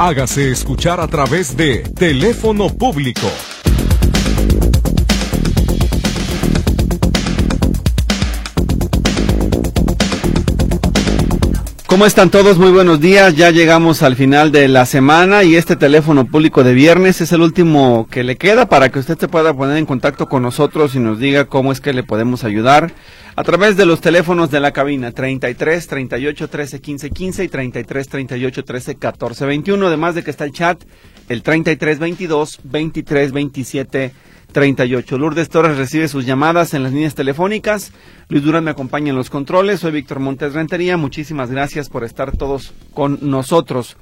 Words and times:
Hágase 0.00 0.52
escuchar 0.52 1.00
a 1.00 1.08
través 1.08 1.56
de 1.56 1.80
teléfono 1.80 2.68
público 2.68 3.26
¿Cómo 11.88 12.04
están 12.04 12.28
todos? 12.28 12.58
Muy 12.58 12.70
buenos 12.70 13.00
días. 13.00 13.34
Ya 13.34 13.50
llegamos 13.50 14.02
al 14.02 14.14
final 14.14 14.52
de 14.52 14.68
la 14.68 14.84
semana 14.84 15.42
y 15.42 15.56
este 15.56 15.74
teléfono 15.74 16.26
público 16.26 16.62
de 16.62 16.74
viernes 16.74 17.22
es 17.22 17.32
el 17.32 17.40
último 17.40 18.06
que 18.10 18.24
le 18.24 18.36
queda 18.36 18.68
para 18.68 18.90
que 18.90 18.98
usted 18.98 19.16
se 19.16 19.26
pueda 19.26 19.54
poner 19.54 19.78
en 19.78 19.86
contacto 19.86 20.28
con 20.28 20.42
nosotros 20.42 20.94
y 20.94 20.98
nos 20.98 21.18
diga 21.18 21.46
cómo 21.46 21.72
es 21.72 21.80
que 21.80 21.94
le 21.94 22.02
podemos 22.02 22.44
ayudar 22.44 22.92
a 23.36 23.42
través 23.42 23.78
de 23.78 23.86
los 23.86 24.02
teléfonos 24.02 24.50
de 24.50 24.60
la 24.60 24.72
cabina 24.72 25.12
33 25.12 25.86
38 25.86 26.48
13 26.48 26.80
15 26.82 27.10
15 27.10 27.44
y 27.44 27.48
33 27.48 28.06
38 28.06 28.64
13 28.64 28.94
14 28.96 29.46
21. 29.46 29.86
Además 29.86 30.14
de 30.14 30.22
que 30.22 30.30
está 30.30 30.44
el 30.44 30.52
chat 30.52 30.82
el 31.30 31.42
33 31.42 31.98
22 32.00 32.60
23 32.64 33.32
27 33.32 34.12
38. 34.52 35.18
Lourdes 35.18 35.48
Torres 35.48 35.76
recibe 35.76 36.08
sus 36.08 36.26
llamadas 36.26 36.74
en 36.74 36.82
las 36.82 36.92
líneas 36.92 37.14
telefónicas. 37.14 37.92
Luis 38.28 38.42
Durán 38.42 38.64
me 38.64 38.70
acompaña 38.70 39.10
en 39.10 39.16
los 39.16 39.30
controles. 39.30 39.80
Soy 39.80 39.92
Víctor 39.92 40.20
Montes 40.20 40.54
Rentería. 40.54 40.96
Muchísimas 40.96 41.50
gracias 41.50 41.88
por 41.88 42.04
estar 42.04 42.36
todos 42.36 42.72
con 42.94 43.18
nosotros. 43.22 43.96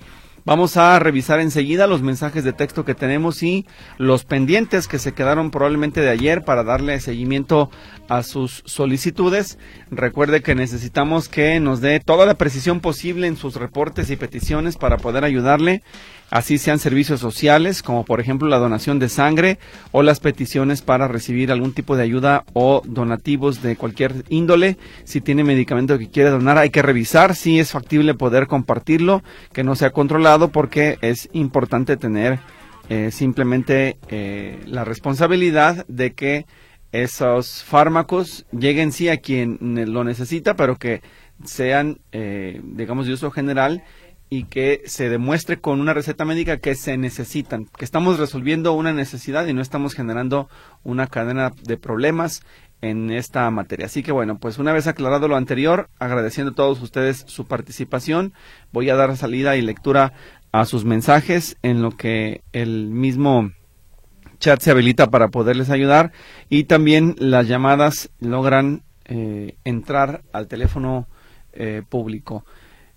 Vamos 0.46 0.76
a 0.76 0.96
revisar 1.00 1.40
enseguida 1.40 1.88
los 1.88 2.02
mensajes 2.02 2.44
de 2.44 2.52
texto 2.52 2.84
que 2.84 2.94
tenemos 2.94 3.42
y 3.42 3.66
los 3.98 4.24
pendientes 4.24 4.86
que 4.86 5.00
se 5.00 5.12
quedaron 5.12 5.50
probablemente 5.50 6.00
de 6.00 6.08
ayer 6.08 6.44
para 6.44 6.62
darle 6.62 7.00
seguimiento 7.00 7.68
a 8.08 8.22
sus 8.22 8.62
solicitudes. 8.66 9.58
Recuerde 9.90 10.42
que 10.42 10.54
necesitamos 10.54 11.28
que 11.28 11.60
nos 11.60 11.80
dé 11.80 12.00
toda 12.00 12.26
la 12.26 12.34
precisión 12.34 12.80
posible 12.80 13.26
en 13.26 13.36
sus 13.36 13.56
reportes 13.56 14.10
y 14.10 14.16
peticiones 14.16 14.76
para 14.76 14.96
poder 14.96 15.24
ayudarle 15.24 15.82
así 16.30 16.58
sean 16.58 16.78
servicios 16.78 17.20
sociales, 17.20 17.82
como 17.82 18.04
por 18.04 18.20
ejemplo 18.20 18.48
la 18.48 18.58
donación 18.58 18.98
de 18.98 19.08
sangre 19.08 19.58
o 19.92 20.02
las 20.02 20.20
peticiones 20.20 20.82
para 20.82 21.08
recibir 21.08 21.52
algún 21.52 21.72
tipo 21.72 21.96
de 21.96 22.02
ayuda 22.02 22.44
o 22.52 22.82
donativos 22.84 23.62
de 23.62 23.76
cualquier 23.76 24.24
índole. 24.28 24.76
Si 25.04 25.20
tiene 25.20 25.44
medicamento 25.44 25.98
que 25.98 26.10
quiere 26.10 26.30
donar, 26.30 26.58
hay 26.58 26.70
que 26.70 26.82
revisar 26.82 27.34
si 27.34 27.58
es 27.58 27.70
factible 27.70 28.14
poder 28.14 28.46
compartirlo, 28.46 29.22
que 29.52 29.64
no 29.64 29.76
sea 29.76 29.90
controlado, 29.90 30.48
porque 30.48 30.98
es 31.00 31.28
importante 31.32 31.96
tener 31.96 32.38
eh, 32.88 33.10
simplemente 33.12 33.98
eh, 34.08 34.60
la 34.66 34.84
responsabilidad 34.84 35.86
de 35.88 36.12
que 36.12 36.46
esos 37.02 37.64
fármacos 37.64 38.46
lleguen 38.52 38.92
sí 38.92 39.08
a 39.08 39.18
quien 39.18 39.58
lo 39.60 40.04
necesita, 40.04 40.54
pero 40.54 40.76
que 40.76 41.02
sean, 41.44 42.00
eh, 42.12 42.60
digamos, 42.64 43.06
de 43.06 43.12
uso 43.12 43.30
general 43.30 43.82
y 44.28 44.44
que 44.44 44.82
se 44.86 45.08
demuestre 45.08 45.60
con 45.60 45.80
una 45.80 45.94
receta 45.94 46.24
médica 46.24 46.58
que 46.58 46.74
se 46.74 46.96
necesitan, 46.96 47.66
que 47.66 47.84
estamos 47.84 48.18
resolviendo 48.18 48.72
una 48.72 48.92
necesidad 48.92 49.46
y 49.46 49.52
no 49.52 49.62
estamos 49.62 49.94
generando 49.94 50.48
una 50.82 51.06
cadena 51.06 51.52
de 51.62 51.76
problemas 51.76 52.42
en 52.82 53.10
esta 53.10 53.48
materia. 53.50 53.86
Así 53.86 54.02
que 54.02 54.12
bueno, 54.12 54.38
pues 54.38 54.58
una 54.58 54.72
vez 54.72 54.86
aclarado 54.86 55.28
lo 55.28 55.36
anterior, 55.36 55.88
agradeciendo 55.98 56.52
a 56.52 56.54
todos 56.56 56.82
ustedes 56.82 57.24
su 57.26 57.46
participación, 57.46 58.32
voy 58.72 58.90
a 58.90 58.96
dar 58.96 59.16
salida 59.16 59.56
y 59.56 59.62
lectura 59.62 60.12
a 60.52 60.64
sus 60.64 60.84
mensajes 60.84 61.56
en 61.62 61.82
lo 61.82 61.90
que 61.90 62.42
el 62.52 62.88
mismo 62.88 63.52
chat 64.38 64.60
se 64.60 64.70
habilita 64.70 65.10
para 65.10 65.28
poderles 65.28 65.70
ayudar 65.70 66.12
y 66.48 66.64
también 66.64 67.14
las 67.18 67.48
llamadas 67.48 68.10
logran 68.20 68.82
eh, 69.04 69.56
entrar 69.64 70.22
al 70.32 70.48
teléfono 70.48 71.06
eh, 71.52 71.82
público. 71.88 72.44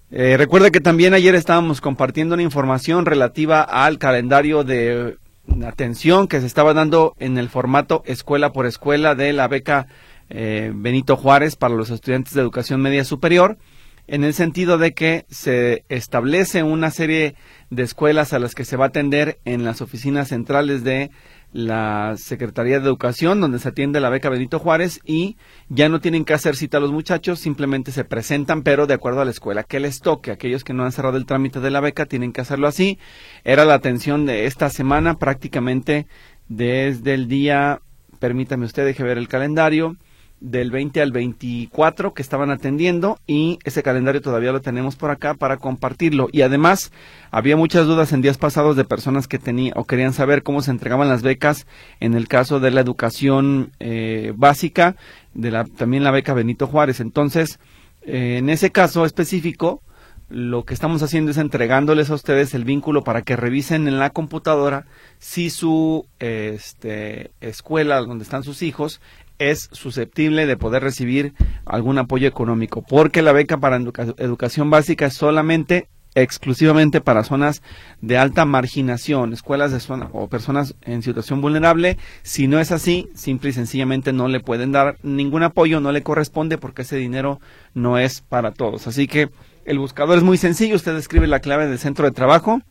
Eh, 0.10 0.38
recuerda 0.38 0.72
que 0.72 0.82
también 0.82 1.14
ayer 1.14 1.36
estábamos 1.36 1.82
compartiendo 1.82 2.34
una 2.34 2.42
información 2.42 3.06
relativa 3.06 3.62
al 3.62 4.00
calendario 4.00 4.64
de 4.64 5.18
atención 5.66 6.28
que 6.28 6.40
se 6.40 6.48
estaba 6.48 6.74
dando 6.74 7.16
en 7.20 7.38
el 7.38 7.50
formato 7.50 8.02
escuela 8.06 8.52
por 8.52 8.66
escuela 8.66 9.14
de 9.14 9.34
la 9.34 9.48
beca 9.48 9.88
Benito 10.30 11.16
Juárez 11.16 11.56
para 11.56 11.74
los 11.74 11.90
estudiantes 11.90 12.36
de 12.36 12.42
educación 12.42 12.82
media 12.82 13.04
superior, 13.04 13.58
en 14.06 14.24
el 14.24 14.34
sentido 14.34 14.78
de 14.78 14.94
que 14.94 15.26
se 15.30 15.86
establece 15.90 16.64
una 16.64 16.92
serie 16.92 17.36
de 17.70 17.84
escuelas 17.84 18.34
a 18.34 18.40
las 18.40 18.56
que 18.56 18.66
se 18.66 18.78
va 18.78 18.86
a 18.86 18.88
atender 18.90 19.40
en 19.46 19.64
las 19.64 19.82
oficinas 19.82 20.30
centrales 20.30 20.84
de 20.84 21.12
la 21.52 22.16
Secretaría 22.18 22.80
de 22.80 22.86
Educación, 22.86 23.42
donde 23.42 23.60
se 23.60 23.70
atiende 23.70 24.00
la 24.00 24.10
beca 24.10 24.30
Benito 24.30 24.60
Juárez, 24.60 25.00
y 25.04 25.38
ya 25.68 25.90
no 25.90 26.00
tienen 26.00 26.26
que 26.26 26.34
hacer 26.34 26.56
cita 26.56 26.78
a 26.78 26.82
los 26.82 26.92
muchachos, 26.92 27.40
simplemente 27.40 27.92
se 27.92 28.04
presentan, 28.04 28.62
pero 28.62 28.88
de 28.88 28.94
acuerdo 28.94 29.22
a 29.22 29.26
la 29.26 29.32
escuela 29.32 29.64
que 29.64 29.80
les 29.80 30.00
toque. 30.00 30.32
Aquellos 30.32 30.64
que 30.64 30.74
no 30.74 30.84
han 30.84 30.92
cerrado 30.92 31.18
el 31.18 31.26
trámite 31.26 31.60
de 31.60 31.72
la 31.72 31.82
beca 31.82 32.06
tienen 32.06 32.34
que 32.34 32.42
hacerlo 32.42 32.68
así. 32.68 33.00
Era 33.44 33.66
la 33.66 33.74
atención 33.74 34.26
de 34.26 34.46
esta 34.46 34.70
semana, 34.70 35.16
prácticamente 35.16 36.08
desde 36.48 37.14
el 37.14 37.28
día, 37.28 37.82
permítame 38.20 38.66
usted, 38.66 38.86
deje 38.86 39.04
ver 39.04 39.18
el 39.18 39.28
calendario, 39.28 39.98
del 40.42 40.72
20 40.72 41.02
al 41.02 41.12
24 41.12 42.14
que 42.14 42.22
estaban 42.22 42.50
atendiendo 42.52 43.20
y 43.28 43.60
ese 43.64 43.84
calendario 43.84 44.22
todavía 44.22 44.52
lo 44.52 44.62
tenemos 44.62 44.96
por 44.96 45.12
acá 45.12 45.34
para 45.34 45.58
compartirlo. 45.58 46.30
Y 46.32 46.42
además 46.42 46.92
había 47.32 47.58
muchas 47.58 47.86
dudas 47.86 48.14
en 48.14 48.22
días 48.22 48.38
pasados 48.38 48.76
de 48.76 48.86
personas 48.86 49.28
que 49.28 49.40
tenían 49.40 49.74
o 49.78 49.86
querían 49.86 50.14
saber 50.14 50.44
cómo 50.44 50.62
se 50.62 50.72
entregaban 50.72 51.10
las 51.10 51.22
becas 51.22 51.68
en 52.00 52.14
el 52.14 52.28
caso 52.28 52.60
de 52.60 52.72
la 52.72 52.82
educación 52.82 53.72
eh, 53.80 54.34
básica, 54.36 54.96
de 55.34 55.52
la, 55.52 55.66
también 55.66 56.04
la 56.04 56.12
beca 56.12 56.34
Benito 56.34 56.68
Juárez. 56.68 57.00
Entonces, 57.00 57.60
eh, 58.04 58.38
en 58.38 58.50
ese 58.50 58.72
caso 58.72 59.06
específico, 59.06 59.82
lo 60.30 60.64
que 60.64 60.76
estamos 60.76 61.02
haciendo 61.02 61.32
es 61.32 61.38
entregándoles 61.38 62.12
a 62.12 62.14
ustedes 62.14 62.54
el 62.54 62.64
vínculo 62.64 63.04
para 63.04 63.24
que 63.24 63.36
revisen 63.36 63.88
en 63.88 63.98
la 63.98 64.12
computadora 64.12 64.86
si 65.18 65.50
su 65.50 66.06
este, 66.20 67.32
escuela 67.42 68.00
donde 68.02 68.24
están 68.24 68.44
sus 68.44 68.62
hijos 68.62 69.02
es 69.40 69.70
susceptible 69.72 70.46
de 70.46 70.58
poder 70.58 70.84
recibir 70.84 71.34
algún 71.66 71.98
apoyo 71.98 72.28
económico, 72.28 72.84
porque 72.88 73.22
la 73.22 73.32
beca 73.32 73.58
para 73.58 73.78
educación 73.78 74.70
básica 74.70 75.08
es 75.08 75.14
solamente 75.16 75.88
exclusivamente 76.16 77.02
para 77.02 77.24
zonas 77.24 77.62
de 78.02 78.18
alta 78.18 78.46
marginación, 78.46 79.34
escuelas 79.34 79.72
de 79.72 79.80
zona 79.80 80.10
o 80.14 80.28
personas 80.28 80.76
en 80.82 81.02
situación 81.02 81.42
vulnerable. 81.42 81.98
Si 82.24 82.48
no 82.48 82.60
es 82.60 82.72
así, 82.72 83.10
simple 83.14 83.52
y 83.52 83.54
sencillamente 83.54 84.14
no 84.14 84.28
le 84.28 84.40
pueden 84.40 84.72
dar 84.72 84.98
ningún 85.04 85.44
apoyo, 85.44 85.80
no 85.80 85.92
le 85.92 86.04
corresponde 86.04 86.58
porque 86.58 86.82
ese 86.82 86.98
dinero 86.98 87.40
no 87.74 87.98
es 87.98 88.22
para 88.22 88.52
todos. 88.52 88.88
Así 88.88 89.08
que 89.08 89.30
el 89.66 89.80
buscador 89.80 90.18
es 90.18 90.24
muy 90.24 90.38
sencillo, 90.38 90.76
usted 90.76 90.96
escribe 90.96 91.28
la 91.28 91.42
clave 91.42 91.68
del 91.68 91.80
centro 91.80 92.06
de 92.06 92.12
trabajo 92.12 92.62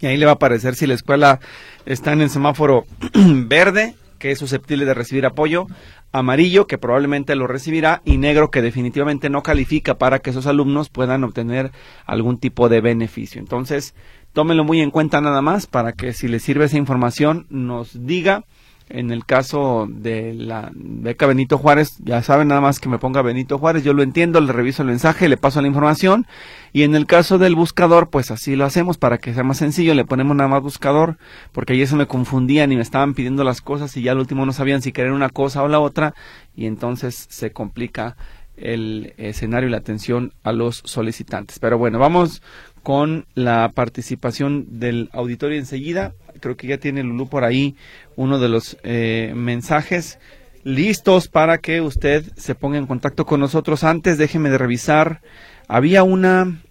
y 0.00 0.06
ahí 0.06 0.16
le 0.16 0.26
va 0.26 0.32
a 0.32 0.34
aparecer 0.34 0.74
si 0.74 0.86
la 0.86 0.94
escuela 0.94 1.40
está 1.86 2.12
en 2.12 2.20
el 2.20 2.30
semáforo 2.30 2.84
verde 3.14 3.94
que 4.18 4.30
es 4.30 4.38
susceptible 4.38 4.84
de 4.84 4.94
recibir 4.94 5.26
apoyo, 5.26 5.66
amarillo, 6.12 6.66
que 6.66 6.78
probablemente 6.78 7.36
lo 7.36 7.46
recibirá, 7.46 8.02
y 8.04 8.18
negro, 8.18 8.50
que 8.50 8.62
definitivamente 8.62 9.30
no 9.30 9.42
califica 9.42 9.96
para 9.98 10.18
que 10.18 10.30
esos 10.30 10.46
alumnos 10.46 10.90
puedan 10.90 11.24
obtener 11.24 11.72
algún 12.06 12.38
tipo 12.38 12.68
de 12.68 12.80
beneficio. 12.80 13.40
Entonces, 13.40 13.94
tómenlo 14.32 14.64
muy 14.64 14.80
en 14.80 14.90
cuenta 14.90 15.20
nada 15.20 15.42
más 15.42 15.66
para 15.66 15.92
que 15.92 16.12
si 16.12 16.28
les 16.28 16.42
sirve 16.42 16.66
esa 16.66 16.76
información 16.76 17.46
nos 17.50 18.06
diga 18.06 18.44
en 18.90 19.10
el 19.10 19.24
caso 19.26 19.86
de 19.88 20.34
la 20.34 20.70
beca 20.74 21.26
Benito 21.26 21.58
Juárez, 21.58 21.96
ya 21.98 22.22
saben 22.22 22.48
nada 22.48 22.60
más 22.60 22.80
que 22.80 22.88
me 22.88 22.98
ponga 22.98 23.22
Benito 23.22 23.58
Juárez, 23.58 23.84
yo 23.84 23.92
lo 23.92 24.02
entiendo, 24.02 24.40
le 24.40 24.52
reviso 24.52 24.82
el 24.82 24.88
mensaje, 24.88 25.28
le 25.28 25.36
paso 25.36 25.60
la 25.60 25.68
información. 25.68 26.26
Y 26.72 26.82
en 26.82 26.94
el 26.94 27.06
caso 27.06 27.38
del 27.38 27.54
buscador, 27.54 28.10
pues 28.10 28.30
así 28.30 28.56
lo 28.56 28.64
hacemos 28.64 28.98
para 28.98 29.18
que 29.18 29.34
sea 29.34 29.42
más 29.42 29.58
sencillo, 29.58 29.94
le 29.94 30.04
ponemos 30.04 30.36
nada 30.36 30.48
más 30.48 30.62
buscador, 30.62 31.18
porque 31.52 31.74
ayer 31.74 31.86
se 31.86 31.96
me 31.96 32.06
confundían 32.06 32.72
y 32.72 32.76
me 32.76 32.82
estaban 32.82 33.14
pidiendo 33.14 33.44
las 33.44 33.60
cosas 33.60 33.96
y 33.96 34.02
ya 34.02 34.12
al 34.12 34.18
último 34.18 34.46
no 34.46 34.52
sabían 34.52 34.82
si 34.82 34.92
querer 34.92 35.12
una 35.12 35.30
cosa 35.30 35.62
o 35.62 35.68
la 35.68 35.80
otra, 35.80 36.14
y 36.54 36.66
entonces 36.66 37.26
se 37.28 37.52
complica 37.52 38.16
el 38.60 39.14
escenario 39.16 39.68
y 39.68 39.72
la 39.72 39.78
atención 39.78 40.32
a 40.42 40.52
los 40.52 40.82
solicitantes. 40.84 41.58
Pero 41.58 41.78
bueno, 41.78 41.98
vamos 41.98 42.42
con 42.82 43.26
la 43.34 43.70
participación 43.74 44.78
del 44.78 45.10
auditorio 45.12 45.58
enseguida. 45.58 46.14
Creo 46.40 46.56
que 46.56 46.68
ya 46.68 46.78
tiene 46.78 47.02
Lulú 47.02 47.28
por 47.28 47.44
ahí 47.44 47.76
uno 48.16 48.38
de 48.38 48.48
los 48.48 48.76
eh, 48.82 49.32
mensajes 49.34 50.18
listos 50.64 51.28
para 51.28 51.58
que 51.58 51.80
usted 51.80 52.24
se 52.36 52.54
ponga 52.54 52.78
en 52.78 52.86
contacto 52.86 53.26
con 53.26 53.40
nosotros. 53.40 53.84
Antes, 53.84 54.18
déjeme 54.18 54.50
de 54.50 54.58
revisar. 54.58 55.20
Había 55.66 56.02
una 56.02 56.62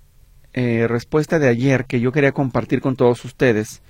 eh, 0.54 0.88
respuesta 0.88 1.40
de 1.40 1.50
ayer 1.50 1.86
que 1.86 2.00
yo 2.00 2.12
quería 2.12 2.32
compartir 2.32 2.82
con 2.82 2.96
todos 2.96 3.24
ustedes. 3.26 3.82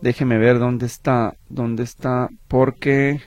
Déjeme 0.00 0.38
ver 0.38 0.58
dónde 0.58 0.86
está, 0.86 1.36
dónde 1.48 1.84
está, 1.84 2.28
porque 2.48 3.20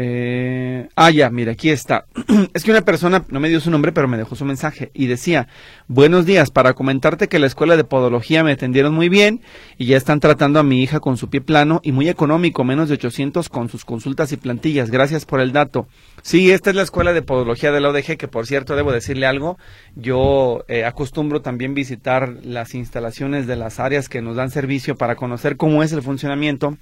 Eh, 0.00 0.88
ah, 0.94 1.10
ya, 1.10 1.28
mira, 1.28 1.50
aquí 1.50 1.70
está. 1.70 2.06
es 2.54 2.62
que 2.62 2.70
una 2.70 2.82
persona, 2.82 3.24
no 3.30 3.40
me 3.40 3.48
dio 3.48 3.58
su 3.58 3.68
nombre, 3.68 3.90
pero 3.90 4.06
me 4.06 4.16
dejó 4.16 4.36
su 4.36 4.44
mensaje 4.44 4.92
y 4.94 5.08
decía, 5.08 5.48
buenos 5.88 6.24
días, 6.24 6.52
para 6.52 6.74
comentarte 6.74 7.26
que 7.26 7.40
la 7.40 7.48
escuela 7.48 7.76
de 7.76 7.82
podología 7.82 8.44
me 8.44 8.52
atendieron 8.52 8.94
muy 8.94 9.08
bien 9.08 9.40
y 9.76 9.86
ya 9.86 9.96
están 9.96 10.20
tratando 10.20 10.60
a 10.60 10.62
mi 10.62 10.84
hija 10.84 11.00
con 11.00 11.16
su 11.16 11.28
pie 11.30 11.40
plano 11.40 11.80
y 11.82 11.90
muy 11.90 12.08
económico, 12.08 12.62
menos 12.62 12.88
de 12.88 12.94
800 12.94 13.48
con 13.48 13.68
sus 13.68 13.84
consultas 13.84 14.30
y 14.30 14.36
plantillas. 14.36 14.92
Gracias 14.92 15.24
por 15.24 15.40
el 15.40 15.50
dato. 15.50 15.88
Sí, 16.22 16.52
esta 16.52 16.70
es 16.70 16.76
la 16.76 16.82
escuela 16.82 17.12
de 17.12 17.22
podología 17.22 17.72
de 17.72 17.80
la 17.80 17.88
ODG, 17.88 18.16
que 18.18 18.28
por 18.28 18.46
cierto, 18.46 18.76
debo 18.76 18.92
decirle 18.92 19.26
algo, 19.26 19.58
yo 19.96 20.64
eh, 20.68 20.84
acostumbro 20.84 21.42
también 21.42 21.74
visitar 21.74 22.36
las 22.44 22.76
instalaciones 22.76 23.48
de 23.48 23.56
las 23.56 23.80
áreas 23.80 24.08
que 24.08 24.22
nos 24.22 24.36
dan 24.36 24.50
servicio 24.50 24.94
para 24.94 25.16
conocer 25.16 25.56
cómo 25.56 25.82
es 25.82 25.92
el 25.92 26.02
funcionamiento 26.02 26.76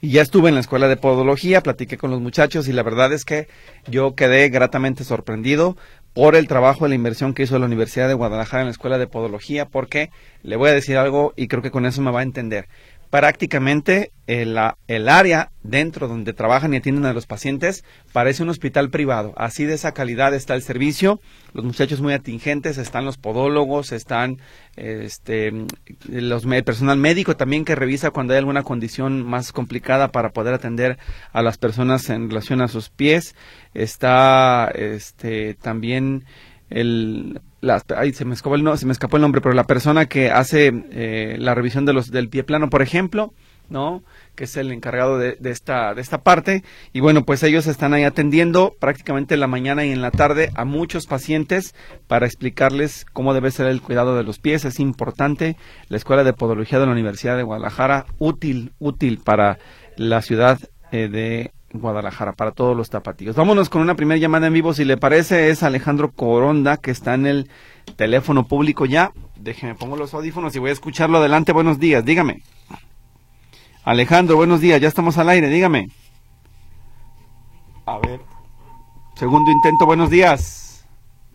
y 0.00 0.10
ya 0.10 0.22
estuve 0.22 0.48
en 0.48 0.54
la 0.54 0.60
escuela 0.60 0.88
de 0.88 0.96
podología, 0.96 1.62
platiqué 1.62 1.96
con 1.96 2.10
los 2.10 2.20
muchachos 2.20 2.68
y 2.68 2.72
la 2.72 2.82
verdad 2.82 3.12
es 3.12 3.24
que 3.24 3.48
yo 3.88 4.14
quedé 4.14 4.48
gratamente 4.48 5.04
sorprendido 5.04 5.76
por 6.14 6.36
el 6.36 6.48
trabajo 6.48 6.84
de 6.84 6.90
la 6.90 6.94
inversión 6.94 7.34
que 7.34 7.44
hizo 7.44 7.58
la 7.58 7.66
Universidad 7.66 8.08
de 8.08 8.14
Guadalajara 8.14 8.62
en 8.62 8.66
la 8.66 8.72
escuela 8.72 8.98
de 8.98 9.06
podología, 9.06 9.66
porque 9.66 10.10
le 10.42 10.56
voy 10.56 10.70
a 10.70 10.74
decir 10.74 10.96
algo 10.96 11.32
y 11.36 11.48
creo 11.48 11.62
que 11.62 11.70
con 11.70 11.86
eso 11.86 12.02
me 12.02 12.10
va 12.10 12.20
a 12.20 12.24
entender 12.24 12.68
prácticamente 13.10 14.12
el, 14.26 14.58
el, 14.86 15.08
área 15.08 15.50
dentro 15.62 16.08
donde 16.08 16.34
trabajan 16.34 16.74
y 16.74 16.76
atienden 16.76 17.06
a 17.06 17.14
los 17.14 17.26
pacientes 17.26 17.82
parece 18.12 18.42
un 18.42 18.50
hospital 18.50 18.90
privado. 18.90 19.32
Así 19.36 19.64
de 19.64 19.74
esa 19.74 19.92
calidad 19.92 20.34
está 20.34 20.54
el 20.54 20.62
servicio. 20.62 21.20
Los 21.54 21.64
muchachos 21.64 22.02
muy 22.02 22.12
atingentes, 22.12 22.76
están 22.76 23.06
los 23.06 23.16
podólogos, 23.16 23.92
están 23.92 24.38
este, 24.76 25.52
los, 26.06 26.44
el 26.44 26.64
personal 26.64 26.98
médico 26.98 27.36
también 27.36 27.64
que 27.64 27.74
revisa 27.74 28.10
cuando 28.10 28.34
hay 28.34 28.38
alguna 28.38 28.62
condición 28.62 29.24
más 29.24 29.52
complicada 29.52 30.08
para 30.08 30.30
poder 30.30 30.52
atender 30.52 30.98
a 31.32 31.42
las 31.42 31.56
personas 31.56 32.10
en 32.10 32.28
relación 32.28 32.60
a 32.60 32.68
sus 32.68 32.90
pies. 32.90 33.34
Está 33.72 34.70
este, 34.74 35.54
también 35.54 36.24
el 36.70 37.40
ay, 37.96 38.12
se 38.12 38.24
me 38.24 38.34
escapó 38.34 38.54
el 38.54 38.78
se 38.78 38.86
me 38.86 38.92
escapó 38.92 39.16
el 39.16 39.22
nombre, 39.22 39.40
pero 39.40 39.54
la 39.54 39.64
persona 39.64 40.06
que 40.06 40.30
hace 40.30 40.72
eh, 40.90 41.36
la 41.38 41.54
revisión 41.54 41.84
de 41.84 41.92
los 41.92 42.10
del 42.10 42.28
pie 42.28 42.44
plano, 42.44 42.70
por 42.70 42.82
ejemplo, 42.82 43.32
¿no? 43.68 44.02
Que 44.34 44.44
es 44.44 44.56
el 44.56 44.72
encargado 44.72 45.18
de, 45.18 45.36
de, 45.40 45.50
esta 45.50 45.94
de 45.94 46.00
esta 46.00 46.22
parte 46.22 46.62
y 46.92 47.00
bueno, 47.00 47.24
pues 47.24 47.42
ellos 47.42 47.66
están 47.66 47.92
ahí 47.94 48.04
atendiendo 48.04 48.74
prácticamente 48.78 49.34
en 49.34 49.40
la 49.40 49.46
mañana 49.46 49.84
y 49.84 49.90
en 49.90 50.00
la 50.00 50.10
tarde 50.10 50.50
a 50.54 50.64
muchos 50.64 51.06
pacientes 51.06 51.74
para 52.06 52.26
explicarles 52.26 53.04
cómo 53.12 53.34
debe 53.34 53.50
ser 53.50 53.66
el 53.66 53.82
cuidado 53.82 54.16
de 54.16 54.24
los 54.24 54.38
pies, 54.38 54.64
es 54.64 54.80
importante. 54.80 55.56
La 55.88 55.96
Escuela 55.96 56.24
de 56.24 56.32
Podología 56.32 56.78
de 56.78 56.86
la 56.86 56.92
Universidad 56.92 57.36
de 57.36 57.42
Guadalajara 57.42 58.06
útil 58.18 58.72
útil 58.78 59.20
para 59.22 59.58
la 59.96 60.22
ciudad 60.22 60.58
eh, 60.92 61.08
de 61.08 61.52
Guadalajara, 61.72 62.32
para 62.32 62.52
todos 62.52 62.76
los 62.76 62.88
tapatíos. 62.90 63.36
Vámonos 63.36 63.68
con 63.68 63.82
una 63.82 63.94
primera 63.94 64.18
llamada 64.18 64.46
en 64.46 64.54
vivo, 64.54 64.72
si 64.72 64.84
le 64.84 64.96
parece, 64.96 65.50
es 65.50 65.62
Alejandro 65.62 66.10
Coronda, 66.12 66.78
que 66.78 66.90
está 66.90 67.14
en 67.14 67.26
el 67.26 67.50
teléfono 67.96 68.46
público 68.46 68.86
ya. 68.86 69.12
Déjeme, 69.36 69.74
pongo 69.74 69.96
los 69.96 70.14
audífonos 70.14 70.54
y 70.56 70.58
voy 70.58 70.70
a 70.70 70.72
escucharlo 70.72 71.18
adelante. 71.18 71.52
Buenos 71.52 71.78
días, 71.78 72.04
dígame. 72.04 72.42
Alejandro, 73.84 74.36
buenos 74.36 74.60
días, 74.60 74.80
ya 74.80 74.88
estamos 74.88 75.18
al 75.18 75.28
aire, 75.28 75.48
dígame. 75.48 75.90
A 77.86 77.98
ver. 77.98 78.20
Segundo 79.16 79.50
intento, 79.50 79.86
buenos 79.86 80.10
días. 80.10 80.67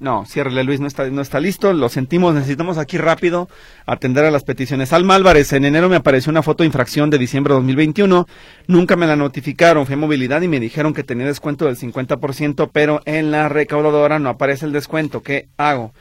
No, 0.03 0.25
ciérrele 0.25 0.65
Luis, 0.65 0.81
no 0.81 0.88
está, 0.88 1.09
no 1.09 1.21
está 1.21 1.39
listo, 1.39 1.71
lo 1.71 1.88
sentimos, 1.88 2.35
necesitamos 2.35 2.77
aquí 2.77 2.97
rápido 2.97 3.47
atender 3.85 4.25
a 4.25 4.31
las 4.31 4.44
peticiones. 4.44 4.91
Alma 4.91 5.15
Álvarez, 5.15 5.53
en 5.53 5.63
enero 5.63 5.88
me 5.88 5.95
apareció 5.95 6.29
una 6.29 6.44
foto 6.44 6.63
de 6.63 6.67
infracción 6.67 7.09
de 7.09 7.17
diciembre 7.17 7.53
de 7.53 7.59
2021, 7.59 8.27
nunca 8.67 8.97
me 8.97 9.07
la 9.07 9.15
notificaron, 9.15 9.85
fue 9.85 9.95
movilidad 9.95 10.41
y 10.41 10.50
me 10.50 10.59
dijeron 10.59 10.94
que 10.94 11.05
tenía 11.05 11.25
descuento 11.25 11.67
del 11.67 11.77
50%, 11.77 12.69
pero 12.73 13.00
en 13.05 13.31
la 13.31 13.47
recaudadora 13.47 14.19
no 14.19 14.27
aparece 14.27 14.65
el 14.65 14.73
descuento, 14.73 15.23
¿qué 15.23 15.47
hago? 15.55 15.94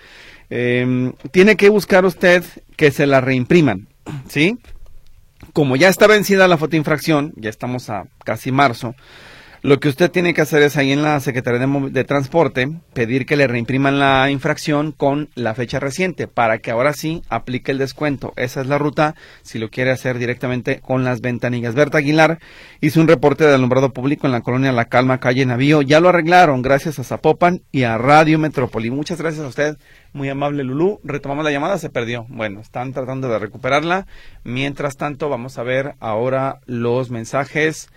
Em, 0.51 1.13
tiene 1.31 1.55
que 1.55 1.69
buscar 1.69 2.05
usted 2.05 2.43
que 2.77 2.91
se 2.91 3.07
la 3.07 3.21
reimpriman, 3.21 3.87
¿sí? 4.29 4.59
Como 5.53 5.77
ya 5.77 5.89
está 5.89 6.09
vencida 6.09 6.49
la 6.49 6.59
foto 6.59 6.73
de 6.73 6.79
infracción, 6.79 7.35
ya 7.37 7.51
estamos 7.51 7.89
a 7.89 8.07
casi 8.25 8.51
marzo, 8.51 8.97
lo 9.63 9.79
que 9.79 9.89
usted 9.89 10.11
tiene 10.11 10.35
que 10.35 10.41
hacer 10.41 10.61
es 10.63 10.77
ahí 10.77 10.91
en 10.91 11.03
la 11.03 11.21
Secretaría 11.21 11.65
de, 11.65 12.05
Transporte 12.05 12.69
pedir 12.95 13.27
que 13.27 13.37
le 13.37 13.47
reimpriman 13.47 14.01
la 14.01 14.29
infracción 14.29 14.91
con 14.91 15.29
la 15.37 15.55
fecha 15.55 15.79
reciente 15.79 16.27
para 16.27 16.59
que 16.59 16.73
ahora 16.73 16.93
sí 16.95 17.23
aplique 17.29 17.71
el 17.71 17.79
descuento. 17.79 18.33
Esa 18.35 18.61
es 18.61 18.67
la 18.67 18.79
ruta 18.79 19.15
si 19.43 19.61
lo 19.61 19.71
quiere 19.71 19.93
hacer 19.93 20.19
directamente 20.19 20.81
con 20.81 21.05
las 21.05 21.21
ventanillas. 21.21 21.77
Berta 21.77 21.99
Aguilar 21.99 22.41
hizo 22.81 23.01
un 23.01 23.07
reporte 23.07 23.45
de 23.45 23.55
alumbrado 23.55 23.93
público 23.93 24.27
en 24.27 24.33
la 24.33 24.41
colonia 24.41 24.73
La 24.73 24.87
Calma, 24.87 25.21
calle 25.21 25.47
Navío. 25.47 25.81
Ya 25.81 26.01
lo 26.01 26.09
arreglaron 26.09 26.61
gracias 26.61 26.99
a 26.99 27.05
Zapopan 27.05 27.63
y 27.71 27.85
a 27.85 27.99
Radio 27.99 28.41
Metrópoli. 28.41 28.91
Muchas 28.91 29.21
gracias 29.21 29.45
a 29.45 29.49
usted, 29.49 29.77
muy 30.13 30.29
amable 30.29 30.65
Lulú. 30.65 30.99
Retomamos 31.05 31.45
la 31.45 31.53
llamada, 31.53 31.79
se 31.79 31.89
perdió. 31.89 32.27
Bueno, 32.29 32.59
están 32.59 32.93
tratando 32.93 33.29
de 33.29 33.39
recuperarla. 33.39 34.09
Mientras 34.43 34.97
tanto, 34.97 35.29
vamos 35.29 35.57
a 35.57 35.63
ver 35.63 35.95
ahora 36.01 36.59
los 36.67 37.11
mensajes 37.11 37.89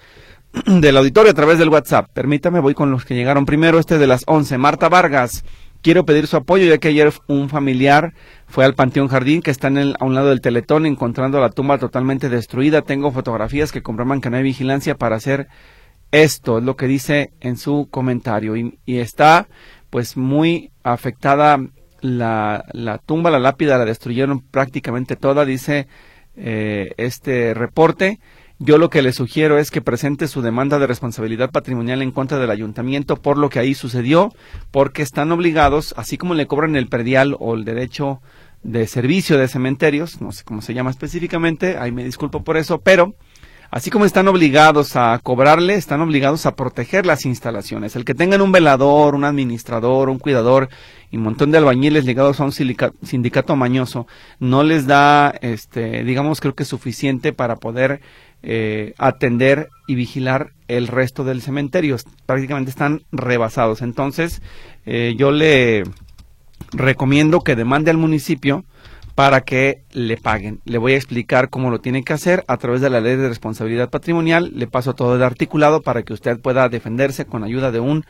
del 0.66 0.98
auditorio 0.98 1.31
a 1.31 1.36
través 1.36 1.60
del 1.60 1.69
WhatsApp. 1.69 2.10
Permítame, 2.13 2.60
voy 2.60 2.74
con 2.74 2.92
los 2.92 3.06
que 3.06 3.16
llegaron 3.16 3.46
primero. 3.46 3.80
Este 3.80 3.98
de 3.98 4.07
las 4.07 4.24
11. 4.28 4.57
Marta 4.57 4.90
Vargas. 4.90 5.44
Quiero 5.81 6.06
pedir 6.06 6.25
su 6.25 6.38
apoyo 6.38 6.66
ya 6.66 6.80
que 6.80 6.88
ayer 6.88 7.13
un 7.28 7.48
familiar 7.48 8.13
fue 8.48 8.66
al 8.66 8.74
Panteón 8.74 9.07
Jardín 9.07 9.44
que 9.44 9.52
está 9.52 9.68
en 9.68 9.78
el, 9.78 9.96
a 10.00 10.06
un 10.06 10.16
lado 10.16 10.30
del 10.30 10.42
Teletón 10.42 10.88
encontrando 10.88 11.40
la 11.40 11.52
tumba 11.52 11.78
totalmente 11.78 12.28
destruida. 12.30 12.81
Tengo 12.81 13.12
fotografías 13.12 13.72
que 13.72 13.84
comprueban 13.84 14.19
que 14.19 14.31
no 14.31 14.38
hay 14.38 14.44
vigilancia 14.44 14.96
para 14.96 15.18
hacer 15.18 15.48
esto, 16.12 16.58
es 16.58 16.63
lo 16.63 16.75
que 16.75 16.88
dice 16.88 17.34
en 17.40 17.58
su 17.58 17.88
comentario. 17.92 18.56
Y, 18.56 18.80
está 18.86 19.48
pues 19.92 20.18
muy 20.18 20.72
afectada 20.81 21.60
la, 22.01 22.66
la, 22.72 22.98
tumba, 22.98 23.30
la 23.30 23.40
lápida 23.40 23.78
la 23.78 23.86
destruyeron 23.86 24.40
prácticamente 24.40 25.16
toda, 25.16 25.46
dice 25.46 25.88
eh, 26.36 26.94
este 26.98 27.54
reporte. 27.54 28.19
Yo 28.57 28.78
lo 28.78 28.90
que 28.90 29.02
le 29.02 29.12
sugiero 29.12 29.57
es 29.57 29.69
que 29.69 29.81
presente 29.81 30.30
su 30.30 30.42
demanda 30.42 30.80
de 30.80 30.88
responsabilidad 30.88 31.52
patrimonial 31.52 32.02
en 32.02 32.12
contra 32.12 32.40
del 32.40 32.52
ayuntamiento 32.52 33.18
por 33.18 33.38
lo 33.38 33.50
que 33.50 33.60
ahí 33.60 33.74
sucedió, 33.74 34.34
porque 34.72 35.02
están 35.02 35.34
obligados, 35.34 35.94
así 35.98 36.18
como 36.18 36.36
le 36.36 36.48
cobran 36.48 36.78
el 36.78 36.88
predial 36.88 37.36
o 37.40 37.56
el 37.56 37.66
derecho 37.66 38.22
de 38.63 38.88
servicio 38.88 39.38
de 39.38 39.50
cementerios, 39.50 40.22
no 40.22 40.31
sé 40.31 40.46
cómo 40.46 40.62
se 40.62 40.74
llama 40.74 40.90
específicamente, 40.90 41.78
ahí 41.78 41.92
me 41.92 42.06
disculpo 42.06 42.46
por 42.46 42.56
eso, 42.56 42.80
pero 42.80 43.13
así 43.72 43.92
como 43.92 44.06
están 44.06 44.28
obligados 44.30 44.96
a 44.96 45.19
cobrarle, 45.22 45.75
están 45.75 46.00
obligados 46.00 46.46
a 46.46 46.56
proteger 46.56 47.06
las 47.06 47.25
instalaciones. 47.25 47.98
El 47.98 48.06
que 48.06 48.16
tengan 48.16 48.42
un 48.42 48.54
velador, 48.54 49.16
un 49.16 49.25
administrador, 49.25 50.10
un 50.10 50.18
cuidador 50.18 50.69
y 51.12 51.18
un 51.18 51.24
montón 51.24 51.51
de 51.51 51.58
albañiles 51.58 52.06
ligados 52.06 52.40
a 52.40 52.46
un 52.46 52.54
sindicato 52.54 53.56
mañoso 53.56 54.08
no 54.40 54.63
les 54.63 54.88
da, 54.88 55.30
este, 55.42 56.06
digamos, 56.06 56.40
creo 56.40 56.56
que 56.56 56.63
suficiente 56.63 57.34
para 57.34 57.58
poder 57.58 58.00
eh, 58.44 58.94
atender 58.98 59.70
y 59.88 59.96
vigilar 59.96 60.52
el 60.68 60.88
resto 60.88 61.24
del 61.24 61.42
cementerio. 61.42 61.98
Prácticamente 62.26 62.70
están 62.70 63.04
rebasados. 63.12 63.82
Entonces, 63.82 64.42
eh, 64.86 65.16
yo 65.18 65.32
le 65.32 65.84
recomiendo 66.72 67.42
que 67.42 67.56
demande 67.56 67.92
al 67.92 67.98
municipio 67.98 68.66
para 69.16 69.42
que 69.42 69.84
le 69.92 70.18
paguen. 70.18 70.60
Le 70.65 70.77
voy 70.77 70.94
a 70.94 70.98
explicar 70.98 71.50
cómo 71.50 71.70
lo 71.70 71.80
tiene 71.80 72.04
que 72.04 72.13
hacer 72.13 72.44
a 72.48 72.58
través 72.58 72.82
de 72.82 72.89
la 72.89 73.00
ley 73.00 73.15
de 73.15 73.30
responsabilidad 73.30 73.89
patrimonial. 73.89 74.51
Le 74.54 74.68
paso 74.68 74.94
todo 74.94 75.15
el 75.15 75.24
articulado 75.24 75.82
para 75.82 76.04
que 76.04 76.13
usted 76.13 76.39
pueda 76.39 76.68
defenderse 76.68 77.25
con 77.25 77.44
ayuda 77.44 77.72
de 77.72 77.80
un 77.80 78.06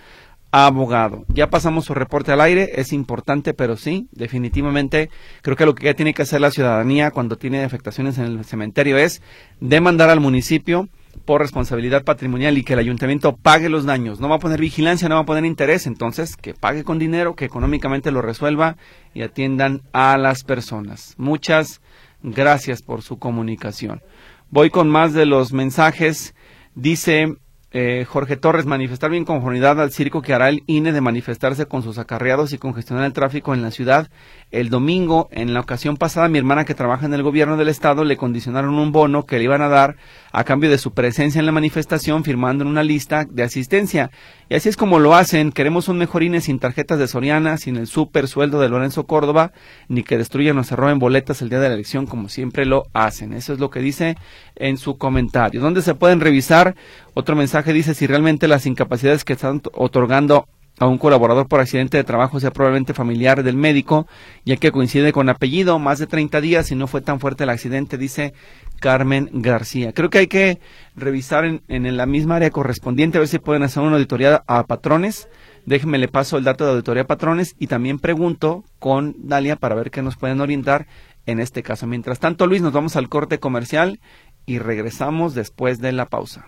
abogado. 0.64 1.26
Ya 1.28 1.50
pasamos 1.50 1.84
su 1.84 1.94
reporte 1.94 2.32
al 2.32 2.40
aire, 2.40 2.72
es 2.76 2.94
importante, 2.94 3.54
pero 3.54 3.76
sí, 3.76 4.08
definitivamente 4.14 5.10
creo 5.42 5.58
que 5.58 5.66
lo 5.66 5.76
que 5.76 5.88
ya 5.88 5.96
tiene 5.96 6.14
que 6.14 6.22
hacer 6.22 6.40
la 6.40 6.50
ciudadanía 6.50 7.12
cuando 7.12 7.38
tiene 7.38 7.66
afectaciones 7.66 8.18
en 8.18 8.26
el 8.26 8.46
cementerio 8.46 8.98
es 8.98 9.22
demandar 9.60 10.10
al 10.10 10.22
municipio 10.22 10.88
por 11.26 11.42
responsabilidad 11.42 12.06
patrimonial 12.06 12.58
y 12.58 12.64
que 12.64 12.72
el 12.72 12.80
ayuntamiento 12.80 13.36
pague 13.36 13.68
los 13.68 13.84
daños. 13.84 14.22
No 14.22 14.30
va 14.30 14.36
a 14.36 14.40
poner 14.40 14.62
vigilancia, 14.62 15.10
no 15.10 15.16
va 15.16 15.22
a 15.22 15.26
poner 15.26 15.44
interés, 15.44 15.88
entonces 15.88 16.38
que 16.38 16.54
pague 16.54 16.86
con 16.86 17.00
dinero, 17.00 17.36
que 17.36 17.44
económicamente 17.44 18.12
lo 18.12 18.22
resuelva 18.22 18.78
y 19.14 19.24
atiendan 19.24 19.82
a 19.92 20.18
las 20.18 20.46
personas. 20.46 21.16
Muchas 21.18 21.82
gracias 22.24 22.82
por 22.82 23.02
su 23.02 23.20
comunicación. 23.20 24.02
Voy 24.50 24.70
con 24.70 24.90
más 24.90 25.12
de 25.12 25.26
los 25.26 25.52
mensajes. 25.52 26.34
Dice 26.76 27.36
eh, 27.78 28.06
Jorge 28.06 28.38
Torres, 28.38 28.66
manifestar 28.66 29.12
mi 29.12 29.18
inconformidad 29.18 29.82
al 29.82 29.92
circo 29.92 30.22
que 30.22 30.34
hará 30.34 30.48
el 30.48 30.64
INE 30.66 30.94
de 30.94 31.02
manifestarse 31.02 31.66
con 31.66 31.84
sus 31.84 31.98
acarreados 31.98 32.54
y 32.54 32.58
congestionar 32.58 33.04
el 33.04 33.12
tráfico 33.12 33.54
en 33.54 33.62
la 33.62 33.70
ciudad 33.70 34.08
el 34.56 34.70
domingo, 34.70 35.28
en 35.32 35.54
la 35.54 35.60
ocasión 35.60 35.98
pasada, 35.98 36.30
mi 36.30 36.38
hermana 36.38 36.64
que 36.64 36.74
trabaja 36.74 37.06
en 37.06 37.14
el 37.14 37.24
gobierno 37.24 37.58
del 37.58 37.68
estado 37.68 38.06
le 38.06 38.16
condicionaron 38.16 38.76
un 38.76 38.94
bono 38.94 39.26
que 39.26 39.38
le 39.38 39.44
iban 39.44 39.62
a 39.62 39.68
dar 39.68 39.98
a 40.32 40.46
cambio 40.46 40.70
de 40.70 40.78
su 40.78 40.94
presencia 40.94 41.40
en 41.40 41.46
la 41.46 41.52
manifestación 41.52 42.24
firmando 42.24 42.64
en 42.64 42.70
una 42.70 42.84
lista 42.84 43.26
de 43.30 43.44
asistencia. 43.44 44.12
Y 44.48 44.56
así 44.56 44.70
es 44.70 44.78
como 44.78 45.00
lo 45.00 45.14
hacen. 45.14 45.52
Queremos 45.52 45.90
un 45.90 45.98
mejor 45.98 46.24
INE 46.24 46.40
sin 46.40 46.60
tarjetas 46.60 47.00
de 47.00 47.10
Soriana, 47.10 47.58
sin 47.58 47.76
el 47.76 47.88
super 47.88 48.30
sueldo 48.30 48.62
de 48.62 48.70
Lorenzo 48.70 49.06
Córdoba, 49.06 49.52
ni 49.90 50.04
que 50.04 50.18
destruyan 50.18 50.58
o 50.58 50.64
se 50.64 50.78
roben 50.78 51.00
boletas 51.00 51.42
el 51.42 51.50
día 51.50 51.60
de 51.60 51.68
la 51.68 51.76
elección 51.76 52.06
como 52.06 52.30
siempre 52.30 52.66
lo 52.66 52.86
hacen. 52.94 53.34
Eso 53.34 53.52
es 53.52 53.60
lo 53.60 53.70
que 53.70 53.82
dice 53.82 54.16
en 54.56 54.78
su 54.78 54.98
comentario. 54.98 55.60
¿Dónde 55.60 55.82
se 55.82 55.96
pueden 55.96 56.22
revisar? 56.22 56.76
Otro 57.14 57.36
mensaje 57.36 57.74
dice 57.74 57.94
si 57.94 58.08
realmente 58.08 58.48
las 58.48 58.66
incapacidades 58.66 59.26
que 59.26 59.34
están 59.34 59.62
otorgando 59.74 60.48
a 60.80 60.88
un 60.88 60.98
colaborador 60.98 61.48
por 61.48 61.60
accidente 61.60 61.98
de 61.98 62.04
trabajo 62.04 62.40
sea 62.40 62.52
probablemente 62.52 62.94
familiar 62.94 63.44
del 63.44 63.56
médico, 63.56 64.08
ya 64.44 64.58
que 64.58 64.72
coincide 64.72 65.14
con 65.14 65.30
apellido, 65.30 65.80
más 65.80 66.00
de 66.00 66.08
30 66.08 66.42
días 66.42 66.72
y 66.72 66.76
no 66.76 66.88
fue 66.88 67.02
tan 67.02 67.20
fuerte 67.20 67.44
el 67.44 67.50
accidente, 67.50 67.98
dice 67.98 68.34
Carmen 68.80 69.30
García. 69.32 69.94
Creo 69.94 70.10
que 70.10 70.20
hay 70.20 70.28
que 70.28 70.60
revisar 70.96 71.46
en, 71.46 71.62
en 71.70 71.96
la 71.96 72.06
misma 72.06 72.38
área 72.38 72.50
correspondiente, 72.50 73.18
a 73.18 73.22
ver 73.22 73.28
si 73.28 73.40
pueden 73.40 73.64
hacer 73.64 73.84
una 73.84 73.96
auditoría 73.96 74.44
a 74.48 74.64
patrones. 74.64 75.30
Déjenme 75.66 75.98
le 75.98 76.08
paso 76.08 76.38
el 76.38 76.44
dato 76.44 76.66
de 76.66 76.72
auditoría 76.72 77.04
a 77.04 77.08
patrones 77.08 77.56
y 77.58 77.68
también 77.68 78.00
pregunto 78.00 78.64
con 78.80 79.16
Dalia 79.18 79.56
para 79.56 79.76
ver 79.76 79.92
qué 79.92 80.02
nos 80.02 80.18
pueden 80.18 80.42
orientar 80.42 80.88
en 81.26 81.40
este 81.40 81.64
caso. 81.64 81.88
Mientras 81.88 82.20
tanto, 82.20 82.48
Luis, 82.48 82.62
nos 82.62 82.74
vamos 82.74 82.96
al 82.96 83.10
corte 83.10 83.40
comercial 83.40 84.00
y 84.46 84.60
regresamos 84.60 85.34
después 85.34 85.80
de 85.80 85.92
la 85.92 86.06
pausa. 86.06 86.46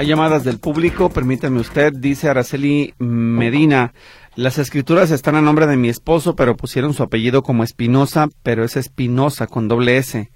Hay 0.00 0.06
llamadas 0.06 0.44
del 0.44 0.58
público, 0.58 1.10
permítame 1.10 1.60
usted, 1.60 1.92
dice 1.92 2.30
Araceli 2.30 2.94
Medina. 2.96 3.92
Las 4.34 4.56
escrituras 4.56 5.10
están 5.10 5.34
a 5.34 5.42
nombre 5.42 5.66
de 5.66 5.76
mi 5.76 5.90
esposo, 5.90 6.34
pero 6.34 6.56
pusieron 6.56 6.94
su 6.94 7.02
apellido 7.02 7.42
como 7.42 7.64
Espinosa, 7.64 8.30
pero 8.42 8.64
es 8.64 8.78
Espinosa 8.78 9.46
con 9.46 9.68
doble 9.68 9.98
S. 9.98 10.30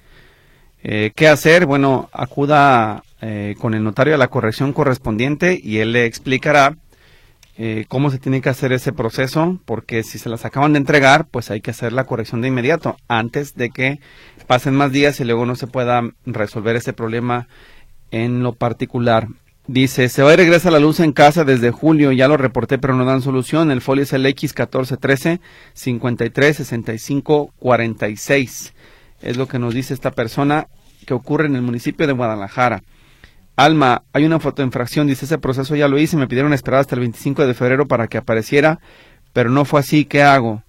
Eh, 0.83 1.13
¿Qué 1.17 1.29
hacer? 1.29 1.65
Bueno, 1.65 2.11
acuda 2.13 3.05
eh, 3.23 3.55
con 3.59 3.73
el 3.73 3.83
notario 3.83 4.15
a 4.15 4.19
la 4.19 4.29
corrección 4.29 4.75
correspondiente 4.75 5.59
y 5.59 5.79
él 5.79 5.93
le 5.93 6.05
explicará 6.05 6.77
eh, 7.57 7.87
cómo 7.89 8.11
se 8.11 8.19
tiene 8.19 8.43
que 8.43 8.51
hacer 8.51 8.71
ese 8.75 8.93
proceso, 8.93 9.61
porque 9.65 10.03
si 10.03 10.19
se 10.19 10.29
las 10.29 10.45
acaban 10.45 10.75
de 10.75 10.81
entregar, 10.81 11.25
pues 11.31 11.51
hay 11.51 11.63
que 11.63 11.71
hacer 11.71 11.95
la 11.95 12.05
corrección 12.05 12.43
de 12.43 12.49
inmediato, 12.49 12.99
antes 13.09 13.55
de 13.55 13.71
que 13.71 13.99
pasen 14.47 14.75
más 14.75 14.93
días 14.93 15.21
y 15.21 15.25
luego 15.25 15.47
no 15.47 15.57
se 15.57 15.69
pueda 15.69 16.03
resolver 16.27 16.77
ese 16.77 16.93
problema 16.93 17.49
en 18.11 18.43
lo 18.43 18.53
particular. 18.53 19.29
Dice, 19.67 20.11
se 20.11 20.23
va 20.23 20.35
y 20.35 20.37
regresa 20.37 20.71
la 20.71 20.79
luz 20.79 21.01
en 21.01 21.13
casa 21.13 21.45
desde 21.45 21.71
julio, 21.71 22.13
ya 22.13 22.29
lo 22.29 22.37
reporté, 22.37 22.77
pero 22.77 22.95
no 22.95 23.07
dan 23.07 23.23
solución. 23.23 23.71
El 23.71 23.81
folio 23.81 24.03
es 24.03 24.13
el 24.13 24.27
X1413 24.27 25.41
53 25.73 26.57
65 26.57 27.51
46. 27.59 28.75
Es 29.23 29.37
lo 29.39 29.49
que 29.49 29.59
nos 29.59 29.73
dice 29.73 29.95
esta 29.95 30.11
persona 30.11 30.67
que 31.07 31.15
ocurre 31.15 31.47
en 31.47 31.57
el 31.57 31.63
municipio 31.63 32.07
de 32.07 32.13
Guadalajara. 32.13 32.83
Alma, 33.57 34.03
hay 34.13 34.27
una 34.27 34.39
fotoinfracción, 34.39 35.07
dice, 35.07 35.25
ese 35.25 35.39
proceso 35.39 35.75
ya 35.77 35.89
lo 35.89 35.99
hice, 35.99 36.17
me 36.19 36.27
pidieron 36.27 36.53
esperar 36.53 36.81
hasta 36.81 36.97
el 36.97 37.01
25 37.01 37.47
de 37.47 37.55
febrero 37.55 37.87
para 37.87 38.09
que 38.09 38.19
apareciera, 38.19 38.81
pero 39.33 39.49
no 39.49 39.65
fue 39.65 39.81
así, 39.81 40.05
¿qué 40.05 40.23
hago? 40.23 40.63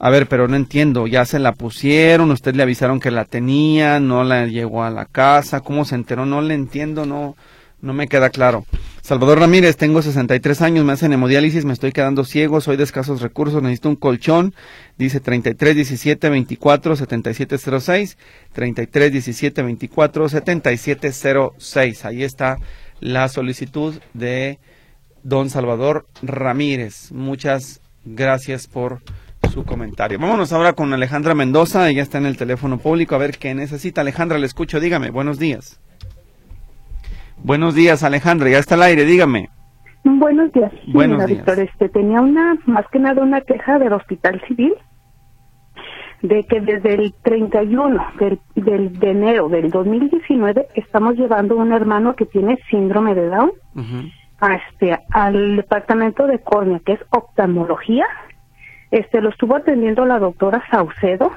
A 0.00 0.10
ver, 0.10 0.26
pero 0.26 0.48
no 0.48 0.56
entiendo, 0.56 1.06
ya 1.06 1.24
se 1.24 1.38
la 1.38 1.52
pusieron, 1.52 2.32
usted 2.32 2.56
le 2.56 2.64
avisaron 2.64 2.98
que 2.98 3.12
la 3.12 3.24
tenía, 3.24 4.00
no 4.00 4.24
la 4.24 4.46
llegó 4.46 4.82
a 4.82 4.90
la 4.90 5.06
casa, 5.06 5.60
¿cómo 5.60 5.84
se 5.84 5.94
enteró? 5.94 6.26
No 6.26 6.42
le 6.42 6.54
entiendo, 6.54 7.06
no, 7.06 7.36
no 7.82 7.92
me 7.92 8.08
queda 8.08 8.30
claro. 8.30 8.64
Salvador 9.02 9.40
Ramírez, 9.40 9.76
tengo 9.76 10.00
63 10.00 10.62
años, 10.62 10.84
me 10.84 10.92
hacen 10.92 11.12
hemodiálisis, 11.12 11.64
me 11.64 11.72
estoy 11.72 11.90
quedando 11.90 12.24
ciego, 12.24 12.60
soy 12.60 12.76
de 12.76 12.84
escasos 12.84 13.20
recursos, 13.20 13.60
necesito 13.62 13.88
un 13.88 13.96
colchón. 13.96 14.54
Dice 14.96 15.20
33 15.20 15.74
17 15.74 16.30
24 16.30 16.96
77 16.96 17.58
06, 17.58 18.16
33 18.52 19.12
17 19.12 19.62
24 19.62 20.28
77 20.28 21.12
06. 21.58 22.04
Ahí 22.04 22.22
está 22.22 22.56
la 23.00 23.28
solicitud 23.28 23.94
de 24.14 24.60
don 25.24 25.50
Salvador 25.50 26.06
Ramírez. 26.22 27.10
Muchas 27.10 27.80
gracias 28.04 28.68
por 28.68 29.00
su 29.52 29.64
comentario. 29.64 30.18
Vámonos 30.20 30.52
ahora 30.52 30.72
con 30.74 30.92
Alejandra 30.92 31.34
Mendoza, 31.34 31.90
ella 31.90 32.02
está 32.02 32.18
en 32.18 32.26
el 32.26 32.36
teléfono 32.36 32.78
público, 32.78 33.16
a 33.16 33.18
ver 33.18 33.36
qué 33.38 33.54
necesita. 33.54 34.00
Alejandra, 34.00 34.38
le 34.38 34.46
escucho, 34.46 34.78
dígame, 34.78 35.10
buenos 35.10 35.40
días. 35.40 35.80
Buenos 37.44 37.74
días, 37.74 38.04
Alejandra, 38.04 38.50
ya 38.50 38.58
está 38.58 38.76
al 38.76 38.82
aire, 38.82 39.04
dígame. 39.04 39.48
Buenos 40.04 40.52
días. 40.52 40.72
Buenos 40.86 41.26
días. 41.26 41.38
Víctor, 41.38 41.58
este, 41.58 41.88
tenía 41.88 42.20
una, 42.20 42.56
más 42.66 42.86
que 42.92 43.00
nada 43.00 43.22
una 43.22 43.40
queja 43.40 43.78
del 43.78 43.92
Hospital 43.92 44.40
Civil 44.46 44.74
de 46.22 46.44
que 46.44 46.60
desde 46.60 46.94
el 46.94 47.14
31 47.22 48.06
del, 48.20 48.38
del, 48.54 48.98
de 48.98 49.10
enero 49.10 49.48
del 49.48 49.70
2019 49.70 50.68
estamos 50.76 51.16
llevando 51.16 51.56
un 51.56 51.72
hermano 51.72 52.14
que 52.14 52.26
tiene 52.26 52.58
síndrome 52.70 53.14
de 53.16 53.26
Down 53.26 53.50
a 54.40 54.54
este, 54.54 54.98
al 55.10 55.56
departamento 55.56 56.28
de 56.28 56.38
córnea, 56.40 56.80
que 56.86 56.92
es 56.92 57.00
oftalmología. 57.10 58.06
Este, 58.92 59.20
lo 59.20 59.30
estuvo 59.30 59.56
atendiendo 59.56 60.04
la 60.04 60.20
doctora 60.20 60.62
Saucedo 60.70 61.32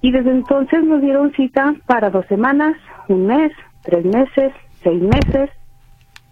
y 0.00 0.12
desde 0.12 0.30
entonces 0.30 0.84
nos 0.84 1.00
dieron 1.00 1.32
cita 1.32 1.74
para 1.86 2.10
dos 2.10 2.26
semanas, 2.26 2.76
un 3.08 3.26
mes, 3.26 3.50
tres 3.82 4.04
meses, 4.04 4.52
seis 4.82 5.02
meses, 5.02 5.50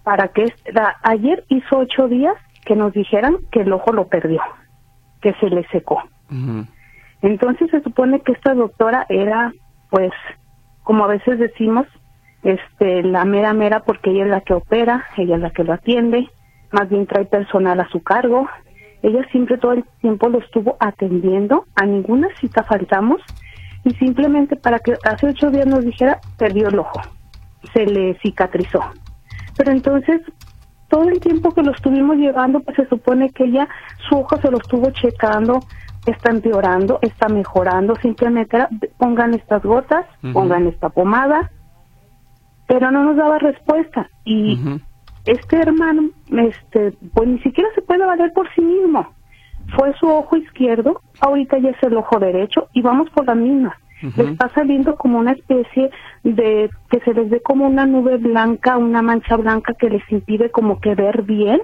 para 0.08 0.28
que 0.28 0.46
ayer 1.02 1.44
hizo 1.48 1.78
ocho 1.78 2.08
días 2.08 2.34
que 2.64 2.74
nos 2.74 2.92
dijeran 2.92 3.36
que 3.50 3.60
el 3.60 3.72
ojo 3.72 3.92
lo 3.92 4.08
perdió, 4.08 4.40
que 5.20 5.34
se 5.34 5.50
le 5.50 5.66
secó. 5.68 6.02
Entonces 7.22 7.70
se 7.70 7.82
supone 7.82 8.20
que 8.20 8.32
esta 8.32 8.54
doctora 8.54 9.04
era, 9.08 9.52
pues, 9.90 10.10
como 10.84 11.04
a 11.04 11.08
veces 11.08 11.38
decimos, 11.38 11.86
este, 12.42 13.02
la 13.02 13.24
mera 13.24 13.52
mera 13.52 13.80
porque 13.80 14.10
ella 14.10 14.24
es 14.24 14.30
la 14.30 14.40
que 14.40 14.54
opera, 14.54 15.04
ella 15.16 15.36
es 15.36 15.42
la 15.42 15.50
que 15.50 15.64
lo 15.64 15.72
atiende, 15.72 16.28
más 16.72 16.88
bien 16.88 17.06
trae 17.06 17.24
personal 17.24 17.80
a 17.80 17.88
su 17.88 18.02
cargo. 18.02 18.48
Ella 19.02 19.26
siempre 19.30 19.58
todo 19.58 19.72
el 19.72 19.84
tiempo 20.00 20.28
lo 20.28 20.38
estuvo 20.38 20.76
atendiendo, 20.80 21.66
a 21.76 21.84
ninguna 21.84 22.28
cita 22.40 22.64
faltamos 22.64 23.20
y 23.84 23.90
simplemente 23.94 24.56
para 24.56 24.78
que 24.78 24.94
hace 25.04 25.28
ocho 25.28 25.50
días 25.50 25.66
nos 25.66 25.84
dijera, 25.84 26.18
perdió 26.38 26.68
el 26.68 26.78
ojo 26.78 27.00
se 27.72 27.86
le 27.86 28.18
cicatrizó. 28.20 28.80
Pero 29.56 29.72
entonces, 29.72 30.20
todo 30.88 31.08
el 31.08 31.20
tiempo 31.20 31.52
que 31.52 31.62
lo 31.62 31.72
estuvimos 31.72 32.16
llevando, 32.16 32.60
pues 32.60 32.76
se 32.76 32.88
supone 32.88 33.30
que 33.30 33.44
ella, 33.44 33.68
su 34.08 34.16
ojo 34.16 34.36
se 34.40 34.50
lo 34.50 34.58
estuvo 34.58 34.90
checando, 34.90 35.60
está 36.06 36.30
empeorando, 36.30 36.98
está 37.02 37.28
mejorando, 37.28 37.94
simplemente 37.96 38.56
era, 38.56 38.68
pongan 38.96 39.34
estas 39.34 39.62
gotas, 39.62 40.06
pongan 40.32 40.66
esta 40.66 40.88
pomada, 40.88 41.50
pero 42.66 42.90
no 42.90 43.04
nos 43.04 43.16
daba 43.16 43.38
respuesta. 43.38 44.08
Y 44.24 44.58
este 45.24 45.56
hermano, 45.56 46.10
este, 46.30 46.92
pues 47.12 47.28
ni 47.28 47.38
siquiera 47.40 47.68
se 47.74 47.82
puede 47.82 48.06
valer 48.06 48.32
por 48.32 48.48
sí 48.54 48.60
mismo. 48.60 49.08
Fue 49.76 49.92
su 49.98 50.06
ojo 50.08 50.36
izquierdo, 50.36 51.02
ahorita 51.20 51.58
ya 51.58 51.70
es 51.70 51.82
el 51.82 51.96
ojo 51.96 52.18
derecho 52.18 52.68
y 52.72 52.80
vamos 52.80 53.10
por 53.10 53.26
la 54.02 54.08
misma 54.08 54.30
está 54.32 54.48
saliendo 54.54 54.96
como 54.96 55.18
una 55.18 55.32
especie 55.32 55.90
de 56.22 56.70
que 56.90 57.00
se 57.00 57.14
les 57.14 57.30
ve 57.30 57.40
como 57.40 57.66
una 57.66 57.86
nube 57.86 58.16
blanca, 58.18 58.76
una 58.76 59.02
mancha 59.02 59.36
blanca 59.36 59.74
que 59.74 59.90
les 59.90 60.02
impide 60.10 60.50
como 60.50 60.80
que 60.80 60.94
ver 60.94 61.22
bien. 61.22 61.60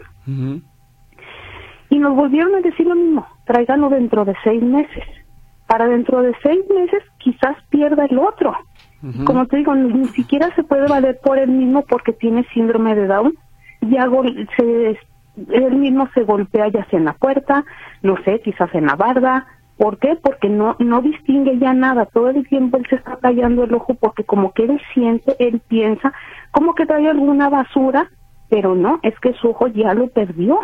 Y 1.90 1.98
nos 1.98 2.16
volvieron 2.16 2.54
a 2.54 2.60
decir 2.60 2.86
lo 2.86 2.94
mismo, 2.94 3.26
tráiganlo 3.44 3.88
dentro 3.88 4.24
de 4.24 4.34
seis 4.42 4.62
meses. 4.62 5.04
Para 5.66 5.86
dentro 5.86 6.22
de 6.22 6.34
seis 6.42 6.60
meses 6.74 7.02
quizás 7.18 7.56
pierda 7.70 8.04
el 8.06 8.18
otro. 8.18 8.54
Como 9.26 9.46
te 9.46 9.58
digo, 9.58 9.74
ni, 9.74 10.06
siquiera 10.08 10.54
se 10.54 10.62
puede 10.62 10.88
valer 10.88 11.18
por 11.22 11.38
él 11.38 11.50
mismo 11.50 11.82
porque 11.82 12.12
tiene 12.14 12.46
síndrome 12.54 12.94
de 12.94 13.06
Down. 13.06 13.34
Ya 13.82 14.08
se, 14.56 14.98
él 15.50 15.76
mismo 15.76 16.08
se 16.14 16.22
golpea 16.22 16.68
ya 16.68 16.84
sea 16.86 16.98
en 16.98 17.04
la 17.04 17.12
puerta, 17.12 17.64
no 18.02 18.16
sé, 18.24 18.40
quizás 18.40 18.74
en 18.74 18.86
la 18.86 18.96
barda, 18.96 19.46
¿Por 19.76 19.98
qué? 19.98 20.16
Porque 20.22 20.48
no, 20.48 20.76
no 20.78 21.02
distingue 21.02 21.58
ya 21.58 21.74
nada. 21.74 22.06
Todo 22.06 22.30
el 22.30 22.46
tiempo 22.48 22.76
él 22.76 22.86
se 22.88 22.96
está 22.96 23.16
tallando 23.16 23.64
el 23.64 23.74
ojo 23.74 23.94
porque 23.94 24.24
como 24.24 24.52
que 24.52 24.64
él 24.64 24.80
siente, 24.92 25.34
él 25.38 25.60
piensa, 25.66 26.12
como 26.52 26.74
que 26.74 26.86
trae 26.86 27.08
alguna 27.08 27.48
basura, 27.48 28.08
pero 28.48 28.74
no, 28.74 29.00
es 29.02 29.18
que 29.20 29.32
su 29.34 29.50
ojo 29.50 29.66
ya 29.68 29.94
lo 29.94 30.08
perdió. 30.08 30.60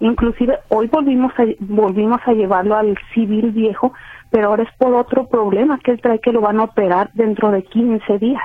Inclusive 0.00 0.58
hoy 0.68 0.88
volvimos 0.88 1.32
a, 1.38 1.44
volvimos 1.60 2.20
a 2.26 2.32
llevarlo 2.32 2.76
al 2.76 2.98
civil 3.14 3.52
viejo, 3.52 3.92
pero 4.30 4.48
ahora 4.48 4.64
es 4.64 4.72
por 4.78 4.92
otro 4.94 5.28
problema 5.28 5.78
que 5.78 5.92
él 5.92 6.00
trae 6.00 6.18
que 6.18 6.32
lo 6.32 6.40
van 6.40 6.58
a 6.58 6.64
operar 6.64 7.10
dentro 7.14 7.50
de 7.50 7.62
15 7.62 8.18
días. 8.18 8.42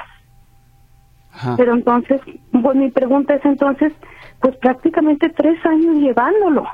Pero 1.57 1.73
entonces, 1.73 2.21
pues 2.51 2.75
mi 2.75 2.91
pregunta 2.91 3.35
es 3.35 3.45
entonces, 3.45 3.93
pues 4.39 4.55
prácticamente 4.57 5.29
tres 5.29 5.65
años 5.65 5.95
llevándolo. 5.95 6.65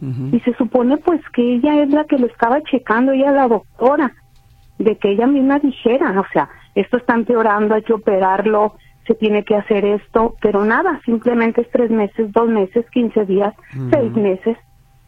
Y 0.00 0.40
se 0.40 0.54
supone 0.54 0.98
pues 0.98 1.20
que 1.32 1.54
ella 1.54 1.82
es 1.82 1.88
la 1.88 2.04
que 2.04 2.18
lo 2.18 2.26
estaba 2.26 2.62
checando, 2.62 3.12
ella 3.12 3.32
la 3.32 3.48
doctora, 3.48 4.12
de 4.78 4.96
que 4.98 5.12
ella 5.12 5.26
misma 5.26 5.58
dijera, 5.58 6.20
o 6.20 6.26
sea, 6.32 6.50
esto 6.74 6.98
está 6.98 7.14
empeorando, 7.14 7.74
hay 7.74 7.82
que 7.82 7.94
operarlo, 7.94 8.74
se 9.06 9.14
tiene 9.14 9.44
que 9.44 9.56
hacer 9.56 9.84
esto, 9.84 10.34
pero 10.42 10.64
nada, 10.64 11.00
simplemente 11.04 11.62
es 11.62 11.70
tres 11.70 11.90
meses, 11.90 12.30
dos 12.32 12.48
meses, 12.48 12.84
quince 12.90 13.24
días, 13.24 13.54
seis 13.90 14.12
meses. 14.12 14.58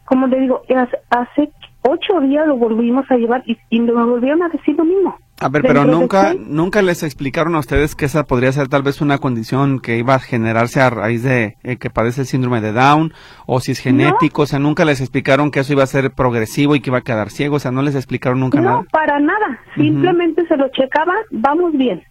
Como 0.05 0.25
le 0.25 0.39
digo, 0.39 0.63
hace 1.09 1.51
ocho 1.83 2.19
días 2.21 2.47
lo 2.47 2.57
volvimos 2.57 3.05
a 3.11 3.17
llevar 3.17 3.43
y, 3.45 3.57
y 3.69 3.79
me 3.79 3.91
volvieron 3.91 4.41
a 4.41 4.49
decir 4.49 4.75
lo 4.75 4.85
mismo. 4.85 5.15
A 5.41 5.47
ver, 5.47 5.61
pero 5.61 5.85
nunca, 5.85 6.33
nunca 6.37 6.81
les 6.81 7.01
explicaron 7.01 7.55
a 7.55 7.59
ustedes 7.59 7.95
que 7.95 8.05
esa 8.05 8.25
podría 8.25 8.51
ser 8.51 8.67
tal 8.67 8.83
vez 8.83 8.99
una 8.99 9.19
condición 9.19 9.79
que 9.79 9.97
iba 9.97 10.15
a 10.15 10.19
generarse 10.19 10.81
a 10.81 10.89
raíz 10.89 11.23
de 11.23 11.55
eh, 11.63 11.77
que 11.77 11.89
padece 11.89 12.21
el 12.21 12.27
síndrome 12.27 12.59
de 12.59 12.73
Down 12.73 13.13
o 13.45 13.61
si 13.61 13.71
es 13.71 13.79
genético, 13.79 14.41
o 14.41 14.45
sea, 14.45 14.59
nunca 14.59 14.83
les 14.83 14.99
explicaron 14.99 15.49
que 15.51 15.61
eso 15.61 15.71
iba 15.71 15.83
a 15.83 15.87
ser 15.87 16.11
progresivo 16.11 16.75
y 16.75 16.81
que 16.81 16.89
iba 16.89 16.97
a 16.97 17.03
quedar 17.03 17.29
ciego, 17.29 17.55
o 17.55 17.59
sea, 17.59 17.71
no 17.71 17.81
les 17.81 17.95
explicaron 17.95 18.41
nunca 18.41 18.59
nada. 18.59 18.77
No, 18.77 18.85
para 18.91 19.19
nada, 19.19 19.59
simplemente 19.75 20.45
se 20.47 20.57
lo 20.57 20.67
checaban, 20.69 21.17
vamos 21.31 21.71
bien. 21.73 22.03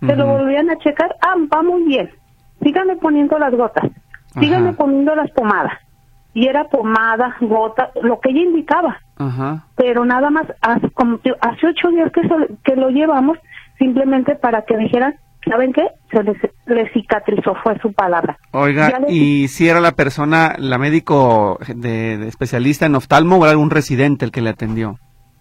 Se 0.00 0.16
lo 0.16 0.26
volvían 0.26 0.68
a 0.68 0.76
checar, 0.78 1.14
ah, 1.22 1.36
vamos 1.48 1.84
bien. 1.86 2.10
Síganme 2.60 2.96
poniendo 2.96 3.38
las 3.38 3.54
gotas, 3.54 3.88
síganme 4.40 4.72
poniendo 4.72 5.14
las 5.14 5.30
pomadas. 5.30 5.72
Y 6.34 6.46
era 6.46 6.64
pomada, 6.64 7.36
gota, 7.40 7.90
lo 8.02 8.20
que 8.20 8.30
ella 8.30 8.40
indicaba. 8.40 8.98
Pero 9.76 10.04
nada 10.04 10.30
más, 10.30 10.46
hace, 10.60 10.90
como 10.90 11.20
hace 11.40 11.66
ocho 11.66 11.88
días 11.90 12.10
que, 12.12 12.22
que 12.64 12.76
lo 12.76 12.90
llevamos, 12.90 13.38
simplemente 13.78 14.34
para 14.34 14.62
que 14.62 14.76
dijeran, 14.76 15.14
¿saben 15.48 15.72
qué? 15.72 15.88
Se 16.10 16.22
les, 16.22 16.92
cicatrizó, 16.92 17.54
fue 17.62 17.78
su 17.80 17.92
palabra. 17.92 18.36
Oiga, 18.52 19.00
¿y 19.08 19.48
si 19.48 19.68
era 19.68 19.80
la 19.80 19.92
persona, 19.92 20.54
la 20.58 20.78
médico 20.78 21.58
de, 21.74 22.26
especialista 22.28 22.86
en 22.86 22.94
oftalmo 22.94 23.36
o 23.36 23.44
era 23.44 23.52
algún 23.52 23.70
residente 23.70 24.24
el 24.24 24.32
que 24.32 24.40
le 24.42 24.50
atendió? 24.50 24.98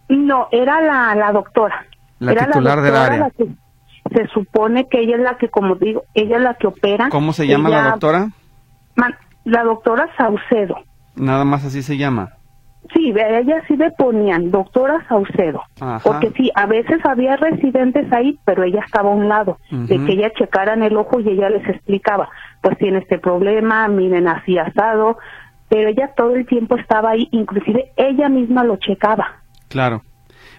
No, 0.09 0.47
era 0.51 0.81
la, 0.81 1.15
la 1.15 1.31
doctora. 1.31 1.85
La 2.19 2.35
titular 2.35 2.81
del 2.81 2.95
área. 2.95 3.29
se 3.37 4.27
supone 4.33 4.87
que 4.87 4.99
ella 4.99 5.15
es 5.15 5.21
la 5.21 5.37
que, 5.37 5.49
como 5.49 5.75
digo, 5.75 6.03
ella 6.13 6.37
es 6.37 6.43
la 6.43 6.53
que 6.55 6.67
opera. 6.67 7.09
¿Cómo 7.09 7.33
se 7.33 7.47
llama 7.47 7.69
la 7.69 7.89
doctora? 7.91 8.29
La 9.43 9.63
doctora 9.63 10.09
Saucedo. 10.17 10.77
Nada 11.15 11.45
más 11.45 11.65
así 11.65 11.81
se 11.81 11.97
llama. 11.97 12.29
Sí, 12.93 13.13
ella 13.15 13.61
sí 13.67 13.77
le 13.77 13.91
ponían 13.91 14.51
doctora 14.51 15.05
Saucedo, 15.07 15.61
porque 16.03 16.31
sí, 16.35 16.51
a 16.55 16.65
veces 16.65 16.99
había 17.05 17.37
residentes 17.37 18.11
ahí, 18.11 18.37
pero 18.43 18.63
ella 18.63 18.81
estaba 18.85 19.11
a 19.11 19.13
un 19.13 19.29
lado, 19.29 19.59
de 19.69 20.03
que 20.03 20.13
ella 20.13 20.31
checaran 20.37 20.81
el 20.83 20.97
ojo 20.97 21.19
y 21.19 21.29
ella 21.29 21.49
les 21.49 21.65
explicaba, 21.69 22.27
pues 22.61 22.77
tiene 22.79 22.97
este 22.97 23.19
problema, 23.19 23.87
miren 23.87 24.27
así 24.27 24.57
asado, 24.57 25.17
pero 25.69 25.89
ella 25.89 26.11
todo 26.17 26.35
el 26.35 26.45
tiempo 26.47 26.75
estaba 26.75 27.11
ahí, 27.11 27.29
inclusive 27.31 27.93
ella 27.95 28.27
misma 28.27 28.63
lo 28.63 28.77
checaba. 28.77 29.41
Claro. 29.69 30.01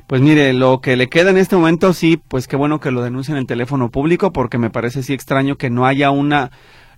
Pues 0.07 0.23
mire, 0.23 0.53
lo 0.53 0.81
que 0.81 0.97
le 0.97 1.09
queda 1.09 1.31
en 1.31 1.39
este 1.39 1.57
momento, 1.57 1.93
sí, 1.93 2.17
pues 2.17 2.49
qué 2.49 2.57
bueno 2.57 2.81
que 2.81 2.91
lo 2.91 3.03
denuncien 3.03 3.37
en 3.37 3.43
el 3.43 3.47
teléfono 3.47 3.91
público, 3.91 4.33
porque 4.33 4.59
me 4.59 4.71
parece 4.71 5.03
sí 5.03 5.13
extraño 5.13 5.57
que 5.57 5.71
no 5.71 5.87
haya 5.87 6.11
una 6.11 6.51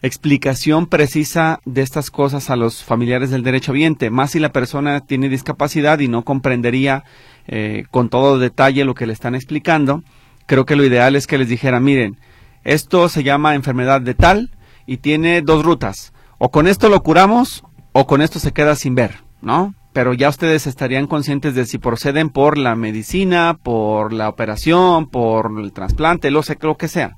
explicación 0.07 0.87
precisa 0.87 1.61
de 1.65 1.81
estas 1.81 2.11
cosas 2.11 2.51
a 2.51 2.57
los 2.57 2.85
familiares 2.85 3.31
del 3.31 3.43
derecho 3.43 3.73
derechohabiente, 3.73 4.11
más 4.11 4.33
si 4.33 4.39
la 4.39 4.53
persona 4.53 5.01
tiene 5.01 5.31
discapacidad 5.31 5.99
y 6.01 6.09
no 6.09 6.25
comprendería 6.25 7.05
eh, 7.47 7.85
con 7.91 8.11
todo 8.11 8.39
detalle 8.39 8.85
lo 8.85 8.95
que 8.95 9.07
le 9.07 9.15
están 9.15 9.35
explicando, 9.35 10.03
creo 10.47 10.67
que 10.67 10.77
lo 10.77 10.85
ideal 10.85 11.17
es 11.17 11.27
que 11.27 11.39
les 11.39 11.49
dijera, 11.49 11.81
miren, 11.81 12.19
esto 12.65 13.09
se 13.09 13.23
llama 13.23 13.55
enfermedad 13.55 14.03
de 14.03 14.15
tal 14.15 14.51
y 14.87 14.99
tiene 14.99 15.41
dos 15.41 15.65
rutas, 15.65 16.13
o 16.37 16.51
con 16.51 16.67
esto 16.67 16.91
lo 16.91 17.03
curamos 17.03 17.65
o 17.93 18.07
con 18.07 18.21
esto 18.21 18.39
se 18.39 18.53
queda 18.53 18.75
sin 18.77 18.95
ver, 18.95 19.23
¿no? 19.41 19.75
Pero 19.95 20.13
ya 20.13 20.29
ustedes 20.29 20.67
estarían 20.67 21.07
conscientes 21.07 21.55
de 21.55 21.65
si 21.65 21.79
proceden 21.79 22.29
por 22.29 22.59
la 22.59 22.75
medicina, 22.75 23.57
por 23.63 24.13
la 24.13 24.29
operación, 24.29 25.07
por 25.07 25.53
el 25.57 25.73
trasplante, 25.73 26.33
lo 26.33 26.43
sé, 26.43 26.59
lo 26.61 26.77
que 26.77 26.89
sea. 26.89 27.17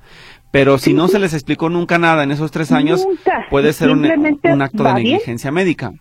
Pero 0.51 0.79
si 0.79 0.95
no 0.95 1.09
se 1.09 1.19
les 1.19 1.35
explicó 1.35 1.69
nunca 1.69 1.99
nada 1.99 2.23
en 2.23 2.31
esos 2.31 2.51
tres 2.51 2.73
años, 2.73 3.07
puede 3.51 3.73
ser 3.73 3.91
un, 3.91 4.05
acto 4.63 4.85
de 4.85 4.95
negligencia 4.95 5.51
médica. 5.51 5.93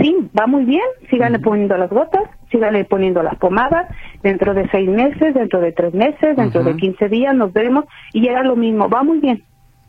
Sí, 0.00 0.16
va 0.38 0.46
muy 0.46 0.64
bien. 0.64 0.84
Síganle 1.10 1.38
poniendo 1.38 1.76
las 1.76 1.90
gotas, 1.90 2.22
síganle 2.50 2.84
poniendo 2.84 3.22
las 3.22 3.36
pomadas. 3.36 3.88
Dentro 4.22 4.54
de 4.54 4.68
seis 4.70 4.88
meses, 4.88 5.34
dentro 5.34 5.60
de 5.60 5.72
tres 5.72 5.92
meses, 5.94 6.36
dentro 6.36 6.62
de 6.62 6.76
quince 6.76 7.08
días 7.08 7.34
nos 7.34 7.52
vemos 7.52 7.84
y 8.12 8.28
era 8.28 8.42
lo 8.42 8.56
mismo. 8.56 8.88
Va 8.88 9.02
muy 9.02 9.18
bien, 9.18 9.42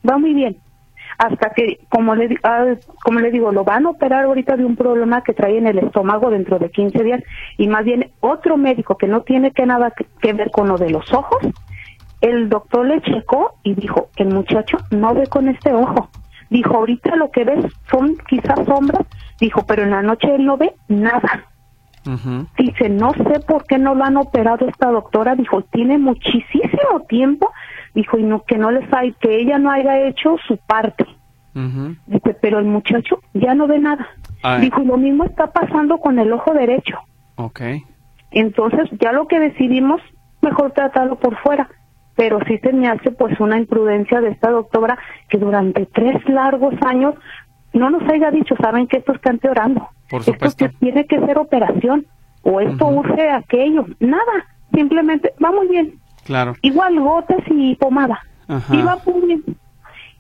va 0.08 0.18
muy 0.18 0.34
bien. 0.34 0.58
Hasta 1.18 1.52
que, 1.52 1.80
como 1.90 2.16
le, 2.16 2.36
ah, 2.44 2.74
como 3.04 3.20
le 3.20 3.30
digo, 3.30 3.52
lo 3.52 3.64
van 3.64 3.86
a 3.86 3.90
operar 3.90 4.26
ahorita 4.26 4.58
de 4.58 4.66
un 4.66 4.76
problema 4.76 5.22
que 5.24 5.34
trae 5.34 5.58
en 5.58 5.68
el 5.68 5.78
estómago 5.78 6.32
dentro 6.32 6.58
de 6.58 6.72
quince 6.72 7.04
días 7.04 7.22
y 7.58 7.68
más 7.68 7.86
bien 7.86 8.12
otro 8.22 8.58
médico 8.58 8.98
que 8.98 9.08
no 9.08 9.22
tiene 9.22 9.52
que 9.52 9.68
nada 9.68 9.94
que 10.20 10.34
ver 10.34 10.50
con 10.50 10.68
lo 10.68 10.78
de 10.78 10.90
los 10.90 11.14
ojos 11.14 11.40
el 12.22 12.50
doctor 12.50 12.86
le 12.86 13.02
checó 13.02 13.56
y 13.64 13.74
dijo, 13.74 14.10
el 14.16 14.30
muchacho 14.30 14.78
no 14.92 15.14
ve 15.14 15.28
con 15.28 15.50
este 15.50 15.74
ojo. 15.74 16.10
Dijo, 16.50 16.78
ahorita 16.78 17.16
lo 17.16 17.32
que 17.32 17.44
ves 17.44 17.66
son 17.90 18.18
quizás 18.28 18.66
sombras. 18.66 19.06
Dijo, 19.40 19.66
pero 19.66 19.84
en 19.84 19.92
la 19.92 20.04
noche 20.04 20.34
él 20.36 20.46
no 20.46 20.58
ve 20.58 20.76
nada. 20.88 21.46
Dice, 22.58 22.90
no 22.90 23.14
sé 23.14 23.40
por 23.48 23.66
qué 23.66 23.78
no 23.78 23.96
lo 23.96 24.04
han 24.04 24.18
operado 24.18 24.68
esta 24.68 24.92
doctora. 24.92 25.36
Dijo, 25.36 25.64
tiene 25.64 25.98
muchísimo 25.98 27.00
tiempo. 27.10 27.52
Dijo, 27.96 28.18
y 28.18 28.24
no, 28.24 28.44
que 28.44 28.58
no 28.58 28.70
les 28.70 28.92
hay, 28.94 29.14
que 29.14 29.40
ella 29.40 29.58
no 29.58 29.72
haya 29.72 30.08
hecho 30.08 30.36
su 30.48 30.58
parte. 30.58 31.06
Dice, 32.06 32.36
pero 32.42 32.60
el 32.60 32.66
muchacho 32.66 33.20
ya 33.34 33.56
no 33.56 33.68
ve 33.68 33.80
nada. 33.80 34.08
Dijo, 34.60 34.82
lo 34.82 34.98
mismo 34.98 35.24
está 35.24 35.52
pasando 35.52 35.98
con 36.00 36.20
el 36.20 36.32
ojo 36.34 36.54
derecho. 36.54 36.98
Okay. 37.36 37.84
Entonces, 38.32 38.90
ya 39.00 39.12
lo 39.12 39.28
que 39.28 39.40
decidimos, 39.40 40.02
mejor 40.42 40.72
tratarlo 40.72 41.16
por 41.18 41.38
fuera 41.38 41.70
pero 42.22 42.38
sí 42.46 42.60
se 42.60 42.72
me 42.72 42.88
hace 42.88 43.10
pues 43.10 43.40
una 43.40 43.58
imprudencia 43.58 44.22
de 44.22 44.30
esta 44.30 44.52
doctora 44.52 44.96
que 45.28 45.40
durante 45.40 45.88
tres 45.88 46.24
largos 46.30 46.76
años 46.86 47.16
no 47.74 47.90
nos 47.90 48.08
haya 48.08 48.30
dicho, 48.30 48.54
saben 48.62 48.86
que 48.86 48.98
esto 48.98 49.14
está 49.14 49.32
empeorando, 49.32 49.90
esto 50.12 50.34
que 50.56 50.70
tiene 50.70 51.08
que 51.08 51.20
ser 51.26 51.40
operación 51.40 52.06
o 52.44 52.62
esto 52.62 52.90
urge 52.90 53.28
aquello, 53.28 53.88
nada, 54.00 54.46
simplemente 54.72 55.34
va 55.44 55.52
muy 55.52 55.68
bien. 55.68 55.96
Claro. 56.24 56.54
Igual 56.62 57.00
gotas 57.00 57.42
y 57.48 57.76
pomada. 57.78 58.20
Y 58.70 58.84
va 58.84 59.00
muy 59.04 59.26
bien 59.26 59.44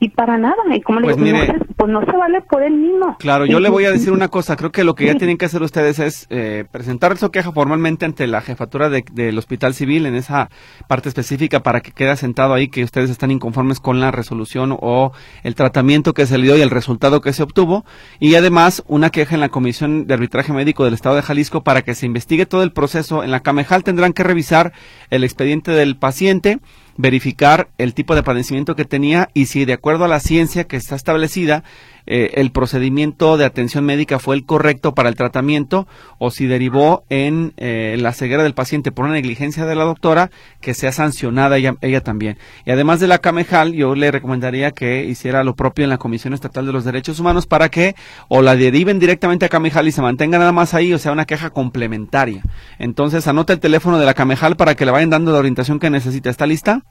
y 0.01 0.09
para 0.09 0.35
nada. 0.35 0.55
Y 0.75 0.81
como 0.81 0.99
le 0.99 1.13
pues 1.13 1.17
digo, 1.17 1.37
no, 1.37 1.65
pues 1.77 1.91
no 1.91 2.03
se 2.03 2.11
vale 2.11 2.41
por 2.41 2.63
él 2.63 2.73
mismo. 2.73 3.17
Claro, 3.19 3.45
yo 3.45 3.59
le 3.59 3.69
voy 3.69 3.85
a 3.85 3.91
decir 3.91 4.11
una 4.11 4.29
cosa. 4.29 4.55
Creo 4.55 4.71
que 4.71 4.83
lo 4.83 4.95
que 4.95 5.05
ya 5.05 5.13
tienen 5.13 5.37
que 5.37 5.45
hacer 5.45 5.61
ustedes 5.61 5.99
es 5.99 6.25
eh, 6.31 6.65
presentar 6.71 7.15
su 7.17 7.29
queja 7.29 7.51
formalmente 7.51 8.03
ante 8.03 8.25
la 8.25 8.41
jefatura 8.41 8.89
del 8.89 9.37
Hospital 9.37 9.75
Civil 9.75 10.07
en 10.07 10.15
esa 10.15 10.49
parte 10.87 11.07
específica 11.07 11.59
para 11.59 11.81
que 11.81 11.91
quede 11.91 12.15
sentado 12.15 12.55
ahí 12.55 12.67
que 12.67 12.83
ustedes 12.83 13.11
están 13.11 13.29
inconformes 13.29 13.79
con 13.79 13.99
la 13.99 14.09
resolución 14.09 14.75
o 14.81 15.11
el 15.43 15.53
tratamiento 15.53 16.15
que 16.15 16.25
se 16.25 16.39
le 16.39 16.45
dio 16.45 16.57
y 16.57 16.61
el 16.61 16.71
resultado 16.71 17.21
que 17.21 17.31
se 17.31 17.43
obtuvo. 17.43 17.85
Y 18.19 18.33
además 18.33 18.83
una 18.87 19.11
queja 19.11 19.35
en 19.35 19.41
la 19.41 19.49
Comisión 19.49 20.07
de 20.07 20.15
Arbitraje 20.15 20.51
Médico 20.51 20.83
del 20.83 20.95
Estado 20.95 21.15
de 21.15 21.21
Jalisco 21.21 21.61
para 21.61 21.83
que 21.83 21.93
se 21.93 22.07
investigue 22.07 22.47
todo 22.47 22.63
el 22.63 22.71
proceso. 22.71 23.23
En 23.23 23.29
la 23.29 23.41
Camejal 23.41 23.83
tendrán 23.83 24.13
que 24.13 24.23
revisar 24.23 24.73
el 25.11 25.23
expediente 25.23 25.69
del 25.69 25.95
paciente 25.95 26.57
verificar 27.01 27.69
el 27.77 27.93
tipo 27.93 28.15
de 28.15 28.23
padecimiento 28.23 28.75
que 28.75 28.85
tenía 28.85 29.29
y 29.33 29.47
si 29.47 29.65
de 29.65 29.73
acuerdo 29.73 30.05
a 30.05 30.07
la 30.07 30.19
ciencia 30.19 30.65
que 30.65 30.77
está 30.77 30.95
establecida 30.95 31.63
eh, 32.05 32.31
el 32.35 32.51
procedimiento 32.51 33.37
de 33.37 33.45
atención 33.45 33.85
médica 33.85 34.19
fue 34.19 34.35
el 34.35 34.45
correcto 34.45 34.93
para 34.93 35.09
el 35.09 35.15
tratamiento 35.15 35.87
o 36.17 36.31
si 36.31 36.47
derivó 36.47 37.03
en 37.09 37.53
eh, 37.57 37.95
la 37.99 38.13
ceguera 38.13 38.43
del 38.43 38.53
paciente 38.53 38.91
por 38.91 39.05
una 39.05 39.13
negligencia 39.13 39.65
de 39.65 39.75
la 39.75 39.83
doctora 39.83 40.31
que 40.61 40.73
sea 40.73 40.91
sancionada 40.91 41.57
ella, 41.57 41.75
ella, 41.81 42.01
también. 42.01 42.37
Y 42.65 42.71
además 42.71 42.99
de 42.99 43.07
la 43.07 43.19
CAMEJAL, 43.19 43.73
yo 43.73 43.95
le 43.95 44.11
recomendaría 44.11 44.71
que 44.71 45.05
hiciera 45.05 45.43
lo 45.43 45.55
propio 45.55 45.83
en 45.83 45.89
la 45.89 45.97
Comisión 45.97 46.33
Estatal 46.33 46.65
de 46.65 46.73
los 46.73 46.85
Derechos 46.85 47.19
Humanos 47.19 47.47
para 47.47 47.69
que 47.69 47.95
o 48.27 48.41
la 48.41 48.55
deriven 48.55 48.99
directamente 48.99 49.45
a 49.45 49.49
CAMEJAL 49.49 49.87
y 49.87 49.91
se 49.91 50.01
mantenga 50.01 50.39
nada 50.39 50.51
más 50.51 50.73
ahí, 50.73 50.93
o 50.93 50.99
sea, 50.99 51.11
una 51.11 51.25
queja 51.25 51.49
complementaria. 51.49 52.41
Entonces, 52.79 53.27
anota 53.27 53.53
el 53.53 53.59
teléfono 53.59 53.99
de 53.99 54.05
la 54.05 54.13
CAMEJAL 54.13 54.55
para 54.55 54.75
que 54.75 54.85
le 54.85 54.91
vayan 54.91 55.09
dando 55.09 55.31
la 55.31 55.39
orientación 55.39 55.79
que 55.79 55.89
necesita. 55.89 56.29
¿Está 56.29 56.45
lista? 56.45 56.81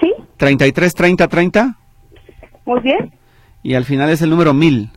Sí. 0.00 0.12
33 0.36 0.94
30 0.94 1.28
30. 1.28 1.76
Muy 2.64 2.80
bien 2.80 3.20
y 3.62 3.74
al 3.74 3.84
final 3.84 4.10
es 4.10 4.22
el 4.22 4.30
número 4.30 4.54
1000. 4.54 4.90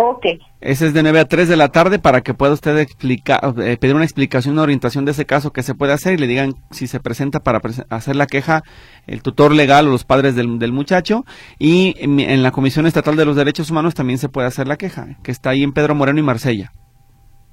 Ok. 0.00 0.26
Ese 0.60 0.86
es 0.86 0.94
de 0.94 1.02
9 1.02 1.18
a 1.18 1.24
3 1.24 1.48
de 1.48 1.56
la 1.56 1.70
tarde 1.70 1.98
para 1.98 2.20
que 2.20 2.32
pueda 2.32 2.52
usted 2.52 2.78
explicar, 2.78 3.40
eh, 3.60 3.76
pedir 3.80 3.96
una 3.96 4.04
explicación, 4.04 4.52
una 4.52 4.62
orientación 4.62 5.04
de 5.04 5.10
ese 5.10 5.26
caso 5.26 5.52
que 5.52 5.64
se 5.64 5.74
puede 5.74 5.92
hacer 5.92 6.14
y 6.14 6.18
le 6.18 6.28
digan 6.28 6.54
si 6.70 6.86
se 6.86 7.00
presenta 7.00 7.40
para 7.40 7.60
hacer 7.90 8.14
la 8.14 8.26
queja 8.26 8.62
el 9.08 9.22
tutor 9.22 9.52
legal 9.52 9.88
o 9.88 9.90
los 9.90 10.04
padres 10.04 10.36
del, 10.36 10.72
muchacho. 10.72 11.24
Y 11.58 11.96
en, 11.98 12.20
en, 12.20 12.44
la 12.44 12.52
Comisión 12.52 12.86
Estatal 12.86 13.16
de 13.16 13.24
los 13.24 13.34
Derechos 13.34 13.72
Humanos 13.72 13.94
también 13.94 14.18
se 14.18 14.28
puede 14.28 14.46
hacer 14.46 14.68
la 14.68 14.76
queja, 14.76 15.16
que 15.24 15.32
está 15.32 15.50
ahí 15.50 15.64
en 15.64 15.72
Pedro 15.72 15.96
Moreno 15.96 16.20
y 16.20 16.22
Marsella. 16.22 16.70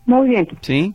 Muy 0.05 0.29
bien. 0.29 0.47
¿Sí? 0.61 0.93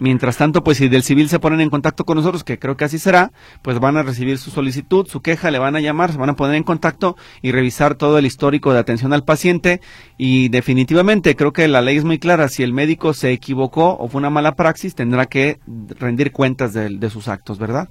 Mientras 0.00 0.38
tanto, 0.38 0.64
pues 0.64 0.78
si 0.78 0.88
del 0.88 1.02
civil 1.02 1.28
se 1.28 1.38
ponen 1.38 1.60
en 1.60 1.68
contacto 1.68 2.04
con 2.04 2.16
nosotros, 2.16 2.42
que 2.42 2.58
creo 2.58 2.74
que 2.74 2.86
así 2.86 2.98
será, 2.98 3.32
pues 3.60 3.78
van 3.80 3.98
a 3.98 4.02
recibir 4.02 4.38
su 4.38 4.50
solicitud, 4.50 5.06
su 5.06 5.20
queja, 5.20 5.50
le 5.50 5.58
van 5.58 5.76
a 5.76 5.80
llamar, 5.80 6.10
se 6.10 6.18
van 6.18 6.30
a 6.30 6.36
poner 6.36 6.56
en 6.56 6.62
contacto 6.62 7.16
y 7.42 7.52
revisar 7.52 7.96
todo 7.96 8.16
el 8.16 8.24
histórico 8.24 8.72
de 8.72 8.78
atención 8.78 9.12
al 9.12 9.24
paciente. 9.24 9.80
Y 10.16 10.48
definitivamente 10.48 11.36
creo 11.36 11.52
que 11.52 11.68
la 11.68 11.82
ley 11.82 11.98
es 11.98 12.04
muy 12.04 12.18
clara, 12.18 12.48
si 12.48 12.62
el 12.62 12.72
médico 12.72 13.12
se 13.12 13.30
equivocó 13.30 13.98
o 13.98 14.08
fue 14.08 14.20
una 14.20 14.30
mala 14.30 14.52
praxis, 14.52 14.94
tendrá 14.94 15.26
que 15.26 15.58
rendir 15.98 16.32
cuentas 16.32 16.72
de, 16.72 17.10
sus 17.10 17.28
actos, 17.28 17.58
¿verdad? 17.58 17.88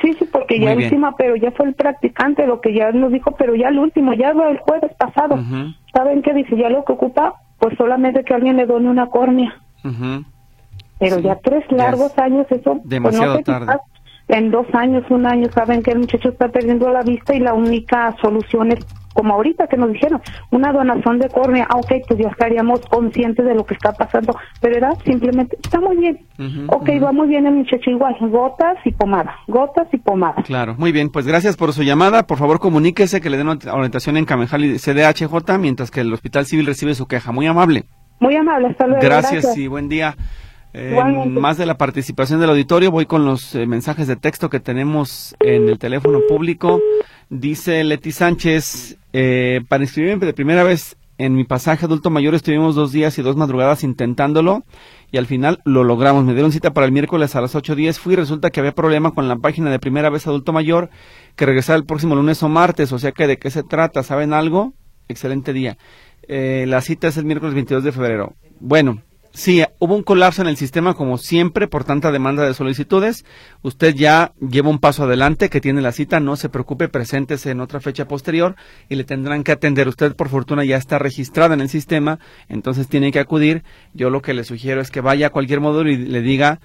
Sí, 0.00 0.14
sí, 0.18 0.24
porque 0.32 0.58
ya 0.58 0.74
última, 0.74 1.14
pero 1.16 1.36
ya 1.36 1.50
fue 1.50 1.66
el 1.66 1.74
practicante 1.74 2.46
lo 2.46 2.62
que 2.62 2.72
ya 2.72 2.90
nos 2.92 3.12
dijo, 3.12 3.34
pero 3.36 3.54
ya 3.54 3.68
el 3.68 3.78
último, 3.78 4.14
ya 4.14 4.30
el 4.30 4.58
jueves 4.58 4.92
pasado. 4.98 5.38
¿Saben 5.92 6.22
qué 6.22 6.32
dice? 6.32 6.56
Ya 6.56 6.70
lo 6.70 6.84
que 6.86 6.94
ocupa, 6.94 7.34
pues 7.58 7.76
solamente 7.76 8.24
que 8.24 8.32
alguien 8.32 8.56
le 8.56 8.64
done 8.64 8.88
una 8.88 9.08
córnea. 9.08 9.60
Pero 11.02 11.18
ya 11.20 11.38
tres 11.42 11.64
largos 11.70 12.16
años, 12.18 12.46
eso. 12.50 12.72
Pues, 12.74 12.88
Demasiado 12.88 13.38
tarde 13.40 13.74
en 14.28 14.50
dos 14.50 14.66
años, 14.72 15.04
un 15.10 15.26
año, 15.26 15.48
saben 15.52 15.82
que 15.82 15.90
el 15.90 16.00
muchacho 16.00 16.30
está 16.30 16.48
perdiendo 16.48 16.88
la 16.88 17.02
vista 17.02 17.34
y 17.34 17.40
la 17.40 17.54
única 17.54 18.14
solución 18.22 18.72
es, 18.72 18.78
como 19.12 19.34
ahorita 19.34 19.66
que 19.66 19.76
nos 19.76 19.92
dijeron, 19.92 20.22
una 20.50 20.72
donación 20.72 21.18
de 21.18 21.28
córnea. 21.28 21.66
Ah, 21.68 21.76
ok, 21.76 21.92
pues 22.08 22.20
ya 22.20 22.28
estaríamos 22.28 22.80
conscientes 22.86 23.44
de 23.44 23.54
lo 23.54 23.66
que 23.66 23.74
está 23.74 23.92
pasando, 23.92 24.34
pero 24.60 24.76
era 24.76 24.94
simplemente, 25.04 25.58
está 25.62 25.80
muy 25.80 25.96
bien. 25.98 26.20
ok, 26.68 26.88
va 27.02 27.12
muy 27.12 27.28
bien 27.28 27.46
el 27.46 27.54
muchacho 27.54 27.90
igual, 27.90 28.16
gotas 28.20 28.78
y 28.84 28.92
pomada, 28.92 29.34
gotas 29.48 29.88
y 29.92 29.98
pomada. 29.98 30.42
Claro, 30.44 30.76
muy 30.78 30.92
bien, 30.92 31.10
pues 31.10 31.26
gracias 31.26 31.56
por 31.56 31.72
su 31.72 31.82
llamada. 31.82 32.26
Por 32.26 32.38
favor, 32.38 32.58
comuníquese 32.58 33.20
que 33.20 33.28
le 33.28 33.36
den 33.36 33.48
orientación 33.48 34.16
en 34.16 34.24
Camejal 34.24 34.64
y 34.64 34.78
CDHJ, 34.78 35.58
mientras 35.58 35.90
que 35.90 36.00
el 36.00 36.12
Hospital 36.12 36.46
Civil 36.46 36.66
recibe 36.66 36.94
su 36.94 37.06
queja. 37.06 37.32
Muy 37.32 37.46
amable. 37.46 37.84
Muy 38.18 38.36
amable, 38.36 38.68
hasta 38.68 38.86
luego. 38.86 39.02
gracias. 39.02 39.58
y 39.58 39.66
buen 39.66 39.88
día. 39.88 40.14
Eh, 40.74 40.98
más 41.28 41.58
de 41.58 41.66
la 41.66 41.76
participación 41.76 42.40
del 42.40 42.50
auditorio, 42.50 42.90
voy 42.90 43.04
con 43.04 43.26
los 43.26 43.54
eh, 43.54 43.66
mensajes 43.66 44.06
de 44.06 44.16
texto 44.16 44.48
que 44.48 44.60
tenemos 44.60 45.34
en 45.40 45.68
el 45.68 45.78
teléfono 45.78 46.20
público. 46.26 46.80
Dice 47.28 47.84
Leti 47.84 48.12
Sánchez, 48.12 48.96
eh, 49.12 49.60
para 49.68 49.84
inscribirme 49.84 50.24
de 50.24 50.32
primera 50.32 50.62
vez 50.62 50.96
en 51.18 51.34
mi 51.34 51.44
pasaje 51.44 51.84
adulto 51.84 52.08
mayor 52.08 52.34
estuvimos 52.34 52.74
dos 52.74 52.90
días 52.90 53.16
y 53.18 53.22
dos 53.22 53.36
madrugadas 53.36 53.84
intentándolo 53.84 54.64
y 55.10 55.18
al 55.18 55.26
final 55.26 55.60
lo 55.64 55.84
logramos. 55.84 56.24
Me 56.24 56.32
dieron 56.32 56.52
cita 56.52 56.72
para 56.72 56.86
el 56.86 56.92
miércoles 56.92 57.36
a 57.36 57.42
las 57.42 57.54
8.10. 57.54 57.98
Fui 57.98 58.14
y 58.14 58.16
resulta 58.16 58.50
que 58.50 58.60
había 58.60 58.72
problema 58.72 59.12
con 59.12 59.28
la 59.28 59.36
página 59.36 59.70
de 59.70 59.78
primera 59.78 60.08
vez 60.08 60.26
adulto 60.26 60.54
mayor 60.54 60.88
que 61.36 61.44
regresaba 61.44 61.76
el 61.76 61.84
próximo 61.84 62.16
lunes 62.16 62.42
o 62.42 62.48
martes. 62.48 62.92
O 62.92 62.98
sea 62.98 63.12
que 63.12 63.26
de 63.26 63.36
qué 63.36 63.50
se 63.50 63.62
trata, 63.62 64.02
¿saben 64.02 64.32
algo? 64.32 64.72
Excelente 65.08 65.52
día. 65.52 65.76
la 66.28 66.80
cita 66.80 67.08
es 67.08 67.18
el 67.18 67.26
miércoles 67.26 67.54
22 67.54 67.84
de 67.84 67.92
febrero. 67.92 68.34
Bueno, 68.58 69.02
Sí, 69.34 69.64
hubo 69.78 69.94
un 69.94 70.02
colapso 70.02 70.42
en 70.42 70.48
el 70.48 70.58
sistema 70.58 70.92
como 70.92 71.16
siempre 71.16 71.66
por 71.66 71.84
tanta 71.84 72.12
demanda 72.12 72.44
de 72.44 72.52
solicitudes. 72.52 73.24
Usted 73.62 73.94
ya 73.94 74.34
lleva 74.40 74.68
un 74.68 74.78
paso 74.78 75.04
adelante 75.04 75.48
que 75.48 75.62
tiene 75.62 75.80
la 75.80 75.92
cita, 75.92 76.20
no 76.20 76.36
se 76.36 76.50
preocupe, 76.50 76.88
preséntese 76.88 77.50
en 77.50 77.60
otra 77.60 77.80
fecha 77.80 78.06
posterior 78.06 78.56
y 78.90 78.96
le 78.96 79.04
tendrán 79.04 79.42
que 79.42 79.52
atender. 79.52 79.88
Usted 79.88 80.14
por 80.16 80.28
fortuna 80.28 80.66
ya 80.66 80.76
está 80.76 80.98
registrada 80.98 81.54
en 81.54 81.62
el 81.62 81.70
sistema, 81.70 82.18
entonces 82.50 82.88
tiene 82.88 83.10
que 83.10 83.20
acudir. 83.20 83.64
Yo 83.94 84.10
lo 84.10 84.20
que 84.20 84.34
le 84.34 84.44
sugiero 84.44 84.82
es 84.82 84.90
que 84.90 85.00
vaya 85.00 85.28
a 85.28 85.30
cualquier 85.30 85.60
módulo 85.60 85.90
y 85.90 85.96
le 85.96 86.20
diga 86.20 86.60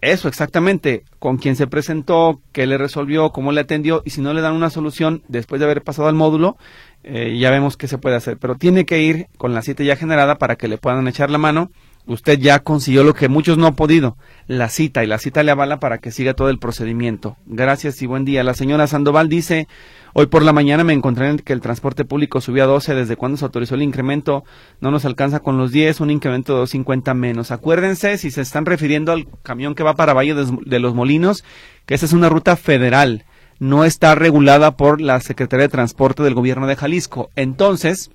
eso 0.00 0.28
exactamente, 0.28 1.04
con 1.18 1.38
quién 1.38 1.56
se 1.56 1.66
presentó, 1.66 2.40
qué 2.52 2.66
le 2.66 2.78
resolvió, 2.78 3.30
cómo 3.30 3.50
le 3.50 3.62
atendió 3.62 4.02
y 4.04 4.10
si 4.10 4.20
no 4.20 4.32
le 4.32 4.42
dan 4.42 4.54
una 4.54 4.70
solución 4.70 5.24
después 5.26 5.58
de 5.58 5.64
haber 5.64 5.82
pasado 5.82 6.06
al 6.06 6.14
módulo, 6.14 6.56
eh, 7.02 7.36
ya 7.36 7.50
vemos 7.50 7.76
qué 7.76 7.88
se 7.88 7.98
puede 7.98 8.14
hacer. 8.14 8.36
Pero 8.36 8.54
tiene 8.54 8.84
que 8.84 9.02
ir 9.02 9.26
con 9.38 9.54
la 9.54 9.62
cita 9.62 9.82
ya 9.82 9.96
generada 9.96 10.36
para 10.36 10.54
que 10.54 10.68
le 10.68 10.78
puedan 10.78 11.08
echar 11.08 11.30
la 11.30 11.38
mano 11.38 11.72
usted 12.06 12.38
ya 12.38 12.60
consiguió 12.60 13.04
lo 13.04 13.14
que 13.14 13.28
muchos 13.28 13.58
no 13.58 13.66
han 13.66 13.74
podido, 13.74 14.16
la 14.46 14.68
cita, 14.68 15.02
y 15.02 15.06
la 15.06 15.18
cita 15.18 15.42
le 15.42 15.50
avala 15.50 15.80
para 15.80 15.98
que 15.98 16.12
siga 16.12 16.34
todo 16.34 16.48
el 16.48 16.58
procedimiento. 16.58 17.36
Gracias 17.46 18.00
y 18.02 18.06
buen 18.06 18.24
día. 18.24 18.44
La 18.44 18.54
señora 18.54 18.86
Sandoval 18.86 19.28
dice, 19.28 19.66
hoy 20.12 20.26
por 20.26 20.42
la 20.42 20.52
mañana 20.52 20.84
me 20.84 20.92
encontré 20.92 21.28
en 21.28 21.38
que 21.38 21.52
el 21.52 21.60
transporte 21.60 22.04
público 22.04 22.40
subió 22.40 22.64
a 22.64 22.66
12, 22.66 22.94
desde 22.94 23.16
cuando 23.16 23.36
se 23.36 23.44
autorizó 23.44 23.74
el 23.74 23.82
incremento, 23.82 24.44
no 24.80 24.90
nos 24.90 25.04
alcanza 25.04 25.40
con 25.40 25.58
los 25.58 25.72
10, 25.72 26.00
un 26.00 26.10
incremento 26.10 26.52
de 26.52 26.60
250 26.60 27.14
menos. 27.14 27.50
Acuérdense, 27.50 28.18
si 28.18 28.30
se 28.30 28.42
están 28.42 28.66
refiriendo 28.66 29.12
al 29.12 29.26
camión 29.42 29.74
que 29.74 29.82
va 29.82 29.94
para 29.94 30.14
Valle 30.14 30.34
de 30.34 30.78
los 30.78 30.94
Molinos, 30.94 31.44
que 31.86 31.94
esa 31.94 32.06
es 32.06 32.12
una 32.12 32.28
ruta 32.28 32.56
federal, 32.56 33.24
no 33.58 33.84
está 33.84 34.14
regulada 34.14 34.76
por 34.76 35.00
la 35.00 35.18
Secretaría 35.20 35.64
de 35.64 35.72
Transporte 35.72 36.22
del 36.22 36.34
Gobierno 36.34 36.66
de 36.66 36.76
Jalisco. 36.76 37.30
Entonces, 37.36 38.10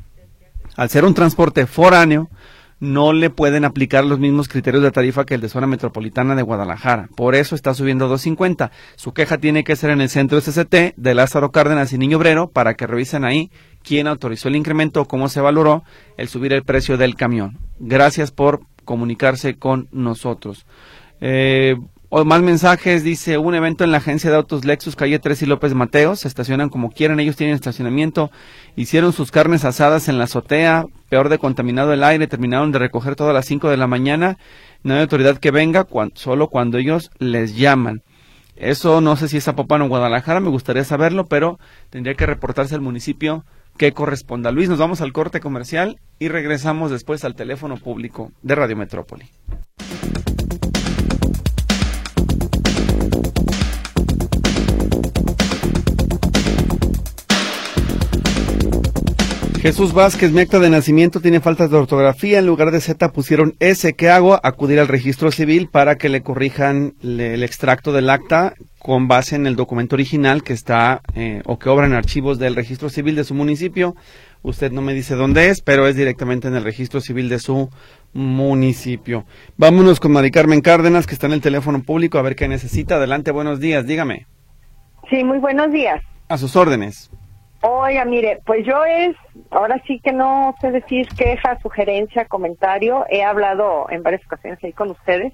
al 0.76 0.90
ser 0.90 1.04
un 1.04 1.14
transporte 1.14 1.66
foráneo, 1.66 2.30
no 2.82 3.14
le 3.14 3.30
pueden 3.30 3.64
aplicar 3.64 4.04
los 4.04 4.20
mismos 4.20 4.50
criterios 4.50 4.84
de 4.84 4.92
tarifa 4.92 5.24
que 5.24 5.36
el 5.36 5.42
de 5.42 5.50
zona 5.50 5.68
metropolitana 5.68 6.36
de 6.36 6.42
Guadalajara. 6.42 7.08
Por 7.16 7.36
eso 7.36 7.54
está 7.54 7.76
subiendo 7.76 8.14
2.50. 8.14 8.72
Su 8.96 9.14
queja 9.14 9.38
tiene 9.38 9.64
que 9.64 9.76
ser 9.76 9.92
en 9.92 10.02
el 10.02 10.10
centro 10.10 10.42
SST 10.42 10.96
de 10.98 11.14
Lázaro 11.14 11.52
Cárdenas 11.52 11.94
y 11.94 12.00
Niño 12.00 12.18
Obrero 12.18 12.50
para 12.50 12.74
que 12.74 12.88
revisen 12.88 13.24
ahí 13.24 13.52
quién 13.84 14.08
autorizó 14.08 14.48
el 14.48 14.56
incremento, 14.56 15.06
cómo 15.06 15.30
se 15.30 15.42
valoró 15.42 15.84
el 16.18 16.28
subir 16.28 16.54
el 16.54 16.64
precio 16.64 16.98
del 16.98 17.16
camión. 17.16 17.60
Gracias 17.80 18.32
por 18.32 18.62
comunicarse 18.84 19.58
con 19.58 19.88
nosotros. 19.92 20.66
Eh, 21.22 21.76
o 22.14 22.26
más 22.26 22.42
mensajes, 22.42 23.06
dice 23.06 23.38
un 23.38 23.56
evento 23.56 23.86
en 23.86 23.92
la 23.92 24.00
agencia 24.00 24.30
de 24.30 24.36
autos 24.36 24.66
Lexus, 24.66 24.98
calle 24.98 25.18
3 25.18 25.44
y 25.44 25.46
López 25.46 25.74
Mateos, 25.74 26.20
se 26.20 26.28
estacionan 26.28 26.68
como 26.68 26.92
quieran, 26.92 27.22
ellos 27.22 27.38
tienen 27.38 27.56
estacionamiento, 27.56 28.32
hicieron 28.76 29.14
sus 29.14 29.32
carnes 29.32 29.64
asadas 29.64 30.10
en 30.10 30.18
la 30.18 30.26
azotea, 30.26 30.88
peor 31.08 31.30
de 31.30 31.40
contaminado 31.40 31.94
el 31.94 32.04
aire, 32.04 32.28
terminaron 32.28 32.74
de 32.74 32.80
recoger 32.80 33.16
todas 33.16 33.34
las 33.34 33.46
5 33.46 33.70
de 33.70 33.78
la 33.78 33.88
mañana, 33.88 34.38
no 34.84 34.94
hay 34.94 35.00
autoridad 35.00 35.38
que 35.38 35.52
venga, 35.52 35.88
solo 36.16 36.50
cuando 36.50 36.78
ellos 36.78 37.12
les 37.20 37.56
llaman. 37.56 38.02
Eso 38.58 39.00
no 39.00 39.16
sé 39.16 39.30
si 39.30 39.38
es 39.38 39.46
Zapopan 39.46 39.82
o 39.84 39.88
Guadalajara, 39.88 40.42
me 40.42 40.50
gustaría 40.50 40.84
saberlo, 40.84 41.28
pero 41.28 41.60
tendría 41.90 42.16
que 42.16 42.26
reportarse 42.26 42.76
al 42.76 42.82
municipio 42.82 43.46
que 43.78 43.94
corresponda. 43.94 44.52
Luis, 44.52 44.68
nos 44.68 44.80
vamos 44.80 45.00
al 45.00 45.14
corte 45.14 45.40
comercial 45.40 46.02
y 46.20 46.28
regresamos 46.28 46.92
después 46.92 47.24
al 47.24 47.36
teléfono 47.36 47.78
público 47.78 48.34
de 48.42 48.56
Radio 48.56 48.76
Metrópoli. 48.76 49.30
Jesús 59.62 59.94
Vázquez, 59.94 60.32
mi 60.32 60.42
acta 60.42 60.58
de 60.58 60.72
nacimiento 60.72 61.20
tiene 61.20 61.40
faltas 61.40 61.70
de 61.70 61.78
ortografía. 61.78 62.40
En 62.40 62.48
lugar 62.48 62.72
de 62.72 62.82
Z 62.82 63.12
pusieron 63.12 63.54
S. 63.60 63.94
¿Qué 63.94 64.10
hago? 64.10 64.40
Acudir 64.42 64.80
al 64.80 64.88
registro 64.88 65.30
civil 65.30 65.70
para 65.70 65.98
que 65.98 66.10
le 66.10 66.24
corrijan 66.24 66.96
el 67.04 67.44
extracto 67.44 67.94
del 67.94 68.10
acta 68.10 68.56
con 68.80 69.08
base 69.08 69.36
en 69.36 69.46
el 69.46 69.56
documento 69.56 69.96
original 69.96 70.42
que 70.42 70.54
está 70.54 71.02
eh, 71.14 71.44
o 71.46 71.60
que 71.60 71.70
obra 71.70 71.86
en 71.86 71.94
archivos 71.94 72.40
del 72.40 72.56
registro 72.56 72.90
civil 72.90 73.16
de 73.16 73.24
su 73.24 73.36
municipio. 73.36 73.96
Usted 74.42 74.72
no 74.72 74.82
me 74.82 74.96
dice 74.96 75.14
dónde 75.14 75.50
es, 75.50 75.62
pero 75.62 75.86
es 75.86 75.96
directamente 75.96 76.48
en 76.48 76.56
el 76.56 76.64
registro 76.64 77.00
civil 77.00 77.30
de 77.30 77.38
su 77.38 77.70
municipio. 78.14 79.26
Vámonos 79.58 80.00
con 80.00 80.12
Mari 80.12 80.32
Carmen 80.32 80.62
Cárdenas, 80.62 81.06
que 81.06 81.14
está 81.14 81.28
en 81.28 81.34
el 81.34 81.42
teléfono 81.42 81.84
público, 81.84 82.18
a 82.18 82.24
ver 82.24 82.36
qué 82.36 82.48
necesita. 82.48 82.96
Adelante, 82.96 83.30
buenos 83.30 83.60
días, 83.60 83.86
dígame. 83.86 84.26
Sí, 85.12 85.24
muy 85.24 85.38
buenos 85.38 85.72
días. 85.72 86.02
A 86.30 86.40
sus 86.40 86.56
órdenes. 86.56 87.12
Oiga, 87.64 88.06
mire, 88.06 88.40
pues 88.46 88.66
yo 88.66 88.84
es, 88.86 89.16
ahora 89.52 89.82
sí 89.86 90.00
que 90.00 90.12
no 90.12 90.56
sé 90.62 90.72
decir 90.72 91.08
queja, 91.10 91.60
sugerencia, 91.62 92.26
comentario. 92.26 93.06
He 93.10 93.24
hablado 93.24 93.86
en 93.90 94.02
varias 94.02 94.26
ocasiones 94.26 94.58
ahí 94.64 94.74
con 94.74 94.90
ustedes. 94.90 95.32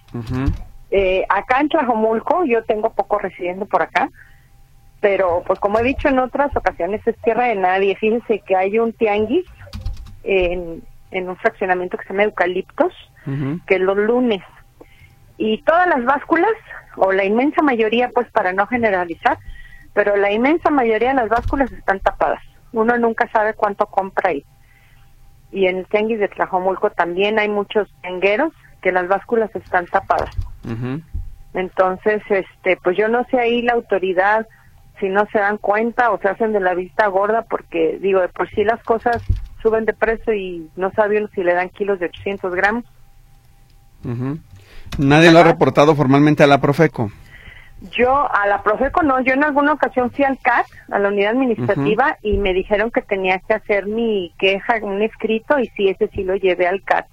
eh, 0.91 1.25
acá 1.29 1.61
en 1.61 1.69
Tlajomulco, 1.69 2.43
yo 2.45 2.63
tengo 2.65 2.91
poco 2.93 3.17
residiendo 3.19 3.65
por 3.65 3.81
acá, 3.81 4.09
pero 4.99 5.43
pues 5.45 5.59
como 5.59 5.79
he 5.79 5.83
dicho 5.83 6.09
en 6.09 6.19
otras 6.19 6.55
ocasiones, 6.55 7.05
es 7.07 7.15
tierra 7.21 7.45
de 7.45 7.55
nadie. 7.55 7.95
Fíjense 7.95 8.39
que 8.39 8.55
hay 8.55 8.77
un 8.77 8.91
tianguis 8.93 9.45
en, 10.23 10.83
en 11.11 11.29
un 11.29 11.37
fraccionamiento 11.37 11.97
que 11.97 12.03
se 12.03 12.09
llama 12.09 12.23
Eucaliptos, 12.23 12.93
que 13.65 13.75
es 13.75 13.81
los 13.81 13.97
lunes. 13.97 14.41
Y 15.37 15.61
todas 15.63 15.87
las 15.87 16.03
básculas, 16.03 16.51
o 16.95 17.11
la 17.11 17.23
inmensa 17.23 17.61
mayoría, 17.61 18.09
pues 18.09 18.29
para 18.31 18.53
no 18.53 18.65
generalizar, 18.67 19.37
pero 19.97 20.15
la 20.15 20.31
inmensa 20.31 20.69
mayoría 20.69 21.07
de 21.09 21.15
las 21.15 21.29
básculas 21.29 21.71
están 21.71 21.99
tapadas. 22.01 22.43
Uno 22.71 22.95
nunca 22.99 23.27
sabe 23.31 23.55
cuánto 23.55 23.87
compra 23.87 24.29
ahí. 24.29 24.45
Y 25.51 25.65
en 25.65 25.77
el 25.77 25.87
tianguis 25.87 26.19
de 26.19 26.27
Tlajomulco 26.27 26.91
también 26.91 27.39
hay 27.39 27.49
muchos 27.49 27.89
tengueros 28.03 28.53
que 28.83 28.91
las 28.91 29.07
básculas 29.07 29.49
están 29.55 29.87
tapadas. 29.87 30.29
Entonces, 31.55 32.21
este, 32.29 32.77
pues 32.83 32.95
yo 32.95 33.07
no 33.07 33.25
sé 33.31 33.39
ahí 33.39 33.63
la 33.63 33.73
autoridad 33.73 34.45
si 34.99 35.09
no 35.09 35.25
se 35.31 35.39
dan 35.39 35.57
cuenta 35.57 36.11
o 36.11 36.19
se 36.19 36.27
hacen 36.27 36.53
de 36.53 36.59
la 36.59 36.75
vista 36.75 37.07
gorda 37.07 37.45
porque 37.49 37.97
digo, 37.99 38.19
de 38.21 38.29
por 38.29 38.47
sí 38.51 38.63
las 38.63 38.83
cosas 38.83 39.23
suben 39.63 39.85
de 39.85 39.93
precio 39.93 40.31
y 40.31 40.69
no 40.75 40.91
saben 40.91 41.27
si 41.33 41.41
le 41.41 41.55
dan 41.55 41.69
kilos 41.69 41.99
de 41.99 42.05
800 42.05 42.53
gramos. 42.53 42.85
Nadie 44.99 45.31
lo 45.31 45.39
ha 45.39 45.43
reportado 45.43 45.95
formalmente 45.95 46.43
a 46.43 46.47
la 46.47 46.61
Profeco. 46.61 47.09
Yo 47.91 48.27
a 48.33 48.47
la 48.47 48.63
Profeco 48.63 49.03
no, 49.03 49.19
yo 49.21 49.33
en 49.33 49.43
alguna 49.43 49.73
ocasión 49.73 50.09
fui 50.09 50.25
al 50.25 50.39
CAT, 50.39 50.65
a 50.91 50.97
la 50.97 51.09
unidad 51.09 51.31
administrativa, 51.31 52.17
y 52.23 52.37
me 52.37 52.53
dijeron 52.53 52.89
que 52.89 53.01
tenía 53.01 53.39
que 53.39 53.53
hacer 53.53 53.85
mi 53.85 54.33
queja, 54.39 54.79
un 54.81 55.01
escrito, 55.01 55.59
y 55.59 55.67
sí, 55.67 55.89
ese 55.89 56.07
sí 56.07 56.23
lo 56.23 56.35
llevé 56.35 56.67
al 56.67 56.81
CAT. 56.83 57.05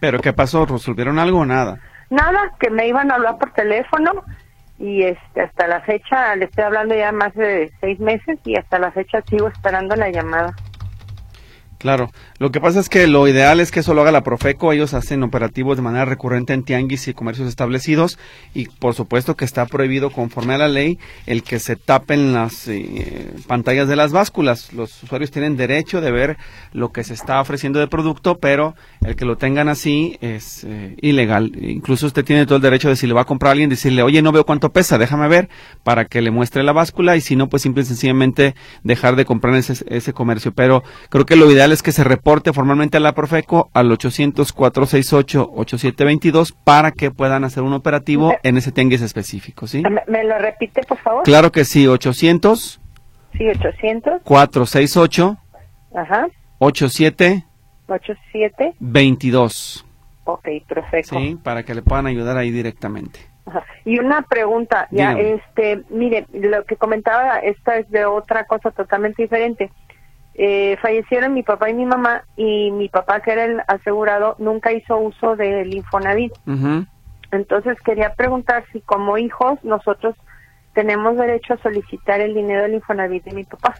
¿Pero 0.00 0.18
qué 0.18 0.32
pasó? 0.32 0.66
¿Resolvieron 0.66 1.18
algo 1.18 1.38
o 1.40 1.46
nada? 1.46 1.78
Nada, 2.10 2.52
que 2.58 2.70
me 2.70 2.88
iban 2.88 3.10
a 3.10 3.14
hablar 3.14 3.38
por 3.38 3.52
teléfono, 3.52 4.10
y 4.78 5.04
este, 5.04 5.42
hasta 5.42 5.68
la 5.68 5.80
fecha, 5.82 6.34
le 6.34 6.46
estoy 6.46 6.64
hablando 6.64 6.94
ya 6.94 7.12
más 7.12 7.32
de 7.34 7.72
seis 7.80 7.98
meses, 8.00 8.38
y 8.44 8.56
hasta 8.56 8.78
la 8.80 8.90
fecha 8.90 9.22
sigo 9.22 9.48
esperando 9.48 9.94
la 9.94 10.10
llamada. 10.10 10.54
Claro, 11.84 12.10
lo 12.38 12.50
que 12.50 12.62
pasa 12.62 12.80
es 12.80 12.88
que 12.88 13.06
lo 13.06 13.28
ideal 13.28 13.60
es 13.60 13.70
que 13.70 13.80
eso 13.80 13.92
lo 13.92 14.00
haga 14.00 14.10
la 14.10 14.22
Profeco, 14.22 14.72
ellos 14.72 14.94
hacen 14.94 15.22
operativos 15.22 15.76
de 15.76 15.82
manera 15.82 16.06
recurrente 16.06 16.54
en 16.54 16.62
tianguis 16.62 17.08
y 17.08 17.12
comercios 17.12 17.46
establecidos 17.46 18.18
y 18.54 18.68
por 18.68 18.94
supuesto 18.94 19.36
que 19.36 19.44
está 19.44 19.66
prohibido 19.66 20.08
conforme 20.08 20.54
a 20.54 20.56
la 20.56 20.68
ley 20.68 20.98
el 21.26 21.42
que 21.42 21.58
se 21.58 21.76
tapen 21.76 22.32
las 22.32 22.68
eh, 22.68 23.34
pantallas 23.46 23.86
de 23.86 23.96
las 23.96 24.12
básculas. 24.12 24.72
Los 24.72 25.02
usuarios 25.02 25.30
tienen 25.30 25.58
derecho 25.58 26.00
de 26.00 26.10
ver 26.10 26.38
lo 26.72 26.90
que 26.90 27.04
se 27.04 27.12
está 27.12 27.38
ofreciendo 27.38 27.80
de 27.80 27.86
producto, 27.86 28.38
pero 28.38 28.74
el 29.04 29.14
que 29.14 29.26
lo 29.26 29.36
tengan 29.36 29.68
así 29.68 30.16
es 30.22 30.64
eh, 30.64 30.96
ilegal. 31.02 31.52
Incluso 31.60 32.06
usted 32.06 32.24
tiene 32.24 32.46
todo 32.46 32.56
el 32.56 32.62
derecho 32.62 32.88
de 32.88 32.96
si 32.96 33.06
le 33.06 33.12
va 33.12 33.20
a 33.20 33.26
comprar 33.26 33.50
a 33.50 33.52
alguien, 33.52 33.68
decirle, 33.68 34.02
oye, 34.02 34.22
no 34.22 34.32
veo 34.32 34.46
cuánto 34.46 34.72
pesa, 34.72 34.96
déjame 34.96 35.28
ver 35.28 35.50
para 35.82 36.06
que 36.06 36.22
le 36.22 36.30
muestre 36.30 36.62
la 36.62 36.72
báscula 36.72 37.14
y 37.14 37.20
si 37.20 37.36
no, 37.36 37.50
pues 37.50 37.60
simple 37.60 37.82
y 37.82 37.84
sencillamente 37.84 38.54
dejar 38.84 39.16
de 39.16 39.26
comprar 39.26 39.54
ese, 39.56 39.84
ese 39.86 40.14
comercio. 40.14 40.54
Pero 40.54 40.82
creo 41.10 41.26
que 41.26 41.36
lo 41.36 41.50
ideal 41.50 41.73
es 41.73 41.73
que 41.82 41.92
se 41.92 42.04
reporte 42.04 42.52
formalmente 42.52 42.98
a 42.98 43.00
la 43.00 43.14
Profeco 43.14 43.70
al 43.72 43.90
800-468-8722 43.90 46.54
para 46.64 46.92
que 46.92 47.10
puedan 47.10 47.44
hacer 47.44 47.62
un 47.62 47.72
operativo 47.72 48.34
en 48.42 48.56
ese 48.56 48.72
tengues 48.72 49.02
específico, 49.02 49.66
¿sí? 49.66 49.82
¿Me, 50.06 50.24
lo 50.24 50.38
repite, 50.38 50.82
por 50.82 50.98
favor? 50.98 51.22
Claro 51.24 51.52
que 51.52 51.64
sí, 51.64 51.86
800. 51.86 52.80
Sí, 53.36 53.48
800. 53.48 54.22
468. 54.24 55.36
Ajá. 55.94 56.28
87. 56.58 57.44
87. 57.88 58.74
22. 58.78 59.86
Ok, 60.24 60.48
perfecto. 60.66 61.18
Sí, 61.18 61.38
para 61.42 61.62
que 61.62 61.74
le 61.74 61.82
puedan 61.82 62.06
ayudar 62.06 62.36
ahí 62.36 62.50
directamente. 62.50 63.20
Ajá. 63.46 63.64
Y 63.84 63.98
una 63.98 64.22
pregunta, 64.22 64.88
ya, 64.90 65.12
este, 65.12 65.82
mire, 65.90 66.26
lo 66.32 66.64
que 66.64 66.76
comentaba, 66.76 67.38
esta 67.38 67.76
es 67.76 67.90
de 67.90 68.06
otra 68.06 68.44
cosa 68.44 68.70
totalmente 68.70 69.22
diferente 69.22 69.70
eh, 70.34 70.76
fallecieron 70.82 71.32
mi 71.32 71.42
papá 71.42 71.70
y 71.70 71.74
mi 71.74 71.86
mamá 71.86 72.24
y 72.36 72.70
mi 72.72 72.88
papá 72.88 73.20
que 73.20 73.32
era 73.32 73.44
el 73.44 73.60
asegurado 73.68 74.34
nunca 74.38 74.72
hizo 74.72 74.98
uso 74.98 75.36
del 75.36 75.72
Infonavit. 75.74 76.32
Entonces 77.30 77.76
quería 77.84 78.14
preguntar 78.14 78.64
si 78.72 78.80
como 78.80 79.18
hijos 79.18 79.58
nosotros 79.62 80.14
tenemos 80.74 81.16
derecho 81.16 81.54
a 81.54 81.58
solicitar 81.58 82.20
el 82.20 82.34
dinero 82.34 82.62
del 82.62 82.74
Infonavit 82.74 83.24
de 83.24 83.32
mi 83.32 83.44
papá. 83.44 83.76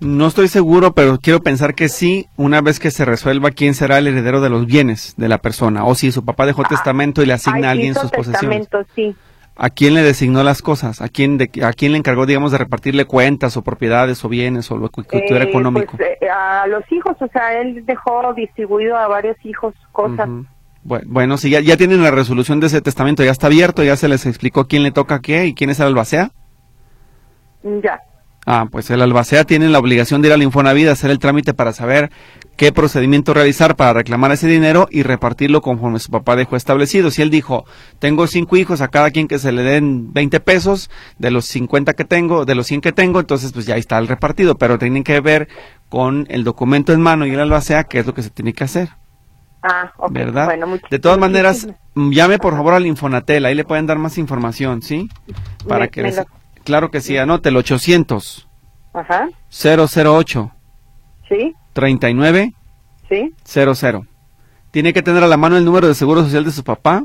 No 0.00 0.26
estoy 0.26 0.48
seguro, 0.48 0.92
pero 0.92 1.18
quiero 1.18 1.40
pensar 1.40 1.74
que 1.74 1.88
sí, 1.88 2.26
una 2.36 2.60
vez 2.60 2.78
que 2.78 2.90
se 2.90 3.04
resuelva 3.06 3.50
quién 3.50 3.74
será 3.74 3.98
el 3.98 4.06
heredero 4.06 4.42
de 4.42 4.50
los 4.50 4.66
bienes 4.66 5.14
de 5.16 5.28
la 5.28 5.38
persona, 5.38 5.84
o 5.86 5.94
si 5.94 6.12
su 6.12 6.24
papá 6.24 6.44
dejó 6.44 6.62
ah, 6.66 6.68
testamento 6.68 7.22
y 7.22 7.26
le 7.26 7.32
asigna 7.32 7.68
a 7.68 7.70
alguien 7.70 7.94
sus 7.94 8.10
posesiones. 8.10 8.68
Sí. 8.94 9.16
¿A 9.58 9.70
quién 9.70 9.94
le 9.94 10.02
designó 10.02 10.42
las 10.42 10.60
cosas? 10.60 11.00
¿A 11.00 11.08
quién, 11.08 11.38
de, 11.38 11.50
¿A 11.64 11.72
quién 11.72 11.92
le 11.92 11.98
encargó, 11.98 12.26
digamos, 12.26 12.52
de 12.52 12.58
repartirle 12.58 13.06
cuentas 13.06 13.56
o 13.56 13.62
propiedades 13.62 14.22
o 14.22 14.28
bienes 14.28 14.70
o 14.70 14.76
lo 14.76 14.90
que 14.90 15.00
eh, 15.00 15.42
económico? 15.42 15.96
Pues, 15.96 16.10
eh, 16.20 16.28
a 16.28 16.66
los 16.66 16.84
hijos, 16.92 17.16
o 17.20 17.28
sea, 17.28 17.58
él 17.58 17.84
dejó 17.86 18.34
distribuido 18.34 18.96
a 18.96 19.08
varios 19.08 19.36
hijos 19.44 19.74
cosas. 19.92 20.28
Bueno, 20.82 21.36
si 21.38 21.50
ya, 21.50 21.60
ya 21.60 21.76
tienen 21.76 22.02
la 22.02 22.10
resolución 22.10 22.60
de 22.60 22.66
ese 22.66 22.82
testamento, 22.82 23.24
ya 23.24 23.30
está 23.30 23.46
abierto, 23.46 23.82
ya 23.82 23.96
se 23.96 24.08
les 24.08 24.26
explicó 24.26 24.68
quién 24.68 24.82
le 24.82 24.92
toca 24.92 25.20
qué 25.20 25.46
y 25.46 25.54
quién 25.54 25.70
es 25.70 25.80
el 25.80 25.86
albacea. 25.86 26.30
Ya. 27.82 28.00
Ah, 28.48 28.68
pues 28.70 28.88
el 28.90 29.02
albacea 29.02 29.42
tiene 29.42 29.68
la 29.68 29.80
obligación 29.80 30.22
de 30.22 30.28
ir 30.28 30.34
al 30.34 30.42
Infonavit 30.42 30.86
a 30.86 30.92
hacer 30.92 31.10
el 31.10 31.18
trámite 31.18 31.52
para 31.52 31.72
saber 31.72 32.12
qué 32.56 32.70
procedimiento 32.70 33.34
realizar 33.34 33.74
para 33.74 33.92
reclamar 33.92 34.30
ese 34.30 34.46
dinero 34.46 34.86
y 34.88 35.02
repartirlo 35.02 35.60
conforme 35.60 35.98
su 35.98 36.12
papá 36.12 36.36
dejó 36.36 36.54
establecido. 36.54 37.10
Si 37.10 37.22
él 37.22 37.30
dijo, 37.30 37.64
tengo 37.98 38.28
cinco 38.28 38.56
hijos, 38.56 38.80
a 38.80 38.88
cada 38.88 39.10
quien 39.10 39.26
que 39.26 39.40
se 39.40 39.50
le 39.50 39.62
den 39.62 40.12
20 40.12 40.38
pesos 40.38 40.90
de 41.18 41.32
los 41.32 41.46
50 41.46 41.94
que 41.94 42.04
tengo, 42.04 42.44
de 42.44 42.54
los 42.54 42.68
100 42.68 42.82
que 42.82 42.92
tengo, 42.92 43.18
entonces 43.18 43.52
pues 43.52 43.66
ya 43.66 43.74
está 43.74 43.98
el 43.98 44.06
repartido, 44.06 44.56
pero 44.56 44.78
tienen 44.78 45.02
que 45.02 45.20
ver 45.20 45.48
con 45.88 46.26
el 46.30 46.44
documento 46.44 46.92
en 46.92 47.00
mano 47.00 47.26
y 47.26 47.32
el 47.32 47.40
albacea 47.40 47.82
qué 47.82 47.98
es 47.98 48.06
lo 48.06 48.14
que 48.14 48.22
se 48.22 48.30
tiene 48.30 48.52
que 48.52 48.62
hacer. 48.62 48.90
Ah. 49.62 49.92
¿Verdad? 50.10 50.48
de 50.88 50.98
todas 51.00 51.18
maneras, 51.18 51.66
llame 51.96 52.38
por 52.38 52.54
favor 52.54 52.74
al 52.74 52.86
Infonatel, 52.86 53.44
ahí 53.44 53.56
le 53.56 53.64
pueden 53.64 53.86
dar 53.86 53.98
más 53.98 54.18
información, 54.18 54.82
¿sí? 54.82 55.08
Para 55.66 55.88
que 55.88 56.02
les... 56.02 56.22
Claro 56.66 56.90
que 56.90 57.00
sí, 57.00 57.16
anote 57.16 57.50
el 57.50 57.56
800. 57.56 58.48
Ajá. 58.92 59.28
008. 59.50 60.50
Sí. 61.28 61.54
39. 61.74 62.54
Sí. 63.08 63.32
00. 63.44 64.04
Tiene 64.72 64.92
que 64.92 65.00
tener 65.00 65.22
a 65.22 65.28
la 65.28 65.36
mano 65.36 65.56
el 65.56 65.64
número 65.64 65.86
de 65.86 65.94
seguro 65.94 66.24
social 66.24 66.44
de 66.44 66.50
su 66.50 66.64
papá. 66.64 67.04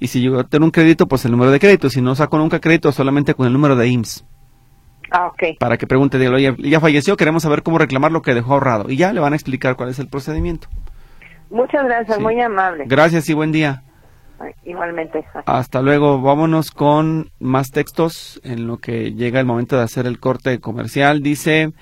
Y 0.00 0.06
si 0.06 0.22
yo 0.22 0.42
tengo 0.44 0.64
un 0.64 0.70
crédito, 0.70 1.06
pues 1.06 1.26
el 1.26 1.32
número 1.32 1.50
de 1.50 1.60
crédito. 1.60 1.90
Si 1.90 2.00
no 2.00 2.14
saco 2.14 2.38
nunca 2.38 2.60
crédito, 2.60 2.90
solamente 2.90 3.34
con 3.34 3.46
el 3.46 3.52
número 3.52 3.76
de 3.76 3.88
IMSS. 3.88 4.24
Ah, 5.10 5.26
ok. 5.26 5.58
Para 5.60 5.76
que 5.76 5.86
pregunte, 5.86 6.16
oye, 6.26 6.56
ya 6.58 6.80
falleció, 6.80 7.18
queremos 7.18 7.42
saber 7.42 7.62
cómo 7.62 7.76
reclamar 7.76 8.10
lo 8.10 8.22
que 8.22 8.32
dejó 8.32 8.54
ahorrado. 8.54 8.88
Y 8.88 8.96
ya 8.96 9.12
le 9.12 9.20
van 9.20 9.34
a 9.34 9.36
explicar 9.36 9.76
cuál 9.76 9.90
es 9.90 9.98
el 9.98 10.08
procedimiento. 10.08 10.68
Muchas 11.50 11.84
gracias, 11.84 12.18
muy 12.20 12.40
amable. 12.40 12.84
Gracias 12.86 13.28
y 13.28 13.34
buen 13.34 13.52
día. 13.52 13.82
Igualmente. 14.64 15.24
Hasta 15.46 15.82
luego. 15.82 16.20
Vámonos 16.20 16.70
con 16.70 17.30
más 17.40 17.70
textos 17.70 18.40
en 18.44 18.66
lo 18.66 18.78
que 18.78 19.12
llega 19.12 19.40
el 19.40 19.46
momento 19.46 19.76
de 19.76 19.82
hacer 19.82 20.06
el 20.06 20.20
corte 20.20 20.60
comercial. 20.60 21.22
Dice, 21.22 21.72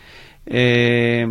eh, 0.47 1.27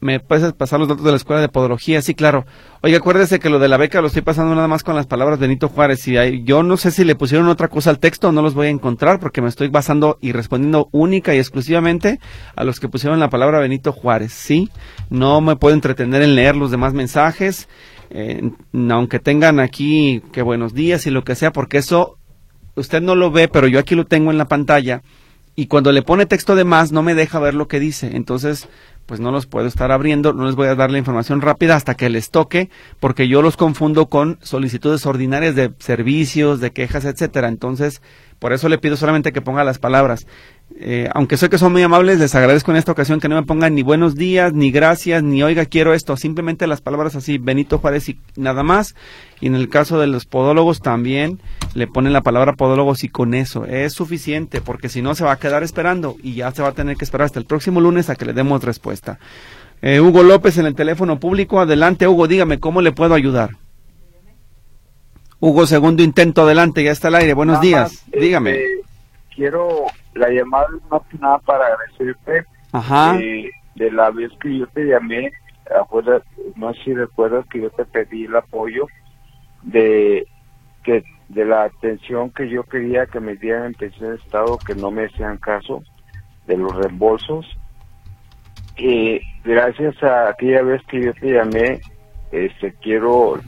¿me 0.00 0.20
puedes 0.20 0.52
pasar 0.54 0.80
los 0.80 0.88
datos 0.88 1.04
de 1.04 1.10
la 1.10 1.16
escuela 1.16 1.42
de 1.42 1.48
podología? 1.48 2.00
Sí, 2.00 2.14
claro. 2.14 2.46
Oye, 2.82 2.96
acuérdese 2.96 3.40
que 3.40 3.50
lo 3.50 3.58
de 3.58 3.68
la 3.68 3.76
beca 3.76 4.00
lo 4.00 4.06
estoy 4.06 4.22
pasando 4.22 4.54
nada 4.54 4.68
más 4.68 4.82
con 4.82 4.94
las 4.94 5.06
palabras 5.06 5.38
de 5.38 5.46
Benito 5.46 5.68
Juárez. 5.68 6.06
Y 6.08 6.16
hay, 6.16 6.44
yo 6.44 6.62
no 6.62 6.76
sé 6.76 6.90
si 6.90 7.04
le 7.04 7.14
pusieron 7.14 7.48
otra 7.48 7.68
cosa 7.68 7.90
al 7.90 7.98
texto, 7.98 8.32
no 8.32 8.40
los 8.40 8.54
voy 8.54 8.68
a 8.68 8.70
encontrar 8.70 9.20
porque 9.20 9.42
me 9.42 9.48
estoy 9.48 9.68
basando 9.68 10.16
y 10.20 10.32
respondiendo 10.32 10.88
única 10.92 11.34
y 11.34 11.38
exclusivamente 11.38 12.20
a 12.56 12.64
los 12.64 12.80
que 12.80 12.88
pusieron 12.88 13.20
la 13.20 13.28
palabra 13.28 13.58
Benito 13.58 13.92
Juárez. 13.92 14.32
Sí, 14.32 14.70
no 15.10 15.40
me 15.42 15.56
puedo 15.56 15.74
entretener 15.74 16.22
en 16.22 16.34
leer 16.34 16.56
los 16.56 16.70
demás 16.70 16.94
mensajes 16.94 17.68
eh, 18.10 18.50
aunque 18.90 19.18
tengan 19.18 19.60
aquí 19.60 20.22
que 20.32 20.42
buenos 20.42 20.74
días 20.74 21.06
y 21.06 21.10
lo 21.10 21.24
que 21.24 21.34
sea, 21.34 21.52
porque 21.52 21.78
eso 21.78 22.18
usted 22.74 23.00
no 23.00 23.14
lo 23.14 23.30
ve, 23.30 23.48
pero 23.48 23.66
yo 23.66 23.78
aquí 23.78 23.94
lo 23.94 24.06
tengo 24.06 24.30
en 24.30 24.38
la 24.38 24.48
pantalla 24.48 25.02
y 25.56 25.66
cuando 25.66 25.92
le 25.92 26.02
pone 26.02 26.26
texto 26.26 26.54
de 26.54 26.64
más 26.64 26.92
no 26.92 27.02
me 27.02 27.14
deja 27.14 27.38
ver 27.38 27.54
lo 27.54 27.68
que 27.68 27.80
dice. 27.80 28.16
Entonces, 28.16 28.68
pues 29.06 29.20
no 29.20 29.30
los 29.30 29.46
puedo 29.46 29.66
estar 29.66 29.90
abriendo, 29.90 30.32
no 30.32 30.46
les 30.46 30.54
voy 30.54 30.68
a 30.68 30.74
dar 30.74 30.90
la 30.90 30.98
información 30.98 31.40
rápida 31.40 31.74
hasta 31.74 31.96
que 31.96 32.08
les 32.08 32.30
toque, 32.30 32.70
porque 33.00 33.28
yo 33.28 33.42
los 33.42 33.56
confundo 33.56 34.06
con 34.06 34.38
solicitudes 34.40 35.04
ordinarias 35.04 35.54
de 35.54 35.72
servicios, 35.78 36.60
de 36.60 36.70
quejas, 36.70 37.04
etcétera. 37.04 37.48
Entonces, 37.48 38.00
por 38.38 38.52
eso 38.52 38.68
le 38.68 38.78
pido 38.78 38.96
solamente 38.96 39.32
que 39.32 39.42
ponga 39.42 39.64
las 39.64 39.78
palabras. 39.78 40.26
Eh, 40.78 41.08
aunque 41.12 41.36
sé 41.36 41.50
que 41.50 41.58
son 41.58 41.72
muy 41.72 41.82
amables, 41.82 42.18
les 42.18 42.34
agradezco 42.34 42.70
en 42.70 42.78
esta 42.78 42.92
ocasión 42.92 43.20
que 43.20 43.28
no 43.28 43.34
me 43.34 43.42
pongan 43.42 43.74
ni 43.74 43.82
buenos 43.82 44.14
días, 44.14 44.52
ni 44.52 44.70
gracias, 44.70 45.22
ni 45.22 45.42
oiga, 45.42 45.66
quiero 45.66 45.92
esto. 45.92 46.16
Simplemente 46.16 46.66
las 46.66 46.80
palabras 46.80 47.16
así, 47.16 47.38
Benito 47.38 47.78
Juárez 47.78 48.08
y 48.08 48.18
nada 48.36 48.62
más. 48.62 48.94
Y 49.40 49.46
en 49.46 49.54
el 49.54 49.68
caso 49.68 49.98
de 49.98 50.06
los 50.06 50.26
podólogos 50.26 50.80
también 50.80 51.40
le 51.74 51.86
ponen 51.86 52.12
la 52.12 52.22
palabra 52.22 52.54
podólogos 52.54 53.04
y 53.04 53.08
con 53.08 53.34
eso 53.34 53.66
es 53.66 53.92
suficiente, 53.92 54.60
porque 54.60 54.88
si 54.88 55.02
no 55.02 55.14
se 55.14 55.24
va 55.24 55.32
a 55.32 55.38
quedar 55.38 55.62
esperando 55.62 56.16
y 56.22 56.34
ya 56.34 56.50
se 56.52 56.62
va 56.62 56.68
a 56.68 56.72
tener 56.72 56.96
que 56.96 57.04
esperar 57.04 57.26
hasta 57.26 57.38
el 57.38 57.46
próximo 57.46 57.80
lunes 57.80 58.08
a 58.08 58.16
que 58.16 58.24
le 58.24 58.32
demos 58.32 58.64
respuesta. 58.64 59.18
Eh, 59.82 60.00
Hugo 60.00 60.22
López 60.22 60.58
en 60.58 60.66
el 60.66 60.74
teléfono 60.74 61.18
público. 61.18 61.60
Adelante, 61.60 62.06
Hugo, 62.06 62.26
dígame, 62.26 62.58
¿cómo 62.58 62.80
le 62.80 62.92
puedo 62.92 63.14
ayudar? 63.14 63.56
Hugo, 65.40 65.66
segundo 65.66 66.02
intento, 66.02 66.42
adelante, 66.42 66.84
ya 66.84 66.92
está 66.92 67.08
al 67.08 67.14
aire. 67.14 67.32
Buenos 67.32 67.60
días, 67.62 68.04
dígame. 68.12 68.52
Este, 68.52 68.66
quiero 69.34 69.86
la 70.14 70.28
llamada 70.30 70.68
más 70.90 71.02
que 71.10 71.18
nada 71.18 71.38
para 71.38 71.66
agradecerte 71.66 72.44
Ajá. 72.72 73.16
de 73.16 73.90
la 73.92 74.10
vez 74.10 74.30
que 74.40 74.58
yo 74.58 74.66
te 74.68 74.84
llamé, 74.84 75.32
no 76.56 76.74
sé 76.74 76.84
si 76.84 76.94
recuerdas 76.94 77.46
que 77.48 77.60
yo 77.60 77.70
te 77.70 77.84
pedí 77.84 78.24
el 78.24 78.36
apoyo 78.36 78.86
de 79.62 80.26
que 80.82 81.04
de 81.28 81.44
la 81.44 81.64
atención 81.64 82.30
que 82.30 82.48
yo 82.48 82.64
quería 82.64 83.06
que 83.06 83.20
me 83.20 83.36
dieran 83.36 83.66
en 83.66 83.74
pensión 83.74 84.10
de 84.10 84.16
estado 84.16 84.58
que 84.66 84.74
no 84.74 84.90
me 84.90 85.06
hacían 85.06 85.38
caso 85.38 85.82
de 86.46 86.56
los 86.56 86.74
reembolsos 86.74 87.46
y 88.76 89.20
gracias 89.44 90.02
a 90.02 90.30
aquella 90.30 90.62
vez 90.62 90.82
que 90.86 91.00
yo 91.02 91.14
te 91.14 91.32
llamé 91.32 91.82
este 92.32 92.72
quiero 92.80 93.38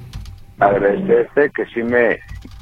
agradecerte 0.61 1.51
que 1.51 1.67
sí 1.67 1.83
me 1.83 2.19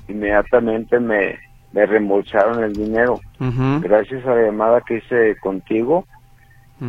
inmediatamente 0.08 0.98
me 0.98 1.38
me 1.72 1.86
reembolsaron 1.86 2.62
el 2.64 2.72
dinero. 2.72 3.20
Gracias 3.80 4.24
a 4.26 4.34
la 4.34 4.42
llamada 4.42 4.80
que 4.80 4.98
hice 4.98 5.36
contigo, 5.40 6.04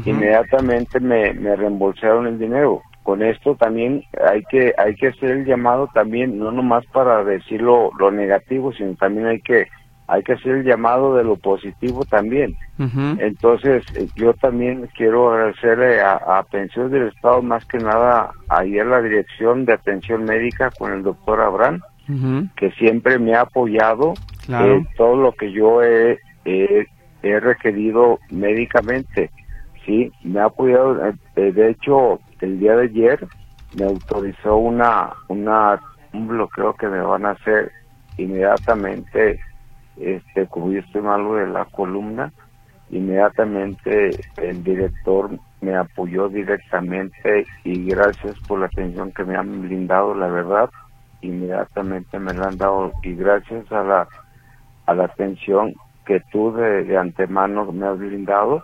inmediatamente 0.05 0.99
me, 0.99 1.33
me 1.33 1.55
reembolsaron 1.55 2.27
el 2.27 2.39
dinero. 2.39 2.81
Con 3.03 3.23
esto 3.23 3.55
también 3.55 4.03
hay 4.29 4.43
que 4.43 4.73
hay 4.77 4.95
que 4.95 5.07
hacer 5.07 5.31
el 5.31 5.45
llamado 5.45 5.89
también, 5.93 6.37
no 6.37 6.51
nomás 6.51 6.85
para 6.87 7.23
decir 7.23 7.61
lo, 7.61 7.91
negativo, 8.11 8.71
sino 8.73 8.93
también 8.95 9.25
hay 9.27 9.41
que 9.41 9.67
hay 10.07 10.23
que 10.23 10.33
hacer 10.33 10.57
el 10.57 10.63
llamado 10.65 11.15
de 11.15 11.23
lo 11.23 11.37
positivo 11.37 12.03
también. 12.05 12.55
Entonces, 12.77 13.83
eh, 13.95 14.07
yo 14.15 14.33
también 14.33 14.89
quiero 14.97 15.31
agradecerle 15.31 16.01
a, 16.01 16.15
a 16.15 16.43
Pensiones 16.43 16.91
del 16.91 17.07
Estado, 17.07 17.41
más 17.41 17.63
que 17.65 17.77
nada, 17.77 18.31
ayer 18.49 18.85
la 18.85 19.01
Dirección 19.01 19.65
de 19.65 19.73
Atención 19.73 20.25
Médica 20.25 20.69
con 20.77 20.91
el 20.91 21.03
doctor 21.03 21.39
Abraham, 21.39 21.81
que 22.57 22.71
siempre 22.71 23.19
me 23.19 23.35
ha 23.35 23.41
apoyado 23.41 24.15
eh, 24.53 24.85
todo 24.97 25.15
lo 25.15 25.31
que 25.33 25.51
yo 25.51 25.81
he, 25.83 26.19
he, 26.45 26.85
requerido 27.39 28.19
médicamente. 28.29 29.29
Sí, 29.85 30.11
me 30.23 30.39
ha 30.39 30.45
apoyado. 30.45 31.13
Eh, 31.35 31.51
de 31.51 31.69
hecho, 31.69 32.19
el 32.39 32.59
día 32.59 32.75
de 32.75 32.83
ayer 32.83 33.27
me 33.73 33.85
autorizó 33.85 34.57
una, 34.57 35.13
una, 35.27 35.81
un 36.13 36.27
bloqueo 36.27 36.73
que 36.75 36.87
me 36.87 37.01
van 37.01 37.25
a 37.25 37.31
hacer 37.31 37.71
inmediatamente, 38.17 39.39
este, 39.97 40.47
como 40.47 40.71
yo 40.71 40.79
estoy 40.79 41.01
malo 41.01 41.35
de 41.35 41.47
la 41.47 41.65
columna, 41.65 42.31
inmediatamente 42.89 44.23
el 44.37 44.63
director 44.63 45.31
me 45.61 45.75
apoyó 45.75 46.27
directamente 46.27 47.45
y 47.63 47.85
gracias 47.85 48.37
por 48.47 48.59
la 48.59 48.65
atención 48.65 49.11
que 49.13 49.23
me 49.23 49.35
han 49.35 49.61
brindado, 49.61 50.13
la 50.13 50.27
verdad, 50.27 50.69
inmediatamente 51.21 52.19
me 52.19 52.33
la 52.33 52.47
han 52.47 52.57
dado 52.57 52.93
y 53.03 53.15
gracias 53.15 53.71
a 53.71 53.83
la, 53.83 54.07
a 54.85 54.93
la 54.93 55.05
atención 55.05 55.73
que 56.05 56.21
tú 56.31 56.53
de, 56.53 56.97
antemano 56.97 57.71
me 57.71 57.87
has 57.87 57.97
brindado, 57.97 58.63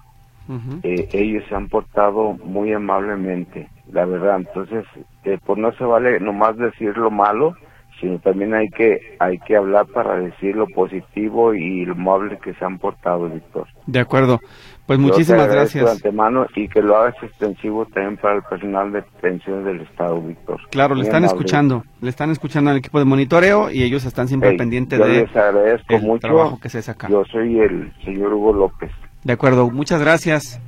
eh, 0.83 1.09
ellos 1.11 1.43
se 1.49 1.55
han 1.55 1.67
portado 1.67 2.33
muy 2.43 2.71
amablemente, 2.71 3.69
la 3.91 4.05
verdad. 4.05 4.37
Entonces, 4.37 4.85
eh, 5.25 5.37
pues 5.45 5.59
no 5.59 5.71
se 5.73 5.83
vale 5.83 6.19
nomás 6.19 6.57
decir 6.57 6.97
lo 6.97 7.11
malo, 7.11 7.53
sino 7.99 8.19
también 8.19 8.53
hay 8.53 8.69
que 8.69 9.15
hay 9.19 9.39
que 9.39 9.55
hablar 9.55 9.87
para 9.87 10.19
decir 10.19 10.55
lo 10.55 10.67
positivo 10.67 11.53
y 11.53 11.85
lo 11.85 11.93
amable 11.93 12.37
que 12.39 12.53
se 12.53 12.65
han 12.65 12.77
portado, 12.77 13.29
Víctor. 13.29 13.67
De 13.85 13.99
acuerdo. 13.99 14.39
Pues 14.87 14.99
muchísimas 14.99 15.49
gracias. 15.49 15.83
De 15.83 15.91
antemano 15.91 16.47
y 16.55 16.69
que 16.69 16.81
lo 16.81 16.95
hagas 16.95 17.15
extensivo 17.21 17.85
también 17.87 18.15
para 18.15 18.35
el 18.37 18.43
personal 18.43 18.89
de 18.93 19.03
pensiones 19.21 19.65
del 19.65 19.81
Estado, 19.81 20.21
Víctor. 20.21 20.61
Claro, 20.71 20.95
le 20.95 21.03
están 21.03 21.25
escuchando, 21.25 21.83
le 21.99 22.09
están 22.09 22.31
escuchando 22.31 22.71
al 22.71 22.77
equipo 22.77 22.97
de 22.97 23.03
monitoreo 23.03 23.69
y 23.69 23.83
ellos 23.83 24.05
están 24.05 24.29
siempre 24.29 24.53
pendientes 24.53 24.97
de 24.97 25.07
les 25.07 25.35
agradezco 25.35 25.95
el 25.95 26.03
mucho. 26.03 26.27
trabajo 26.27 26.59
que 26.61 26.69
se 26.69 26.81
saca. 26.81 27.09
Yo 27.09 27.25
soy 27.25 27.59
el 27.59 27.91
señor 28.05 28.33
Hugo 28.33 28.53
López. 28.53 28.89
De 29.25 29.33
acuerdo, 29.33 29.69
muchas 29.69 29.99
gracias. 29.99 30.61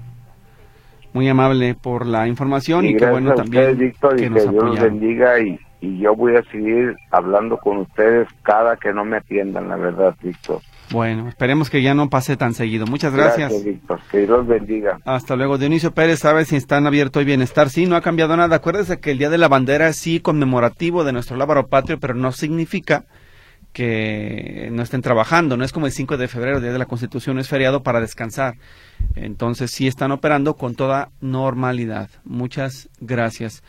Muy 1.13 1.29
amable 1.29 1.73
por 1.73 2.05
la 2.05 2.27
información 2.27 2.85
y, 2.85 2.97
qué 2.97 3.09
bueno 3.09 3.33
también 3.33 3.77
Víctor, 3.77 4.17
que, 4.17 4.25
y 4.25 4.29
que 4.29 4.41
Dios 4.41 4.53
los 4.53 4.79
bendiga 4.81 5.39
y 5.39 5.57
y 5.81 5.99
yo 5.99 6.15
voy 6.15 6.35
a 6.35 6.43
seguir 6.51 6.95
hablando 7.11 7.57
con 7.57 7.77
ustedes 7.77 8.27
cada 8.43 8.77
que 8.77 8.93
no 8.93 9.05
me 9.05 9.17
atiendan, 9.17 9.69
la 9.69 9.77
verdad, 9.77 10.15
Víctor. 10.21 10.61
Bueno, 10.91 11.29
esperemos 11.29 11.69
que 11.69 11.83
ya 11.83 11.93
no 11.93 12.09
pase 12.09 12.35
tan 12.35 12.53
seguido. 12.53 12.87
Muchas 12.87 13.13
gracias. 13.13 13.51
Gracias, 13.51 13.63
Víctor. 13.63 13.99
Que 14.11 14.25
Dios 14.25 14.47
bendiga. 14.47 14.99
Hasta 15.05 15.35
luego. 15.35 15.59
Dionisio 15.59 15.93
Pérez, 15.93 16.19
¿sabe 16.19 16.45
si 16.45 16.55
están 16.55 16.87
abiertos 16.87 17.19
hoy 17.19 17.25
bienestar? 17.25 17.69
Sí, 17.69 17.85
no 17.85 17.95
ha 17.95 18.01
cambiado 18.01 18.35
nada. 18.35 18.55
Acuérdese 18.55 18.99
que 18.99 19.11
el 19.11 19.19
Día 19.19 19.29
de 19.29 19.37
la 19.37 19.47
Bandera 19.47 19.87
es 19.87 19.97
sí 19.97 20.19
conmemorativo 20.19 21.03
de 21.03 21.13
nuestro 21.13 21.37
lábaro 21.37 21.67
patrio, 21.67 21.99
pero 21.99 22.15
no 22.15 22.31
significa 22.31 23.05
que 23.71 24.69
no 24.71 24.81
estén 24.81 25.03
trabajando. 25.03 25.57
No 25.57 25.63
es 25.63 25.71
como 25.71 25.85
el 25.85 25.91
5 25.91 26.17
de 26.17 26.27
febrero, 26.27 26.59
Día 26.59 26.73
de 26.73 26.79
la 26.79 26.87
Constitución, 26.87 27.37
es 27.37 27.47
feriado 27.47 27.83
para 27.83 28.01
descansar. 28.01 28.55
Entonces 29.15 29.69
sí 29.69 29.87
están 29.87 30.11
operando 30.11 30.55
con 30.55 30.73
toda 30.73 31.09
normalidad. 31.21 32.09
Muchas 32.23 32.89
gracias. 32.99 33.63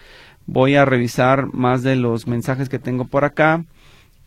Voy 0.53 0.75
a 0.75 0.85
revisar 0.85 1.47
más 1.55 1.85
de 1.85 1.95
los 1.95 2.27
mensajes 2.27 2.69
que 2.69 2.81
tengo 2.81 3.05
por 3.05 3.25
acá. 3.25 3.65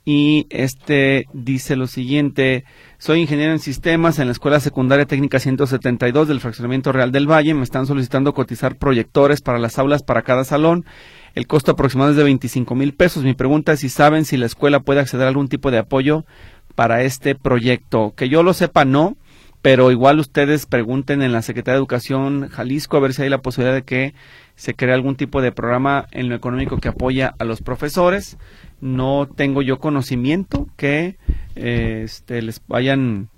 Y 0.06 0.48
este 0.50 1.26
dice 1.34 1.76
lo 1.76 1.86
siguiente, 1.86 2.64
soy 2.98 3.20
ingeniero 3.20 3.52
en 3.52 3.60
sistemas 3.60 4.20
en 4.20 4.28
la 4.28 4.32
Escuela 4.32 4.62
Secundaria 4.62 5.06
Técnica 5.06 5.40
172 5.40 6.30
del 6.30 6.40
Fraccionamiento 6.40 6.94
Real 6.94 7.12
del 7.12 7.30
Valle. 7.30 7.54
Me 7.54 7.64
están 7.64 7.88
solicitando 7.88 8.34
cotizar 8.34 8.78
proyectores 8.78 9.42
para 9.42 9.60
las 9.60 9.78
aulas 9.78 10.02
para 10.02 10.22
cada 10.22 10.46
salón. 10.46 10.86
El 11.36 11.46
costo 11.46 11.74
aproximado 11.74 12.12
es 12.12 12.16
de 12.16 12.24
25 12.24 12.74
mil 12.74 12.94
pesos. 12.94 13.26
Mi 13.26 13.34
pregunta 13.34 13.74
es 13.74 13.82
si 13.82 13.90
saben 13.90 14.24
si 14.24 14.38
la 14.38 14.46
escuela 14.46 14.80
puede 14.80 15.02
acceder 15.02 15.26
a 15.26 15.30
algún 15.30 15.50
tipo 15.50 15.72
de 15.72 15.80
apoyo 15.80 16.24
para 16.74 17.04
este 17.04 17.36
proyecto. 17.36 18.14
Que 18.16 18.30
yo 18.30 18.44
lo 18.44 18.54
sepa, 18.54 18.86
no 18.86 19.18
pero 19.64 19.92
igual 19.92 20.20
ustedes 20.20 20.66
pregunten 20.66 21.22
en 21.22 21.32
la 21.32 21.42
Secretaría 21.42 21.76
de 21.76 21.80
Educación 21.80 22.50
Jalisco 22.50 22.98
a 22.98 23.00
ver 23.00 23.14
si 23.14 23.22
hay 23.22 23.30
la 23.30 23.42
posibilidad 23.42 23.74
de 23.74 23.84
que 23.84 24.14
se 24.56 24.76
cree 24.76 24.94
algún 24.94 25.16
tipo 25.16 25.42
de 25.42 25.52
programa 25.52 26.08
en 26.12 26.30
lo 26.30 26.36
económico 26.36 26.78
que 26.78 26.90
apoya 26.90 27.34
a 27.40 27.44
los 27.44 27.62
profesores. 27.62 28.38
No 28.82 29.28
tengo 29.28 29.62
yo 29.62 29.80
conocimiento 29.80 30.68
que 30.78 31.18
eh, 31.56 32.02
este, 32.06 32.42
les 32.42 32.62
vayan 32.68 33.30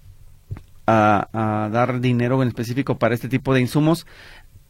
a, 0.88 1.70
dar 1.72 2.00
dinero 2.00 2.42
en 2.42 2.50
específico 2.50 2.98
para 2.98 3.16
este 3.16 3.30
tipo 3.30 3.54
de 3.54 3.62
insumos. 3.62 4.06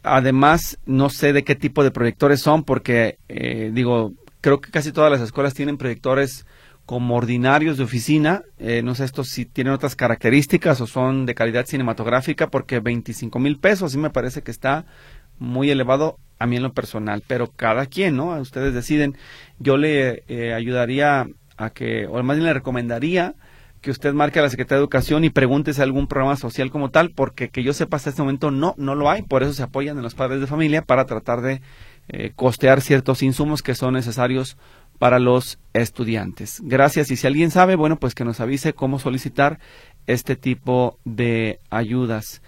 Además, 0.03 0.77
no 0.85 1.09
sé 1.09 1.33
de 1.33 1.43
qué 1.43 1.55
tipo 1.55 1.83
de 1.83 1.91
proyectores 1.91 2.41
son 2.41 2.63
porque, 2.63 3.17
eh, 3.27 3.71
digo, 3.73 4.13
creo 4.41 4.61
que 4.61 4.71
casi 4.71 4.91
todas 4.91 5.11
las 5.11 5.21
escuelas 5.21 5.55
tienen 5.55 5.77
proyectores 5.77 6.45
como 6.85 7.15
ordinarios 7.15 7.77
de 7.77 7.83
oficina. 7.83 8.43
Eh, 8.59 8.81
no 8.83 8.93
sé 8.93 9.05
estos 9.05 9.29
si 9.29 9.45
tienen 9.45 9.73
otras 9.73 9.95
características 9.95 10.79
o 10.81 10.87
son 10.87 11.25
de 11.25 11.33
calidad 11.33 11.65
cinematográfica, 11.65 12.51
porque 12.51 12.79
25 12.79 13.39
mil 13.39 13.59
pesos 13.59 13.91
sí 13.91 13.97
me 13.97 14.11
parece 14.11 14.43
que 14.43 14.51
está 14.51 14.85
muy 15.39 15.69
elevado 15.71 16.19
a 16.39 16.45
mí 16.45 16.57
en 16.57 16.63
lo 16.63 16.73
personal, 16.73 17.23
pero 17.25 17.51
cada 17.51 17.85
quien, 17.85 18.15
¿no? 18.15 18.37
Ustedes 18.39 18.73
deciden. 18.73 19.17
Yo 19.59 19.77
le 19.77 20.23
eh, 20.27 20.53
ayudaría 20.53 21.27
a 21.57 21.69
que, 21.69 22.07
o 22.07 22.21
más 22.23 22.37
bien 22.37 22.45
le 22.45 22.53
recomendaría 22.53 23.35
que 23.81 23.91
usted 23.91 24.13
marque 24.13 24.39
a 24.39 24.41
la 24.41 24.49
Secretaría 24.49 24.79
de 24.79 24.83
Educación 24.83 25.23
y 25.23 25.29
pregunte 25.29 25.71
si 25.71 25.81
algún 25.81 26.07
programa 26.07 26.35
social 26.37 26.71
como 26.71 26.89
tal, 26.89 27.11
porque 27.11 27.49
que 27.49 27.61
yo 27.61 27.71
sepa 27.71 27.97
hasta 27.97 28.09
este 28.09 28.23
momento 28.23 28.49
no, 28.49 28.73
no 28.77 28.95
lo 28.95 29.11
hay, 29.11 29.21
por 29.21 29.43
eso 29.43 29.53
se 29.53 29.61
apoyan 29.61 29.97
en 29.97 30.03
los 30.03 30.15
padres 30.15 30.41
de 30.41 30.47
familia 30.47 30.81
para 30.81 31.05
tratar 31.05 31.41
de 31.41 31.61
eh, 32.07 32.31
costear 32.35 32.81
ciertos 32.81 33.21
insumos 33.21 33.61
que 33.61 33.75
son 33.75 33.93
necesarios 33.93 34.57
para 34.97 35.19
los 35.19 35.59
estudiantes. 35.73 36.61
Gracias 36.63 37.11
y 37.11 37.15
si 37.15 37.27
alguien 37.27 37.51
sabe, 37.51 37.75
bueno, 37.75 37.97
pues 37.97 38.15
que 38.15 38.25
nos 38.25 38.39
avise 38.39 38.73
cómo 38.73 38.97
solicitar 38.97 39.59
este 40.07 40.35
tipo 40.35 40.97
de 41.05 41.59
ayudas. 41.69 42.41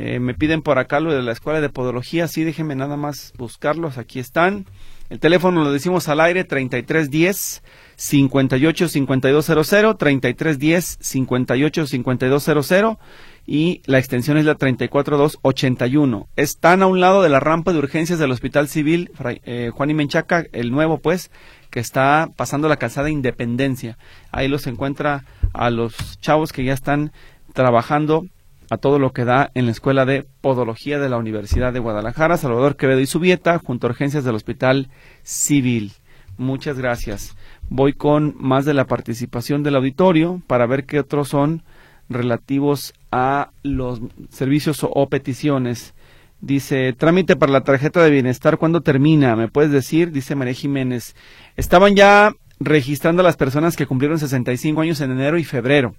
Eh, 0.00 0.20
me 0.20 0.32
piden 0.32 0.62
por 0.62 0.78
acá 0.78 1.00
lo 1.00 1.12
de 1.12 1.22
la 1.22 1.32
escuela 1.32 1.60
de 1.60 1.70
podología, 1.70 2.28
sí, 2.28 2.44
déjenme 2.44 2.76
nada 2.76 2.96
más 2.96 3.32
buscarlos, 3.36 3.98
aquí 3.98 4.20
están. 4.20 4.64
El 5.10 5.18
teléfono 5.18 5.64
lo 5.64 5.72
decimos 5.72 6.08
al 6.08 6.20
aire, 6.20 6.44
3310 6.44 7.64
585200, 7.96 9.98
3310 9.98 10.98
585200 11.00 12.96
y 13.44 13.82
la 13.86 13.98
extensión 13.98 14.36
es 14.36 14.44
la 14.44 14.54
34281. 14.54 16.28
Están 16.36 16.82
a 16.82 16.86
un 16.86 17.00
lado 17.00 17.20
de 17.20 17.30
la 17.30 17.40
rampa 17.40 17.72
de 17.72 17.80
urgencias 17.80 18.20
del 18.20 18.30
Hospital 18.30 18.68
Civil 18.68 19.10
eh, 19.24 19.72
Juan 19.74 19.90
y 19.90 19.94
Menchaca, 19.94 20.44
el 20.52 20.70
nuevo 20.70 20.98
pues, 20.98 21.32
que 21.70 21.80
está 21.80 22.28
pasando 22.36 22.68
la 22.68 22.76
calzada 22.76 23.10
Independencia. 23.10 23.98
Ahí 24.30 24.46
los 24.46 24.68
encuentra 24.68 25.24
a 25.54 25.70
los 25.70 26.20
chavos 26.20 26.52
que 26.52 26.62
ya 26.62 26.72
están 26.72 27.10
trabajando 27.52 28.26
a 28.70 28.76
todo 28.76 28.98
lo 28.98 29.12
que 29.12 29.24
da 29.24 29.50
en 29.54 29.66
la 29.66 29.72
Escuela 29.72 30.04
de 30.04 30.26
Podología 30.40 30.98
de 30.98 31.08
la 31.08 31.16
Universidad 31.16 31.72
de 31.72 31.78
Guadalajara, 31.78 32.36
Salvador 32.36 32.76
Quevedo 32.76 33.00
y 33.00 33.06
Subieta, 33.06 33.58
junto 33.58 33.86
a 33.86 33.90
urgencias 33.90 34.24
del 34.24 34.34
Hospital 34.34 34.88
Civil. 35.22 35.92
Muchas 36.36 36.78
gracias. 36.78 37.36
Voy 37.68 37.92
con 37.92 38.34
más 38.38 38.64
de 38.64 38.74
la 38.74 38.86
participación 38.86 39.62
del 39.62 39.76
auditorio 39.76 40.40
para 40.46 40.66
ver 40.66 40.84
qué 40.84 41.00
otros 41.00 41.28
son 41.28 41.62
relativos 42.08 42.94
a 43.10 43.50
los 43.62 44.00
servicios 44.30 44.80
o, 44.82 45.08
peticiones. 45.08 45.94
Dice, 46.40 46.92
trámite 46.92 47.34
para 47.34 47.52
la 47.52 47.62
tarjeta 47.62 48.02
de 48.02 48.10
bienestar, 48.10 48.58
¿cuándo 48.58 48.82
termina? 48.82 49.34
¿Me 49.34 49.48
puedes 49.48 49.72
decir? 49.72 50.12
Dice 50.12 50.36
María 50.36 50.54
Jiménez. 50.54 51.16
Estaban 51.56 51.96
ya 51.96 52.32
registrando 52.60 53.22
a 53.22 53.24
las 53.24 53.36
personas 53.36 53.76
que 53.76 53.86
cumplieron 53.86 54.18
65 54.18 54.80
años 54.80 55.00
en 55.00 55.10
enero 55.10 55.38
y 55.38 55.44
febrero. 55.44 55.94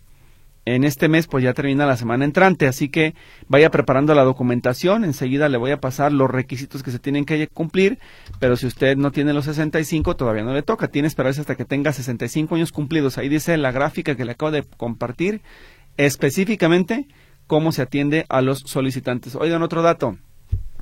En 0.76 0.84
este 0.84 1.08
mes 1.08 1.26
pues 1.26 1.44
ya 1.44 1.56
termina 1.56 1.88
la 1.88 1.98
semana 1.98 2.26
entrante, 2.26 2.68
así 2.68 2.90
que 2.90 3.16
vaya 3.48 3.72
preparando 3.72 4.14
la 4.14 4.24
documentación, 4.24 5.04
enseguida 5.04 5.50
le 5.50 5.58
voy 5.58 5.72
a 5.72 5.80
pasar 5.80 6.14
los 6.14 6.30
requisitos 6.30 6.84
que 6.84 6.92
se 6.92 7.00
tienen 7.00 7.26
que 7.26 7.48
cumplir, 7.48 7.98
pero 8.38 8.56
si 8.56 8.68
usted 8.68 8.96
no 8.96 9.10
tiene 9.12 9.34
los 9.34 9.46
65 9.46 10.16
todavía 10.16 10.44
no 10.44 10.54
le 10.54 10.62
toca, 10.62 10.88
tiene 10.88 11.08
que 11.08 11.10
esperarse 11.10 11.42
hasta 11.42 11.56
que 11.56 11.66
tenga 11.66 11.92
65 11.92 12.54
años 12.54 12.72
cumplidos. 12.72 13.18
Ahí 13.18 13.30
dice 13.30 13.58
la 13.58 13.72
gráfica 13.72 14.14
que 14.14 14.26
le 14.26 14.34
acabo 14.34 14.52
de 14.52 14.62
compartir, 14.62 15.42
específicamente 15.98 17.08
cómo 17.48 17.72
se 17.72 17.82
atiende 17.82 18.28
a 18.30 18.42
los 18.42 18.60
solicitantes. 18.60 19.34
Oigan, 19.34 19.64
otro 19.64 19.82
dato. 19.82 20.18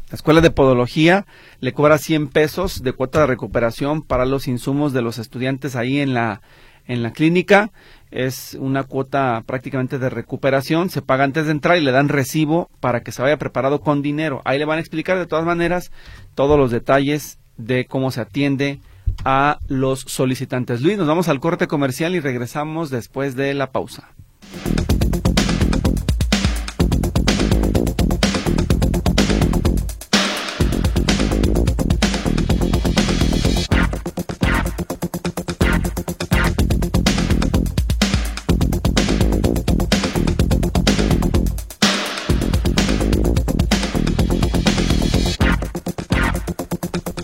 La 0.09 0.15
Escuela 0.15 0.41
de 0.41 0.51
Podología 0.51 1.25
le 1.61 1.71
cobra 1.71 1.97
100 1.97 2.27
pesos 2.27 2.83
de 2.83 2.91
cuota 2.91 3.21
de 3.21 3.27
recuperación 3.27 4.01
para 4.01 4.25
los 4.25 4.49
insumos 4.49 4.91
de 4.91 5.01
los 5.01 5.17
estudiantes 5.17 5.77
ahí 5.77 5.99
en 5.99 6.13
la, 6.13 6.41
en 6.87 7.03
la 7.03 7.11
clínica. 7.11 7.71
Es 8.09 8.57
una 8.59 8.83
cuota 8.83 9.43
prácticamente 9.45 9.99
de 9.99 10.09
recuperación. 10.09 10.89
Se 10.89 11.01
paga 11.01 11.23
antes 11.23 11.45
de 11.45 11.51
entrar 11.51 11.77
y 11.77 11.81
le 11.81 11.91
dan 11.91 12.09
recibo 12.09 12.69
para 12.79 13.01
que 13.01 13.11
se 13.11 13.21
vaya 13.21 13.37
preparado 13.37 13.81
con 13.81 14.01
dinero. 14.01 14.41
Ahí 14.45 14.57
le 14.57 14.65
van 14.65 14.77
a 14.77 14.81
explicar 14.81 15.17
de 15.17 15.27
todas 15.27 15.45
maneras 15.45 15.91
todos 16.35 16.57
los 16.57 16.71
detalles 16.71 17.37
de 17.57 17.85
cómo 17.85 18.11
se 18.11 18.21
atiende 18.21 18.79
a 19.25 19.59
los 19.67 20.01
solicitantes. 20.01 20.81
Luis, 20.81 20.97
nos 20.97 21.07
vamos 21.07 21.27
al 21.27 21.39
corte 21.39 21.67
comercial 21.67 22.15
y 22.15 22.19
regresamos 22.19 22.89
después 22.89 23.35
de 23.35 23.53
la 23.53 23.71
pausa. 23.71 24.09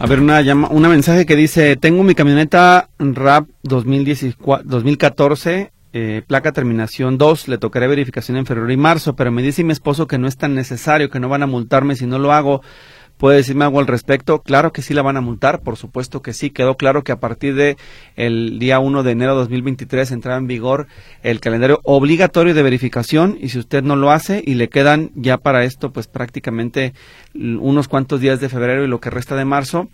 A 0.03 0.05
ver, 0.05 0.19
una, 0.19 0.41
llama, 0.41 0.67
una 0.69 0.89
mensaje 0.89 1.25
que 1.25 1.37
dice, 1.37 1.77
tengo 1.77 2.03
mi 2.03 2.13
camioneta 2.13 2.89
RAP 2.99 3.47
2014, 3.61 5.71
eh, 5.93 6.21
placa 6.27 6.51
terminación 6.51 7.17
2, 7.17 7.47
le 7.47 7.57
tocaré 7.57 7.87
verificación 7.87 8.35
en 8.35 8.45
febrero 8.45 8.69
y 8.69 8.75
marzo, 8.75 9.15
pero 9.15 9.31
me 9.31 9.41
dice 9.41 9.63
mi 9.63 9.71
esposo 9.71 10.05
que 10.05 10.17
no 10.17 10.27
es 10.27 10.35
tan 10.35 10.55
necesario, 10.55 11.09
que 11.09 11.21
no 11.21 11.29
van 11.29 11.43
a 11.43 11.47
multarme 11.47 11.95
si 11.95 12.05
no 12.05 12.19
lo 12.19 12.33
hago. 12.33 12.61
¿Puede 13.17 13.37
decirme 13.37 13.63
algo 13.63 13.79
al 13.79 13.87
respecto? 13.87 14.41
Claro 14.41 14.73
que 14.73 14.81
sí 14.81 14.93
la 14.93 15.01
van 15.01 15.17
a 15.17 15.21
multar, 15.21 15.61
por 15.61 15.77
supuesto 15.77 16.21
que 16.21 16.33
sí. 16.33 16.49
Quedó 16.49 16.75
claro 16.75 17.03
que 17.03 17.11
a 17.11 17.19
partir 17.19 17.55
de 17.55 17.77
el 18.15 18.59
día 18.59 18.79
1 18.79 19.03
de 19.03 19.11
enero 19.11 19.33
de 19.33 19.39
2023 19.41 20.11
entraba 20.11 20.37
en 20.37 20.47
vigor 20.47 20.87
el 21.21 21.39
calendario 21.39 21.79
obligatorio 21.83 22.53
de 22.53 22.63
verificación 22.63 23.37
y 23.39 23.49
si 23.49 23.59
usted 23.59 23.83
no 23.83 23.95
lo 23.95 24.11
hace 24.11 24.43
y 24.45 24.55
le 24.55 24.67
quedan 24.67 25.11
ya 25.15 25.37
para 25.37 25.63
esto 25.63 25.93
pues 25.93 26.07
prácticamente 26.07 26.93
unos 27.33 27.87
cuantos 27.87 28.19
días 28.19 28.41
de 28.41 28.49
febrero 28.49 28.83
y 28.83 28.87
lo 28.87 28.99
que 28.99 29.09
resta 29.09 29.35
de 29.35 29.45
marzo, 29.45 29.87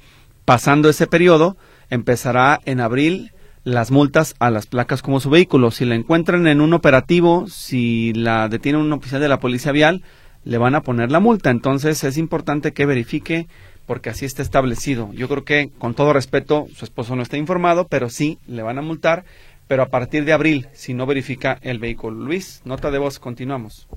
pasando 0.45 0.89
ese 0.89 1.05
periodo 1.05 1.57
empezará 1.89 2.59
en 2.65 2.80
abril 2.80 3.32
las 3.63 3.91
multas 3.91 4.36
a 4.39 4.49
las 4.49 4.65
placas 4.65 5.01
como 5.01 5.20
su 5.20 5.30
vehículo. 5.30 5.72
Si 5.72 5.86
la 5.86 5.95
encuentran 5.95 6.47
en 6.47 6.61
un 6.61 6.74
operativo, 6.74 7.47
si 7.47 8.13
la 8.13 8.47
detiene 8.47 8.78
un 8.78 8.91
oficial 8.91 9.22
de 9.22 9.30
la 9.30 9.39
policía 9.39 9.72
vial, 9.72 10.03
le 10.43 10.57
van 10.57 10.75
a 10.75 10.81
poner 10.81 11.11
la 11.11 11.19
multa. 11.19 11.49
Entonces 11.49 12.03
es 12.03 12.17
importante 12.17 12.73
que 12.73 12.85
verifique 12.85 13.47
porque 13.85 14.11
así 14.11 14.25
está 14.25 14.41
establecido. 14.43 15.11
Yo 15.13 15.27
creo 15.27 15.43
que, 15.43 15.71
con 15.79 15.95
todo 15.95 16.13
respeto, 16.13 16.67
su 16.75 16.85
esposo 16.85 17.15
no 17.15 17.23
está 17.23 17.37
informado, 17.37 17.87
pero 17.87 18.09
sí 18.09 18.37
le 18.45 18.61
van 18.61 18.77
a 18.77 18.83
multar, 18.83 19.25
pero 19.67 19.81
a 19.81 19.89
partir 19.89 20.25
de 20.25 20.33
abril, 20.33 20.67
si 20.73 20.93
no 20.93 21.05
verifica 21.05 21.57
el 21.61 21.79
vehículo. 21.79 22.23
Luis, 22.23 22.61
nota 22.65 22.91
de 22.91 22.99
voz, 22.99 23.17
continuamos. 23.19 23.87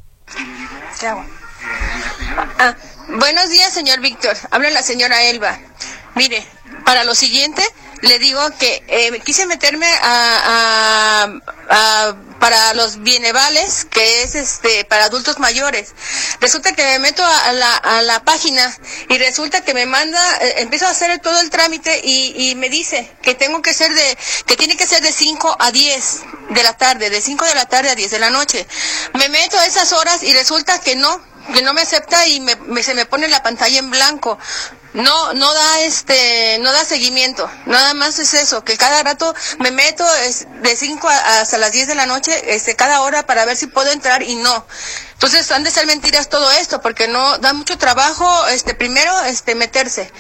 Ah, 2.59 2.75
buenos 3.09 3.51
días, 3.51 3.73
señor 3.73 4.01
Víctor. 4.01 4.35
Habla 4.51 4.71
la 4.71 4.83
señora 4.83 5.23
Elba. 5.25 5.59
Mire, 6.15 6.43
para 6.85 7.05
lo 7.05 7.15
siguiente, 7.15 7.63
le 8.03 8.19
digo 8.19 8.41
que 8.59 8.83
eh, 8.89 9.21
quise 9.25 9.47
meterme 9.47 9.87
a, 10.03 11.33
para 12.39 12.75
los 12.75 13.03
bienevales, 13.03 13.85
que 13.85 14.25
es 14.25 14.35
este 14.35 14.85
para 14.85 15.05
adultos 15.05 15.39
mayores. 15.39 15.95
Resulta 16.41 16.73
que 16.73 16.83
me 16.83 16.99
meto 16.99 17.25
a 17.25 17.53
la, 17.53 17.77
a 17.77 18.03
la 18.03 18.25
página 18.25 18.77
y 19.09 19.17
resulta 19.19 19.63
que 19.65 19.73
me 19.73 19.87
manda, 19.87 20.21
eh, 20.41 20.55
empiezo 20.59 20.87
a 20.87 20.91
hacer 20.91 21.21
todo 21.21 21.41
el 21.41 21.51
trámite 21.51 22.01
y, 22.03 22.51
y, 22.51 22.55
me 22.57 22.69
dice 22.69 23.09
que 23.23 23.35
tengo 23.37 23.63
que 23.63 23.73
ser 23.73 23.95
de, 23.95 24.19
que 24.47 24.57
tiene 24.57 24.77
que 24.77 24.87
ser 24.87 25.01
de 25.01 25.13
5 25.13 25.57
a 25.59 25.71
10 25.71 26.23
de 26.51 26.63
la 26.65 26.77
tarde, 26.77 27.09
de 27.09 27.21
5 27.21 27.45
de 27.45 27.55
la 27.55 27.67
tarde 27.67 27.91
a 27.91 27.95
10 27.95 28.11
de 28.11 28.19
la 28.19 28.31
noche. 28.31 28.67
Me 29.15 29.29
meto 29.29 29.57
a 29.59 29.67
esas 29.67 29.93
horas 29.93 30.25
y 30.25 30.33
resulta 30.33 30.81
que 30.81 30.97
no, 30.97 31.23
que 31.55 31.63
no 31.63 31.75
me 31.75 31.83
acepta 31.83 32.27
y 32.27 32.41
me, 32.41 32.83
se 32.83 32.95
me 32.95 33.07
pone 33.07 33.29
la 33.29 33.43
pantalla 33.43 33.79
en 33.79 33.91
blanco. 33.91 34.39
No, 34.95 35.33
no 35.33 35.55
da 35.55 35.81
este, 35.81 36.59
no 36.61 36.71
da 36.71 36.85
seguimiento. 36.85 37.51
Nada 37.65 37.95
más 37.95 38.19
es 38.19 38.35
eso, 38.35 38.63
que 38.63 38.77
cada 38.77 39.03
rato 39.03 39.35
me 39.59 39.71
meto 39.71 40.05
de 40.63 40.77
5 40.77 41.09
hasta 41.09 41.57
las 41.59 41.73
10 41.73 41.89
de 41.89 41.95
la 41.95 42.05
noche, 42.05 42.55
este, 42.55 42.77
cada 42.77 43.01
hora 43.01 43.25
para 43.25 43.47
ver 43.47 43.57
si 43.57 43.67
puedo 43.67 43.91
entrar 43.91 44.23
y 44.23 44.35
no. 44.35 44.67
Entonces 45.15 45.51
han 45.53 45.65
de 45.65 45.71
ser 45.71 45.87
mentiras 45.87 46.29
todo 46.29 46.51
esto, 46.51 46.83
porque 46.83 47.09
no 47.09 47.39
da 47.39 47.53
mucho 47.53 47.79
trabajo, 47.79 48.47
este, 48.49 48.75
primero, 48.75 49.19
este, 49.25 49.55
meterse. 49.55 50.11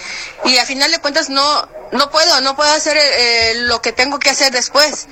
Y 0.44 0.56
a 0.58 0.64
final 0.64 0.90
de 0.90 1.00
cuentas 1.00 1.28
no, 1.28 1.68
no 1.90 2.10
puedo, 2.10 2.40
no 2.40 2.56
puedo 2.56 2.70
hacer 2.70 2.96
eh, 2.96 3.54
lo 3.56 3.82
que 3.82 3.92
tengo 3.92 4.18
que 4.18 4.30
hacer 4.30 4.52
después. 4.52 5.08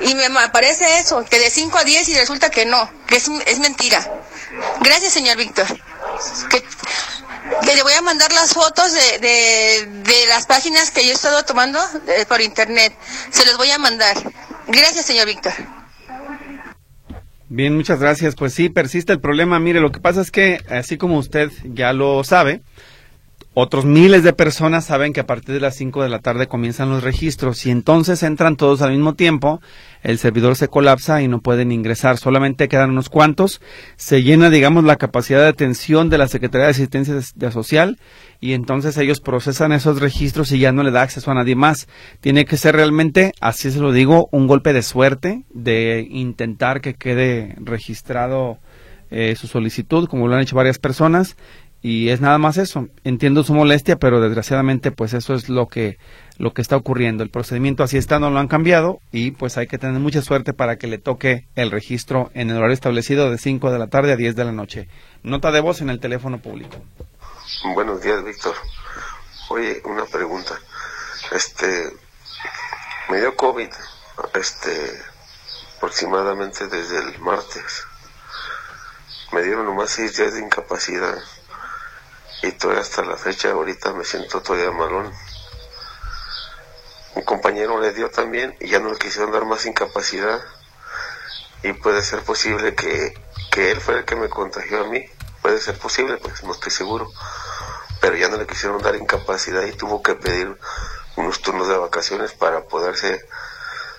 Y 0.00 0.14
me 0.14 0.26
aparece 0.38 0.98
eso, 0.98 1.24
que 1.24 1.38
de 1.38 1.50
5 1.50 1.76
a 1.76 1.84
10 1.84 2.08
y 2.08 2.14
resulta 2.14 2.50
que 2.50 2.64
no, 2.64 2.90
que 3.06 3.16
es, 3.16 3.28
es 3.46 3.58
mentira. 3.58 4.21
Gracias, 4.80 5.12
señor 5.12 5.36
Víctor. 5.36 5.66
Que, 6.50 6.62
le 7.74 7.82
voy 7.82 7.92
a 7.92 8.02
mandar 8.02 8.32
las 8.32 8.52
fotos 8.52 8.92
de, 8.92 9.18
de, 9.20 10.26
las 10.28 10.46
páginas 10.46 10.90
que 10.90 11.04
yo 11.04 11.10
he 11.10 11.14
estado 11.14 11.44
tomando 11.44 11.78
eh, 12.08 12.24
por 12.28 12.40
internet. 12.40 12.96
Se 13.30 13.44
los 13.46 13.56
voy 13.56 13.70
a 13.70 13.78
mandar. 13.78 14.16
Gracias, 14.68 15.06
señor 15.06 15.26
Víctor. 15.26 15.52
Bien, 17.48 17.76
muchas 17.76 18.00
gracias. 18.00 18.34
Pues 18.34 18.54
sí, 18.54 18.68
persiste 18.70 19.12
el 19.12 19.20
problema. 19.20 19.58
Mire, 19.58 19.80
lo 19.80 19.92
que 19.92 20.00
pasa 20.00 20.22
es 20.22 20.30
que, 20.30 20.60
así 20.70 20.96
como 20.96 21.18
usted 21.18 21.50
ya 21.64 21.92
lo 21.92 22.24
sabe, 22.24 22.62
otros 23.54 23.84
miles 23.84 24.22
de 24.22 24.32
personas 24.32 24.86
saben 24.86 25.12
que 25.12 25.20
a 25.20 25.26
partir 25.26 25.54
de 25.54 25.60
las 25.60 25.76
5 25.76 26.02
de 26.02 26.08
la 26.08 26.20
tarde 26.20 26.46
comienzan 26.46 26.88
los 26.88 27.02
registros 27.02 27.66
y 27.66 27.70
entonces 27.70 28.22
entran 28.22 28.56
todos 28.56 28.80
al 28.80 28.92
mismo 28.92 29.14
tiempo, 29.14 29.60
el 30.02 30.16
servidor 30.18 30.56
se 30.56 30.68
colapsa 30.68 31.20
y 31.20 31.28
no 31.28 31.42
pueden 31.42 31.70
ingresar, 31.70 32.16
solamente 32.16 32.68
quedan 32.68 32.90
unos 32.90 33.10
cuantos, 33.10 33.60
se 33.96 34.22
llena, 34.22 34.48
digamos, 34.48 34.84
la 34.84 34.96
capacidad 34.96 35.40
de 35.40 35.48
atención 35.48 36.08
de 36.08 36.16
la 36.16 36.28
Secretaría 36.28 36.64
de 36.64 36.70
Asistencia 36.70 37.50
Social 37.50 37.98
y 38.40 38.54
entonces 38.54 38.96
ellos 38.96 39.20
procesan 39.20 39.72
esos 39.72 40.00
registros 40.00 40.50
y 40.52 40.58
ya 40.58 40.72
no 40.72 40.82
le 40.82 40.90
da 40.90 41.02
acceso 41.02 41.30
a 41.30 41.34
nadie 41.34 41.54
más. 41.54 41.88
Tiene 42.20 42.46
que 42.46 42.56
ser 42.56 42.74
realmente, 42.74 43.32
así 43.40 43.70
se 43.70 43.80
lo 43.80 43.92
digo, 43.92 44.30
un 44.32 44.46
golpe 44.46 44.72
de 44.72 44.82
suerte 44.82 45.44
de 45.50 46.06
intentar 46.10 46.80
que 46.80 46.94
quede 46.94 47.54
registrado 47.60 48.58
eh, 49.14 49.36
su 49.36 49.46
solicitud, 49.46 50.08
como 50.08 50.26
lo 50.26 50.36
han 50.36 50.40
hecho 50.40 50.56
varias 50.56 50.78
personas, 50.78 51.36
y 51.82 52.10
es 52.10 52.20
nada 52.20 52.38
más 52.38 52.56
eso. 52.58 52.88
Entiendo 53.02 53.42
su 53.42 53.54
molestia, 53.54 53.96
pero 53.96 54.20
desgraciadamente 54.20 54.92
pues 54.92 55.14
eso 55.14 55.34
es 55.34 55.48
lo 55.48 55.66
que 55.66 55.98
lo 56.38 56.54
que 56.54 56.62
está 56.62 56.76
ocurriendo. 56.76 57.22
El 57.22 57.30
procedimiento 57.30 57.82
así 57.82 57.98
está, 57.98 58.18
no 58.18 58.30
lo 58.30 58.38
han 58.38 58.48
cambiado 58.48 59.00
y 59.10 59.32
pues 59.32 59.58
hay 59.58 59.66
que 59.66 59.78
tener 59.78 60.00
mucha 60.00 60.22
suerte 60.22 60.52
para 60.52 60.76
que 60.76 60.86
le 60.86 60.98
toque 60.98 61.46
el 61.56 61.70
registro 61.70 62.30
en 62.34 62.50
el 62.50 62.56
horario 62.56 62.74
establecido 62.74 63.30
de 63.30 63.38
5 63.38 63.70
de 63.70 63.78
la 63.78 63.88
tarde 63.88 64.12
a 64.12 64.16
10 64.16 64.36
de 64.36 64.44
la 64.44 64.52
noche. 64.52 64.88
Nota 65.22 65.50
de 65.50 65.60
voz 65.60 65.80
en 65.80 65.90
el 65.90 66.00
teléfono 66.00 66.38
público. 66.38 66.76
Buenos 67.74 68.00
días, 68.00 68.24
Víctor. 68.24 68.54
Oye, 69.50 69.82
una 69.84 70.04
pregunta. 70.04 70.54
Este 71.32 71.66
me 73.10 73.20
dio 73.20 73.34
COVID 73.36 73.68
este 74.34 74.70
aproximadamente 75.76 76.68
desde 76.68 76.98
el 76.98 77.18
martes. 77.18 77.84
Me 79.32 79.42
dieron 79.42 79.66
nomás 79.66 79.90
seis 79.90 80.16
días 80.16 80.34
de 80.34 80.40
incapacidad 80.40 81.18
y 82.42 82.52
todavía 82.52 82.82
hasta 82.82 83.04
la 83.04 83.16
fecha 83.16 83.52
ahorita 83.52 83.92
me 83.92 84.04
siento 84.04 84.42
todavía 84.42 84.70
malón. 84.72 85.12
Un 87.14 87.22
compañero 87.22 87.80
le 87.80 87.92
dio 87.92 88.10
también 88.10 88.56
y 88.60 88.68
ya 88.68 88.80
no 88.80 88.90
le 88.90 88.98
quisieron 88.98 89.32
dar 89.32 89.44
más 89.44 89.64
incapacidad 89.66 90.40
y 91.62 91.72
puede 91.74 92.02
ser 92.02 92.22
posible 92.22 92.74
que, 92.74 93.14
que 93.50 93.70
él 93.70 93.80
fue 93.80 93.98
el 93.98 94.04
que 94.04 94.16
me 94.16 94.28
contagió 94.28 94.80
a 94.82 94.88
mí, 94.88 95.04
puede 95.40 95.60
ser 95.60 95.78
posible, 95.78 96.16
pues 96.16 96.42
no 96.42 96.52
estoy 96.52 96.72
seguro, 96.72 97.08
pero 98.00 98.16
ya 98.16 98.28
no 98.28 98.36
le 98.36 98.46
quisieron 98.46 98.82
dar 98.82 98.96
incapacidad 98.96 99.62
y 99.64 99.72
tuvo 99.72 100.02
que 100.02 100.14
pedir 100.14 100.58
unos 101.16 101.40
turnos 101.40 101.68
de 101.68 101.76
vacaciones 101.76 102.32
para 102.32 102.64
poderse 102.64 103.24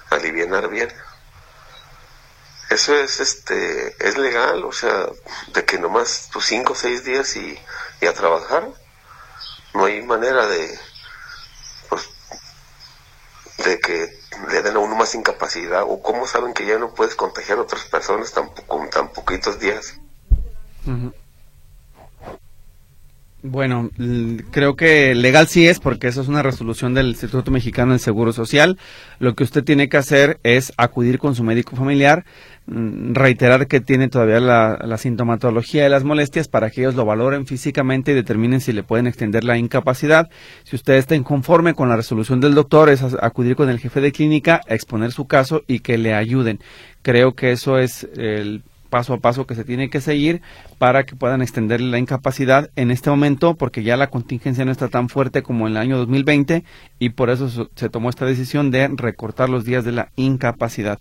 aliviar 0.09 0.67
bien. 0.69 0.91
Eso 2.73 2.95
es 2.95 3.19
este 3.19 3.95
es 3.99 4.17
legal, 4.17 4.63
o 4.63 4.71
sea, 4.71 5.07
de 5.53 5.63
que 5.63 5.77
nomás 5.77 6.29
tus 6.31 6.45
cinco 6.45 6.73
o 6.73 6.75
seis 6.75 7.03
días 7.03 7.35
y 7.35 7.57
a 8.05 8.13
trabajar. 8.13 8.67
No 9.73 9.85
hay 9.85 10.01
manera 10.01 10.47
de, 10.47 10.69
pues, 11.89 12.09
de 13.65 13.79
que 13.79 14.09
le 14.51 14.61
den 14.61 14.75
a 14.75 14.79
uno 14.79 14.95
más 14.95 15.15
incapacidad 15.15 15.83
o 15.83 16.01
cómo 16.01 16.27
saben 16.27 16.53
que 16.53 16.65
ya 16.65 16.77
no 16.77 16.93
puedes 16.93 17.15
contagiar 17.15 17.59
a 17.59 17.61
otras 17.61 17.83
personas 17.85 18.31
tan, 18.31 18.49
con 18.67 18.89
tan 18.89 19.09
poquitos 19.09 19.59
días. 19.59 19.99
Bueno, 23.45 23.89
creo 24.51 24.77
que 24.77 25.13
legal 25.15 25.49
sí 25.49 25.67
es 25.67 25.81
porque 25.81 26.07
eso 26.07 26.21
es 26.21 26.29
una 26.29 26.43
resolución 26.43 26.93
del 26.93 27.09
Instituto 27.09 27.51
Mexicano 27.51 27.91
del 27.91 27.99
Seguro 27.99 28.31
Social. 28.31 28.79
Lo 29.19 29.35
que 29.35 29.43
usted 29.43 29.65
tiene 29.65 29.89
que 29.89 29.97
hacer 29.97 30.39
es 30.43 30.71
acudir 30.77 31.19
con 31.19 31.35
su 31.35 31.43
médico 31.43 31.75
familiar, 31.75 32.25
reiterar 32.65 33.67
que 33.67 33.81
tiene 33.81 34.07
todavía 34.07 34.39
la, 34.39 34.97
sintomatología 34.97 35.83
de 35.83 35.89
las 35.89 36.03
molestias 36.03 36.47
para 36.47 36.69
que 36.69 36.81
ellos 36.81 36.95
lo 36.95 37.05
valoren 37.05 37.45
físicamente 37.45 38.11
y 38.11 38.15
determinen 38.15 38.61
si 38.61 38.71
le 38.71 38.83
pueden 38.83 39.07
extender 39.07 39.43
la 39.43 39.57
incapacidad. 39.57 40.29
Si 40.63 40.75
usted 40.75 40.95
está 40.95 41.15
inconforme 41.15 41.73
con 41.73 41.89
la 41.89 41.97
resolución 41.97 42.39
del 42.39 42.55
doctor, 42.55 42.89
es 42.89 43.03
acudir 43.21 43.55
con 43.55 43.69
el 43.69 43.79
jefe 43.79 43.99
de 44.01 44.11
clínica, 44.11 44.61
exponer 44.67 45.11
su 45.11 45.25
caso 45.25 45.63
y 45.67 45.79
que 45.79 45.97
le 45.97 46.13
ayuden. 46.13 46.59
Creo 47.01 47.33
que 47.33 47.51
eso 47.51 47.77
es 47.77 48.07
el 48.15 48.63
paso 48.93 49.15
a 49.15 49.17
paso 49.17 49.47
que 49.47 49.55
se 49.55 49.63
tiene 49.63 49.89
que 49.89 50.01
seguir 50.01 50.43
para 50.77 51.03
que 51.03 51.15
puedan 51.15 51.41
extender 51.41 51.81
la 51.81 51.97
incapacidad 51.97 52.69
en 52.75 52.91
este 52.91 53.09
momento, 53.09 53.55
porque 53.55 53.81
ya 53.81 53.97
la 53.97 54.11
contingencia 54.11 54.65
no 54.65 54.71
está 54.71 54.87
tan 54.87 55.09
fuerte 55.09 55.41
como 55.41 55.65
en 55.65 55.71
el 55.71 55.77
año 55.77 55.97
2020 55.97 56.63
y 56.99 57.09
por 57.09 57.31
eso 57.31 57.67
se 57.73 57.89
tomó 57.89 58.11
esta 58.11 58.27
decisión 58.27 58.69
de 58.69 58.87
recortar 58.89 59.49
los 59.49 59.65
días 59.65 59.83
de 59.83 59.93
la 59.93 60.09
incapacidad. 60.15 60.99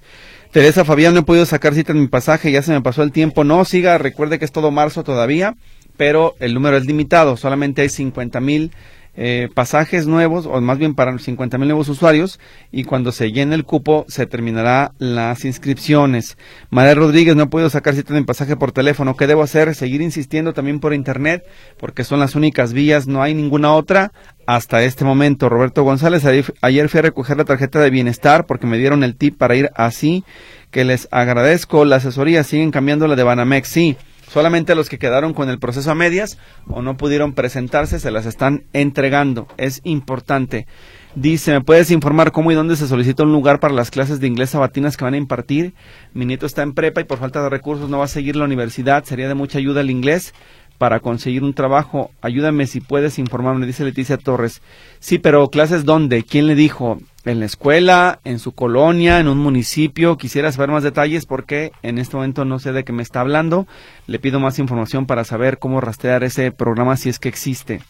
Teresa 0.53 0.87
Fabián, 0.87 1.13
no 1.13 1.21
he 1.21 1.25
podido 1.25 1.45
sacar 1.45 1.75
cita 1.75 1.93
en 1.93 2.01
mi 2.01 2.09
pasaje, 2.09 2.51
ya 2.51 2.63
se 2.63 2.73
me 2.73 2.81
pasó 2.81 3.03
el 3.03 3.13
tiempo. 3.13 3.45
No, 3.45 3.63
siga, 3.67 3.99
recuerde 3.99 4.39
que 4.39 4.47
es 4.47 4.53
todo 4.53 4.71
marzo 4.71 5.05
todavía, 5.05 5.55
pero 5.99 6.35
el 6.41 6.55
número 6.55 6.79
es 6.79 6.87
limitado, 6.87 7.37
solamente 7.37 7.83
hay 7.83 7.91
50 7.91 8.41
mil 8.41 8.73
eh, 9.15 9.49
pasajes 9.55 10.07
nuevos, 10.07 10.47
o 10.47 10.61
más 10.61 10.79
bien 10.79 10.95
para 10.95 11.17
50 11.19 11.59
mil 11.59 11.69
nuevos 11.69 11.89
usuarios, 11.89 12.41
y 12.71 12.85
cuando 12.85 13.13
se 13.13 13.31
llene 13.31 13.55
el 13.55 13.65
cupo 13.65 14.07
se 14.09 14.27
terminará 14.27 14.93
las 14.99 15.45
inscripciones. 15.45 16.39
María 16.71 16.95
Rodríguez, 16.95 17.37
no 17.37 17.51
puedo 17.51 17.69
sacar 17.69 17.95
cita 17.95 18.15
de 18.15 18.23
pasaje 18.25 18.57
por 18.57 18.73
teléfono. 18.73 19.17
¿Qué 19.17 19.27
debo 19.27 19.43
hacer? 19.43 19.75
Seguir 19.75 20.01
insistiendo 20.01 20.53
también 20.53 20.81
por 20.81 20.95
internet, 20.95 21.45
porque 21.79 22.05
son 22.05 22.21
las 22.21 22.35
únicas 22.35 22.73
vías, 22.73 23.07
no 23.07 23.23
hay 23.23 23.35
ninguna 23.35 23.75
otra 23.75 24.13
hasta 24.47 24.83
este 24.83 25.05
momento. 25.05 25.49
Roberto 25.49 25.83
González, 25.83 26.25
ayer 26.63 26.89
fui 26.89 26.99
a 26.99 27.03
recoger 27.03 27.37
la 27.37 27.45
tarjeta 27.45 27.81
de 27.81 27.91
bienestar 27.91 28.47
porque 28.47 28.67
me 28.67 28.79
dieron 28.79 29.05
el 29.05 29.17
tip 29.17 29.37
para 29.37 29.57
ir 29.57 29.71
así, 29.75 30.25
que 30.71 30.85
les 30.85 31.09
agradezco. 31.11 31.85
La 31.85 31.97
asesoría 31.97 32.45
siguen 32.45 32.71
cambiando 32.71 33.07
la 33.07 33.17
de 33.17 33.23
Banamex, 33.23 33.69
sí. 33.69 33.97
Solamente 34.29 34.75
los 34.75 34.89
que 34.89 34.99
quedaron 34.99 35.35
con 35.35 35.51
el 35.51 35.59
proceso 35.59 35.91
a 35.91 35.95
medias 35.95 36.39
o 36.67 36.81
no 36.81 36.97
pudieron 36.97 37.33
presentarse 37.33 38.01
se 38.01 38.11
las 38.11 38.27
están 38.27 38.65
entregando. 38.73 39.47
Es 39.57 39.81
importante. 39.85 40.67
Dice, 41.15 41.53
¿me 41.53 41.61
puedes 41.61 41.91
informar 41.91 42.33
cómo 42.33 42.51
y 42.51 42.55
dónde 42.55 42.77
se 42.77 42.89
solicita 42.89 43.25
un 43.25 43.33
lugar 43.33 43.61
para 43.61 43.75
las 43.75 43.91
clases 43.91 44.21
de 44.21 44.29
inglés 44.29 44.51
sabatinas 44.51 44.97
que 44.97 45.05
van 45.05 45.15
a 45.15 45.19
impartir? 45.19 45.75
Mi 46.15 46.25
nieto 46.25 46.47
está 46.47 46.63
en 46.63 46.73
prepa 46.73 47.03
y 47.03 47.05
por 47.05 47.19
falta 47.19 47.43
de 47.43 47.51
recursos 47.51 47.91
no 47.91 47.99
va 47.99 48.05
a 48.05 48.09
seguir 48.09 48.37
la 48.37 48.47
universidad. 48.47 49.05
Sería 49.05 49.29
de 49.29 49.35
mucha 49.35 49.59
ayuda 49.59 49.83
el 49.83 49.91
inglés 49.91 50.33
para 50.79 51.01
conseguir 51.01 51.45
un 51.45 51.53
trabajo. 51.53 52.11
Ayúdame 52.23 52.67
si 52.67 52.81
puedes 52.81 53.19
informarme, 53.19 53.67
dice 53.67 53.85
Leticia 53.85 54.17
Torres. 54.17 54.63
Sí, 55.01 55.19
pero 55.19 55.49
clases 55.49 55.85
dónde? 55.85 56.23
¿Quién 56.23 56.47
le 56.47 56.55
dijo? 56.55 56.99
¿En 57.25 57.39
la 57.39 57.47
escuela? 57.47 58.19
¿En 58.25 58.41
su 58.41 58.51
colonia? 58.53 59.21
¿En 59.21 59.29
un 59.29 59.39
municipio? 59.39 60.17
Quisiera 60.17 60.51
saber 60.51 60.71
más 60.71 60.83
detalles 60.83 61.25
porque 61.25 61.71
en 61.83 61.99
este 61.99 62.17
momento 62.17 62.45
no 62.45 62.59
sé 62.59 62.73
de 62.73 62.83
qué 62.83 62.93
me 62.93 63.05
está 63.05 63.21
hablando. 63.21 63.69
Le 64.09 64.19
pido 64.19 64.41
más 64.41 64.59
información 64.59 65.07
para 65.07 65.23
saber 65.23 65.59
cómo 65.59 65.81
rastrear 65.81 66.25
ese 66.25 66.51
programa 66.51 66.97
si 66.97 67.11
es 67.11 67.21
que 67.21 67.29
existe. 67.29 67.81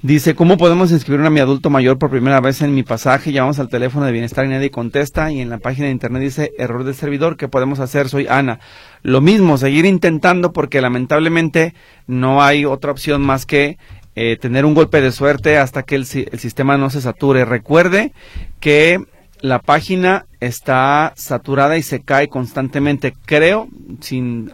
Dice, 0.00 0.36
¿cómo 0.36 0.58
podemos 0.58 0.92
inscribir 0.92 1.26
a 1.26 1.30
mi 1.30 1.40
adulto 1.40 1.70
mayor 1.70 1.98
por 1.98 2.10
primera 2.10 2.40
vez 2.40 2.62
en 2.62 2.72
mi 2.72 2.84
pasaje? 2.84 3.32
Llamamos 3.32 3.58
al 3.58 3.68
teléfono 3.68 4.06
de 4.06 4.12
bienestar 4.12 4.44
y 4.44 4.48
nadie 4.48 4.70
contesta. 4.70 5.32
Y 5.32 5.40
en 5.40 5.50
la 5.50 5.58
página 5.58 5.86
de 5.86 5.92
internet 5.92 6.22
dice, 6.22 6.52
error 6.56 6.84
de 6.84 6.94
servidor, 6.94 7.36
¿qué 7.36 7.48
podemos 7.48 7.80
hacer? 7.80 8.08
Soy 8.08 8.28
Ana. 8.28 8.60
Lo 9.02 9.20
mismo, 9.20 9.58
seguir 9.58 9.86
intentando 9.86 10.52
porque 10.52 10.80
lamentablemente 10.80 11.74
no 12.06 12.40
hay 12.44 12.64
otra 12.64 12.92
opción 12.92 13.22
más 13.22 13.44
que 13.44 13.76
eh, 14.20 14.36
tener 14.36 14.64
un 14.64 14.74
golpe 14.74 15.00
de 15.00 15.12
suerte 15.12 15.58
hasta 15.58 15.84
que 15.84 15.94
el, 15.94 16.04
el 16.32 16.38
sistema 16.40 16.76
no 16.76 16.90
se 16.90 17.00
sature. 17.00 17.44
Recuerde 17.44 18.12
que 18.58 18.98
la 19.40 19.60
página 19.60 20.26
está 20.40 21.12
saturada 21.14 21.76
y 21.76 21.84
se 21.84 22.00
cae 22.00 22.26
constantemente. 22.26 23.14
Creo, 23.26 23.68
sin 24.00 24.50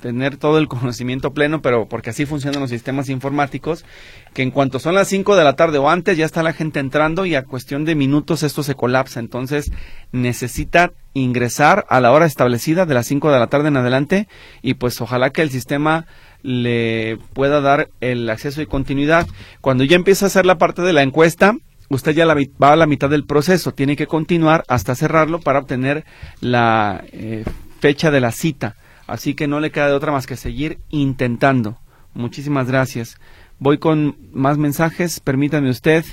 tener 0.00 0.38
todo 0.38 0.56
el 0.56 0.66
conocimiento 0.68 1.34
pleno, 1.34 1.60
pero 1.60 1.86
porque 1.88 2.08
así 2.08 2.24
funcionan 2.24 2.62
los 2.62 2.70
sistemas 2.70 3.10
informáticos, 3.10 3.84
que 4.32 4.42
en 4.42 4.50
cuanto 4.50 4.78
son 4.78 4.94
las 4.94 5.08
5 5.08 5.36
de 5.36 5.44
la 5.44 5.56
tarde 5.56 5.76
o 5.76 5.90
antes 5.90 6.16
ya 6.16 6.24
está 6.24 6.42
la 6.42 6.54
gente 6.54 6.80
entrando 6.80 7.26
y 7.26 7.34
a 7.34 7.44
cuestión 7.44 7.84
de 7.84 7.94
minutos 7.94 8.42
esto 8.42 8.62
se 8.62 8.74
colapsa. 8.74 9.20
Entonces 9.20 9.72
necesita 10.10 10.92
ingresar 11.12 11.84
a 11.90 12.00
la 12.00 12.12
hora 12.12 12.24
establecida 12.24 12.86
de 12.86 12.94
las 12.94 13.06
5 13.06 13.30
de 13.30 13.38
la 13.38 13.48
tarde 13.48 13.68
en 13.68 13.76
adelante 13.76 14.26
y 14.62 14.74
pues 14.74 15.00
ojalá 15.02 15.30
que 15.30 15.42
el 15.42 15.50
sistema 15.50 16.06
le 16.42 17.18
pueda 17.32 17.60
dar 17.60 17.88
el 18.00 18.28
acceso 18.28 18.62
y 18.62 18.66
continuidad. 18.66 19.26
Cuando 19.60 19.84
ya 19.84 19.96
empieza 19.96 20.26
a 20.26 20.28
hacer 20.28 20.46
la 20.46 20.58
parte 20.58 20.82
de 20.82 20.92
la 20.92 21.02
encuesta, 21.02 21.54
usted 21.88 22.12
ya 22.12 22.26
va 22.26 22.72
a 22.72 22.76
la 22.76 22.86
mitad 22.86 23.10
del 23.10 23.24
proceso, 23.24 23.72
tiene 23.72 23.96
que 23.96 24.06
continuar 24.06 24.64
hasta 24.68 24.94
cerrarlo 24.94 25.40
para 25.40 25.60
obtener 25.60 26.04
la 26.40 27.04
eh, 27.12 27.44
fecha 27.80 28.10
de 28.10 28.20
la 28.20 28.32
cita. 28.32 28.76
Así 29.06 29.34
que 29.34 29.46
no 29.46 29.60
le 29.60 29.70
queda 29.70 29.88
de 29.88 29.94
otra 29.94 30.12
más 30.12 30.26
que 30.26 30.36
seguir 30.36 30.78
intentando. 30.90 31.78
Muchísimas 32.14 32.68
gracias. 32.68 33.16
Voy 33.58 33.78
con 33.78 34.16
más 34.32 34.58
mensajes. 34.58 35.20
Permítame 35.20 35.70
usted, 35.70 36.04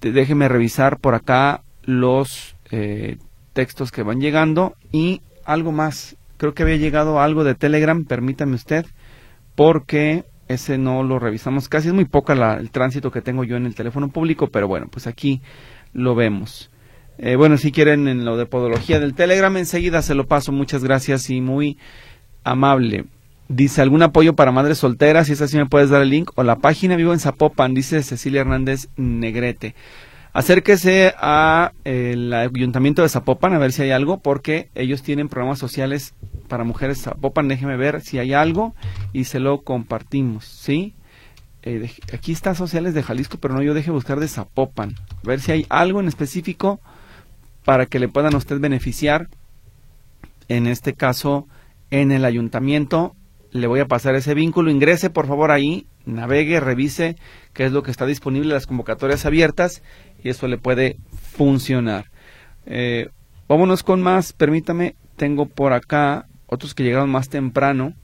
déjeme 0.00 0.48
revisar 0.48 0.98
por 0.98 1.14
acá 1.14 1.62
los 1.84 2.56
eh, 2.70 3.18
textos 3.52 3.92
que 3.92 4.02
van 4.02 4.20
llegando 4.20 4.74
y 4.92 5.22
algo 5.44 5.72
más. 5.72 6.16
Creo 6.36 6.52
que 6.52 6.62
había 6.62 6.76
llegado 6.76 7.20
algo 7.20 7.44
de 7.44 7.54
Telegram, 7.54 8.04
permítame 8.04 8.54
usted, 8.54 8.84
porque 9.56 10.24
ese 10.46 10.78
no 10.78 11.02
lo 11.02 11.18
revisamos 11.18 11.68
casi. 11.68 11.88
Es 11.88 11.94
muy 11.94 12.04
poca 12.04 12.54
el 12.54 12.70
tránsito 12.70 13.10
que 13.10 13.22
tengo 13.22 13.42
yo 13.42 13.56
en 13.56 13.66
el 13.66 13.74
teléfono 13.74 14.08
público, 14.08 14.46
pero 14.46 14.68
bueno, 14.68 14.86
pues 14.88 15.08
aquí 15.08 15.42
lo 15.92 16.14
vemos. 16.14 16.70
Eh, 17.18 17.34
bueno, 17.36 17.56
si 17.56 17.72
quieren 17.72 18.06
en 18.08 18.24
lo 18.24 18.36
de 18.36 18.46
podología 18.46 19.00
del 19.00 19.14
Telegram, 19.14 19.56
enseguida 19.56 20.02
se 20.02 20.14
lo 20.14 20.26
paso. 20.26 20.52
Muchas 20.52 20.84
gracias 20.84 21.30
y 21.30 21.40
muy 21.40 21.78
amable. 22.44 23.06
Dice, 23.48 23.80
¿algún 23.80 24.02
apoyo 24.02 24.34
para 24.34 24.52
madres 24.52 24.78
solteras? 24.78 25.28
Si 25.28 25.32
es 25.32 25.40
así, 25.40 25.56
me 25.56 25.66
puedes 25.66 25.90
dar 25.90 26.02
el 26.02 26.10
link. 26.10 26.30
O 26.34 26.42
la 26.42 26.56
página 26.56 26.96
Vivo 26.96 27.12
en 27.12 27.20
Zapopan, 27.20 27.74
dice 27.74 28.02
Cecilia 28.02 28.42
Hernández 28.42 28.88
Negrete. 28.96 29.74
Acérquese 30.32 31.14
a 31.16 31.72
el 31.84 32.32
ayuntamiento 32.34 33.00
de 33.00 33.08
Zapopan 33.08 33.54
a 33.54 33.58
ver 33.58 33.72
si 33.72 33.82
hay 33.82 33.92
algo, 33.92 34.18
porque 34.18 34.68
ellos 34.74 35.02
tienen 35.02 35.28
programas 35.28 35.58
sociales 35.58 36.14
para 36.46 36.64
mujeres 36.64 37.02
Zapopan. 37.02 37.48
Déjeme 37.48 37.76
ver 37.76 38.00
si 38.00 38.18
hay 38.18 38.32
algo 38.32 38.74
y 39.12 39.24
se 39.24 39.40
lo 39.40 39.62
compartimos, 39.62 40.44
¿sí? 40.44 40.94
Eh, 41.62 41.90
aquí 42.12 42.32
está 42.32 42.54
sociales 42.54 42.94
de 42.94 43.02
Jalisco, 43.02 43.38
pero 43.38 43.54
no 43.54 43.62
yo 43.62 43.74
deje 43.74 43.90
buscar 43.90 44.20
de 44.20 44.28
Zapopan. 44.28 44.94
Ver 45.22 45.40
si 45.40 45.52
hay 45.52 45.66
algo 45.68 46.00
en 46.00 46.08
específico 46.08 46.80
para 47.64 47.86
que 47.86 47.98
le 47.98 48.08
puedan 48.08 48.34
a 48.34 48.38
usted 48.38 48.60
beneficiar. 48.60 49.28
En 50.48 50.68
este 50.68 50.94
caso, 50.94 51.48
en 51.90 52.12
el 52.12 52.24
ayuntamiento. 52.24 53.14
Le 53.50 53.66
voy 53.66 53.80
a 53.80 53.88
pasar 53.88 54.14
ese 54.14 54.34
vínculo. 54.34 54.70
Ingrese 54.70 55.10
por 55.10 55.26
favor 55.26 55.50
ahí, 55.50 55.86
navegue, 56.04 56.60
revise 56.60 57.16
qué 57.52 57.64
es 57.64 57.72
lo 57.72 57.82
que 57.82 57.90
está 57.90 58.06
disponible, 58.06 58.52
las 58.52 58.66
convocatorias 58.66 59.24
abiertas 59.24 59.82
y 60.22 60.28
eso 60.28 60.46
le 60.46 60.58
puede 60.58 60.98
funcionar. 61.32 62.10
Eh, 62.66 63.08
vámonos 63.48 63.82
con 63.82 64.02
más. 64.02 64.32
Permítame, 64.32 64.94
tengo 65.16 65.46
por 65.46 65.72
acá 65.72 66.26
otros 66.46 66.74
que 66.74 66.82
llegaron 66.82 67.10
más 67.10 67.28
temprano 67.28 67.94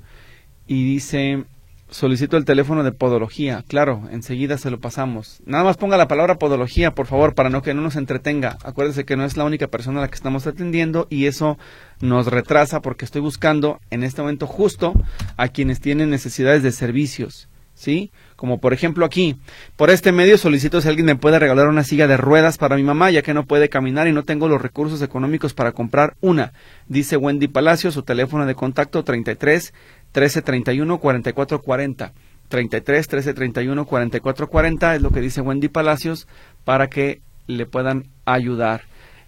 y 0.67 0.85
dice 0.85 1.45
solicito 1.93 2.37
el 2.37 2.45
teléfono 2.45 2.83
de 2.83 2.93
podología. 2.93 3.65
Claro, 3.69 4.09
enseguida 4.11 4.59
se 4.59 4.71
lo 4.71 4.81
pasamos. 4.81 5.43
Nada 5.45 5.65
más 5.65 5.77
ponga 5.77 5.97
la 5.97 6.09
palabra 6.09 6.39
podología, 6.39 6.95
por 6.95 7.07
favor, 7.07 7.35
para 7.35 7.51
no 7.51 7.63
que 7.63 7.75
no 7.75 7.83
nos 7.83 7.97
entretenga. 7.97 8.59
Acuérdese 8.65 9.05
que 9.05 9.17
no 9.17 9.25
es 9.25 9.37
la 9.37 9.45
única 9.45 9.69
persona 9.69 9.99
a 9.99 10.03
la 10.03 10.09
que 10.09 10.15
estamos 10.15 10.47
atendiendo 10.47 11.07
y 11.11 11.27
eso 11.27 11.59
nos 12.01 12.27
retrasa 12.27 12.81
porque 12.81 13.05
estoy 13.05 13.21
buscando 13.21 13.81
en 13.91 14.03
este 14.03 14.23
momento 14.23 14.47
justo 14.47 14.95
a 15.37 15.49
quienes 15.49 15.81
tienen 15.81 16.11
necesidades 16.11 16.63
de 16.63 16.73
servicios. 16.73 17.49
¿Sí? 17.75 18.13
Como 18.37 18.59
por 18.59 18.73
ejemplo 18.73 19.05
aquí, 19.05 19.37
por 19.77 19.91
este 19.91 20.13
medio 20.13 20.39
solicito 20.39 20.81
si 20.81 20.89
alguien 20.89 21.07
me 21.07 21.17
puede 21.17 21.39
regalar 21.39 21.69
una 21.69 21.85
silla 21.85 22.07
de 22.07 22.17
ruedas 22.17 22.59
para 22.59 22.77
mi 22.77 22.83
mamá, 22.83 23.11
ya 23.11 23.23
que 23.23 23.35
no 23.35 23.45
puede 23.45 23.69
caminar 23.69 24.09
y 24.09 24.13
no 24.13 24.25
tengo 24.25 24.49
los 24.49 24.61
recursos 24.61 25.03
económicos 25.03 25.55
para 25.55 25.73
comprar 25.73 26.17
una. 26.21 26.53
Dice 26.89 27.17
Wendy 27.17 27.49
Palacio, 27.49 27.93
su 27.93 28.03
teléfono 28.03 28.47
de 28.47 28.55
contacto 28.55 29.05
33 29.05 29.73
1331 30.15 30.99
4440. 30.99 32.13
33 32.49 32.99
1331 32.99 33.87
4440 33.87 34.97
es 34.97 35.03
lo 35.03 35.11
que 35.11 35.21
dice 35.21 35.41
Wendy 35.41 35.69
Palacios 35.69 36.29
para 36.65 36.89
que 36.89 37.21
le 37.47 37.67
puedan 37.67 38.09
ayudar. 38.25 38.83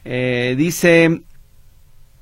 Eh, 0.05 0.55
dice 0.59 1.23